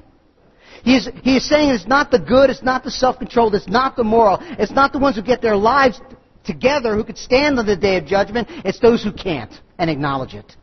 He 0.83 0.97
is, 0.97 1.09
he 1.23 1.37
is 1.37 1.49
saying 1.49 1.71
it's 1.71 1.87
not 1.87 2.11
the 2.11 2.19
good, 2.19 2.51
it's 2.51 2.63
not 2.63 2.85
the 2.85 2.91
self-controlled, 2.91 3.55
it's 3.55 3.69
not 3.69 3.97
the 3.97 4.05
moral, 4.05 4.39
it's 4.41 4.73
not 4.73 4.93
the 4.93 4.99
ones 4.99 5.17
who 5.17 5.23
get 5.23 5.43
their 5.43 5.57
lives 5.57 6.01
together 6.45 6.95
who 6.95 7.05
could 7.05 7.19
stand 7.19 7.59
on 7.59 7.67
the 7.67 7.77
day 7.77 7.97
of 7.97 8.07
judgment, 8.07 8.49
it's 8.65 8.79
those 8.79 9.03
who 9.03 9.13
can't 9.13 9.53
and 9.79 9.91
acknowledge 9.91 10.35
it. 10.35 10.57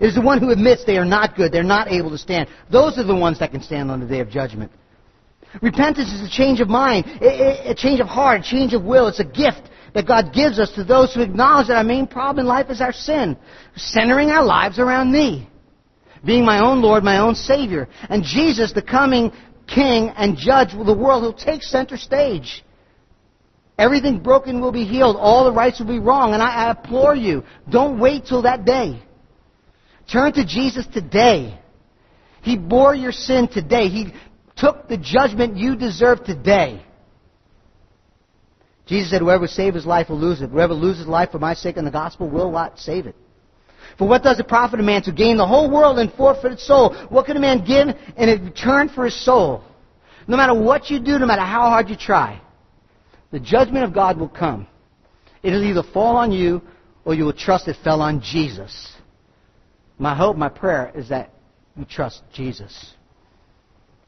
It 0.00 0.06
is 0.06 0.14
the 0.14 0.20
one 0.20 0.38
who 0.38 0.50
admits 0.50 0.84
they 0.84 0.96
are 0.96 1.04
not 1.04 1.36
good, 1.36 1.52
they're 1.52 1.62
not 1.62 1.88
able 1.88 2.10
to 2.10 2.18
stand. 2.18 2.48
Those 2.70 2.98
are 2.98 3.04
the 3.04 3.14
ones 3.14 3.38
that 3.40 3.50
can 3.50 3.62
stand 3.62 3.90
on 3.90 4.00
the 4.00 4.06
day 4.06 4.20
of 4.20 4.30
judgment. 4.30 4.70
Repentance 5.62 6.12
is 6.12 6.20
a 6.20 6.30
change 6.30 6.60
of 6.60 6.68
mind, 6.68 7.06
a 7.22 7.74
change 7.76 8.00
of 8.00 8.06
heart, 8.06 8.40
a 8.40 8.44
change 8.44 8.74
of 8.74 8.84
will. 8.84 9.08
It's 9.08 9.20
a 9.20 9.24
gift 9.24 9.62
that 9.94 10.06
God 10.06 10.32
gives 10.32 10.58
us 10.58 10.70
to 10.72 10.84
those 10.84 11.14
who 11.14 11.22
acknowledge 11.22 11.68
that 11.68 11.76
our 11.76 11.84
main 11.84 12.06
problem 12.06 12.44
in 12.44 12.46
life 12.46 12.70
is 12.70 12.80
our 12.80 12.92
sin, 12.92 13.36
centering 13.74 14.30
our 14.30 14.44
lives 14.44 14.78
around 14.78 15.10
me, 15.10 15.48
being 16.24 16.44
my 16.44 16.60
own 16.60 16.82
Lord, 16.82 17.02
my 17.02 17.18
own 17.18 17.34
Savior. 17.34 17.88
And 18.08 18.22
Jesus, 18.22 18.72
the 18.72 18.82
coming 18.82 19.32
King 19.66 20.10
and 20.16 20.36
Judge 20.36 20.74
of 20.74 20.86
the 20.86 20.94
world, 20.94 21.22
will 21.22 21.32
take 21.32 21.62
center 21.62 21.96
stage. 21.96 22.64
Everything 23.78 24.18
broken 24.18 24.60
will 24.60 24.72
be 24.72 24.84
healed. 24.84 25.16
All 25.16 25.44
the 25.44 25.52
rights 25.52 25.78
will 25.78 25.86
be 25.86 26.00
wrong. 26.00 26.34
And 26.34 26.42
I, 26.42 26.66
I 26.66 26.70
implore 26.70 27.14
you, 27.14 27.44
don't 27.70 27.98
wait 27.98 28.26
till 28.26 28.42
that 28.42 28.64
day. 28.64 29.02
Turn 30.10 30.32
to 30.32 30.44
Jesus 30.44 30.86
today. 30.86 31.58
He 32.42 32.56
bore 32.56 32.94
your 32.94 33.12
sin 33.12 33.46
today. 33.46 33.88
He 33.88 34.12
took 34.58 34.88
the 34.88 34.96
judgment 34.96 35.56
you 35.56 35.76
deserve 35.76 36.24
today. 36.24 36.84
Jesus 38.86 39.10
said, 39.10 39.20
Whoever 39.20 39.46
saves 39.46 39.76
his 39.76 39.86
life 39.86 40.08
will 40.08 40.18
lose 40.18 40.40
it. 40.40 40.50
Whoever 40.50 40.74
loses 40.74 41.00
his 41.00 41.08
life 41.08 41.30
for 41.30 41.38
my 41.38 41.54
sake 41.54 41.76
and 41.76 41.86
the 41.86 41.90
gospel 41.90 42.28
will 42.28 42.50
not 42.50 42.78
save 42.78 43.06
it. 43.06 43.14
For 43.96 44.08
what 44.08 44.22
does 44.22 44.38
it 44.38 44.48
profit 44.48 44.80
a 44.80 44.82
man 44.82 45.02
to 45.02 45.12
gain 45.12 45.36
the 45.36 45.46
whole 45.46 45.70
world 45.70 45.98
and 45.98 46.12
forfeit 46.12 46.52
his 46.52 46.66
soul? 46.66 46.94
What 47.08 47.26
can 47.26 47.36
a 47.36 47.40
man 47.40 47.64
give 47.64 47.88
in 48.16 48.44
return 48.44 48.88
for 48.88 49.04
his 49.04 49.24
soul? 49.24 49.64
No 50.26 50.36
matter 50.36 50.54
what 50.54 50.90
you 50.90 51.00
do, 51.00 51.18
no 51.18 51.26
matter 51.26 51.42
how 51.42 51.62
hard 51.62 51.88
you 51.88 51.96
try, 51.96 52.40
the 53.30 53.40
judgment 53.40 53.84
of 53.84 53.94
God 53.94 54.18
will 54.18 54.28
come. 54.28 54.66
It'll 55.42 55.64
either 55.64 55.82
fall 55.82 56.16
on 56.16 56.32
you 56.32 56.62
or 57.04 57.14
you 57.14 57.24
will 57.24 57.32
trust 57.32 57.68
it 57.68 57.76
fell 57.82 58.02
on 58.02 58.20
Jesus. 58.20 58.92
My 59.98 60.14
hope, 60.14 60.36
my 60.36 60.48
prayer 60.48 60.92
is 60.94 61.08
that 61.08 61.30
you 61.76 61.84
trust 61.84 62.22
Jesus. 62.32 62.94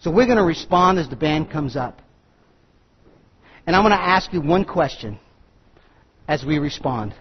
So 0.01 0.11
we're 0.11 0.27
going 0.27 0.39
to 0.39 0.45
respond 0.45 0.99
as 0.99 1.09
the 1.09 1.17
band 1.17 1.51
comes 1.51 1.77
up. 1.77 2.01
And 3.67 3.77
I'm 3.77 3.83
going 3.83 3.93
to 3.93 4.03
ask 4.03 4.33
you 4.33 4.41
one 4.41 4.65
question 4.65 5.19
as 6.27 6.45
we 6.45 6.59
respond. 6.59 7.15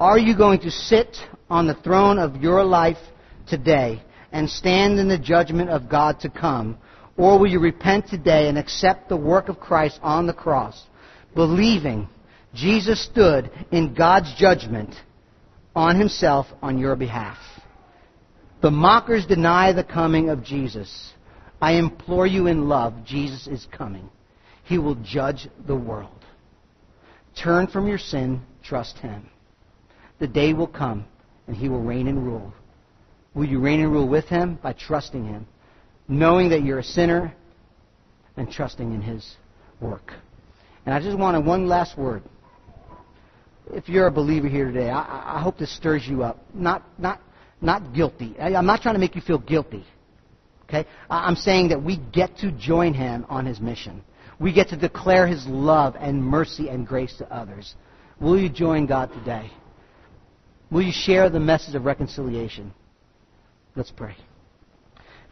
Are 0.00 0.18
you 0.18 0.36
going 0.36 0.60
to 0.60 0.70
sit 0.70 1.16
on 1.48 1.66
the 1.66 1.74
throne 1.74 2.18
of 2.18 2.42
your 2.42 2.64
life 2.64 2.98
today 3.46 4.02
and 4.32 4.50
stand 4.50 4.98
in 4.98 5.08
the 5.08 5.18
judgment 5.18 5.70
of 5.70 5.88
God 5.88 6.20
to 6.20 6.28
come? 6.28 6.76
Or 7.16 7.38
will 7.38 7.46
you 7.46 7.60
repent 7.60 8.08
today 8.08 8.48
and 8.48 8.58
accept 8.58 9.08
the 9.08 9.16
work 9.16 9.48
of 9.48 9.60
Christ 9.60 10.00
on 10.02 10.26
the 10.26 10.34
cross, 10.34 10.82
believing 11.34 12.08
Jesus 12.54 13.02
stood 13.02 13.50
in 13.70 13.94
God's 13.94 14.34
judgment 14.34 14.94
on 15.74 15.98
himself 15.98 16.46
on 16.60 16.76
your 16.76 16.96
behalf? 16.96 17.38
The 18.66 18.72
mockers 18.72 19.24
deny 19.24 19.70
the 19.70 19.84
coming 19.84 20.28
of 20.28 20.42
Jesus. 20.42 21.12
I 21.62 21.74
implore 21.74 22.26
you 22.26 22.48
in 22.48 22.68
love, 22.68 23.04
Jesus 23.04 23.46
is 23.46 23.64
coming. 23.70 24.10
He 24.64 24.76
will 24.76 24.96
judge 24.96 25.46
the 25.68 25.76
world. 25.76 26.24
Turn 27.40 27.68
from 27.68 27.86
your 27.86 27.98
sin, 27.98 28.42
trust 28.64 28.98
Him. 28.98 29.30
The 30.18 30.26
day 30.26 30.52
will 30.52 30.66
come, 30.66 31.04
and 31.46 31.54
He 31.54 31.68
will 31.68 31.80
reign 31.80 32.08
and 32.08 32.26
rule. 32.26 32.52
Will 33.34 33.44
you 33.44 33.60
reign 33.60 33.82
and 33.82 33.92
rule 33.92 34.08
with 34.08 34.24
Him? 34.24 34.58
By 34.60 34.72
trusting 34.72 35.24
Him, 35.24 35.46
knowing 36.08 36.48
that 36.48 36.64
you're 36.64 36.80
a 36.80 36.82
sinner, 36.82 37.32
and 38.36 38.50
trusting 38.50 38.92
in 38.92 39.00
His 39.00 39.36
work. 39.80 40.12
And 40.86 40.92
I 40.92 41.00
just 41.00 41.16
wanted 41.16 41.46
one 41.46 41.68
last 41.68 41.96
word. 41.96 42.24
If 43.70 43.88
you're 43.88 44.08
a 44.08 44.12
believer 44.12 44.48
here 44.48 44.64
today, 44.64 44.90
I, 44.90 45.36
I 45.36 45.40
hope 45.40 45.56
this 45.56 45.72
stirs 45.76 46.04
you 46.08 46.24
up. 46.24 46.44
Not, 46.52 46.82
not, 46.98 47.20
not 47.60 47.94
guilty. 47.94 48.38
I'm 48.38 48.66
not 48.66 48.82
trying 48.82 48.94
to 48.94 48.98
make 48.98 49.14
you 49.14 49.22
feel 49.22 49.38
guilty. 49.38 49.84
Okay? 50.64 50.86
I'm 51.08 51.36
saying 51.36 51.68
that 51.68 51.82
we 51.82 51.98
get 52.12 52.36
to 52.38 52.52
join 52.52 52.92
Him 52.94 53.24
on 53.28 53.46
His 53.46 53.60
mission. 53.60 54.02
We 54.38 54.52
get 54.52 54.68
to 54.68 54.76
declare 54.76 55.26
His 55.26 55.46
love 55.46 55.96
and 55.98 56.22
mercy 56.22 56.68
and 56.68 56.86
grace 56.86 57.16
to 57.18 57.32
others. 57.32 57.74
Will 58.20 58.38
you 58.38 58.48
join 58.48 58.86
God 58.86 59.12
today? 59.12 59.50
Will 60.70 60.82
you 60.82 60.92
share 60.92 61.30
the 61.30 61.40
message 61.40 61.74
of 61.74 61.84
reconciliation? 61.84 62.72
Let's 63.74 63.90
pray. 63.90 64.16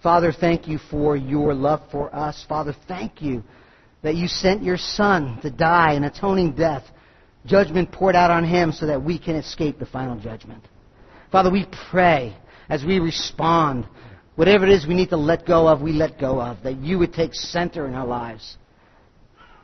Father, 0.03 0.33
thank 0.33 0.69
you 0.69 0.79
for 0.91 1.17
your 1.17 1.55
love 1.55 1.81
for 1.91 2.15
us. 2.15 2.45
Father, 2.49 2.75
thank 2.87 3.23
you 3.23 3.43
that 4.03 4.15
you 4.15 4.29
sent 4.29 4.63
your 4.63 4.77
Son 4.77 5.39
to 5.41 5.51
die 5.51 5.95
an 5.95 6.05
atoning 6.05 6.53
death, 6.53 6.85
judgment 7.47 7.91
poured 7.91 8.15
out 8.15 8.31
on 8.31 8.45
him 8.45 8.71
so 8.71 8.87
that 8.87 9.03
we 9.03 9.19
can 9.19 9.35
escape 9.35 9.79
the 9.79 9.87
final 9.87 10.19
judgment. 10.21 10.63
Father, 11.35 11.51
we 11.51 11.67
pray 11.91 12.33
as 12.69 12.85
we 12.85 13.01
respond, 13.01 13.89
whatever 14.37 14.65
it 14.65 14.71
is 14.71 14.87
we 14.87 14.95
need 14.95 15.09
to 15.09 15.17
let 15.17 15.45
go 15.45 15.67
of, 15.67 15.81
we 15.81 15.91
let 15.91 16.17
go 16.17 16.41
of, 16.41 16.63
that 16.63 16.77
you 16.77 16.97
would 17.01 17.13
take 17.13 17.35
center 17.35 17.89
in 17.89 17.95
our 17.95 18.07
lives. 18.07 18.57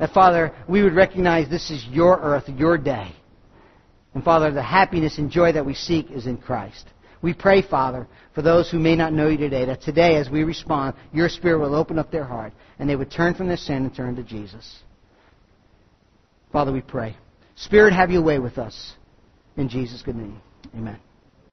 That, 0.00 0.12
Father, 0.12 0.52
we 0.68 0.82
would 0.82 0.96
recognize 0.96 1.48
this 1.48 1.70
is 1.70 1.86
your 1.88 2.18
earth, 2.18 2.48
your 2.48 2.76
day. 2.76 3.14
And, 4.14 4.24
Father, 4.24 4.50
the 4.50 4.60
happiness 4.60 5.18
and 5.18 5.30
joy 5.30 5.52
that 5.52 5.64
we 5.64 5.74
seek 5.74 6.10
is 6.10 6.26
in 6.26 6.38
Christ. 6.38 6.86
We 7.22 7.34
pray, 7.34 7.62
Father, 7.62 8.08
for 8.34 8.42
those 8.42 8.68
who 8.68 8.80
may 8.80 8.96
not 8.96 9.12
know 9.12 9.28
you 9.28 9.36
today, 9.36 9.64
that 9.66 9.80
today, 9.80 10.16
as 10.16 10.28
we 10.28 10.42
respond, 10.42 10.96
your 11.12 11.28
Spirit 11.28 11.60
will 11.60 11.76
open 11.76 12.00
up 12.00 12.10
their 12.10 12.24
heart 12.24 12.52
and 12.80 12.90
they 12.90 12.96
would 12.96 13.12
turn 13.12 13.34
from 13.34 13.46
their 13.46 13.56
sin 13.56 13.84
and 13.84 13.94
turn 13.94 14.16
to 14.16 14.24
Jesus. 14.24 14.82
Father, 16.50 16.72
we 16.72 16.80
pray. 16.80 17.16
Spirit, 17.54 17.92
have 17.92 18.10
your 18.10 18.22
way 18.22 18.40
with 18.40 18.58
us. 18.58 18.94
In 19.56 19.68
Jesus' 19.68 20.02
good 20.02 20.16
name. 20.16 20.40
Amen. 20.74 20.98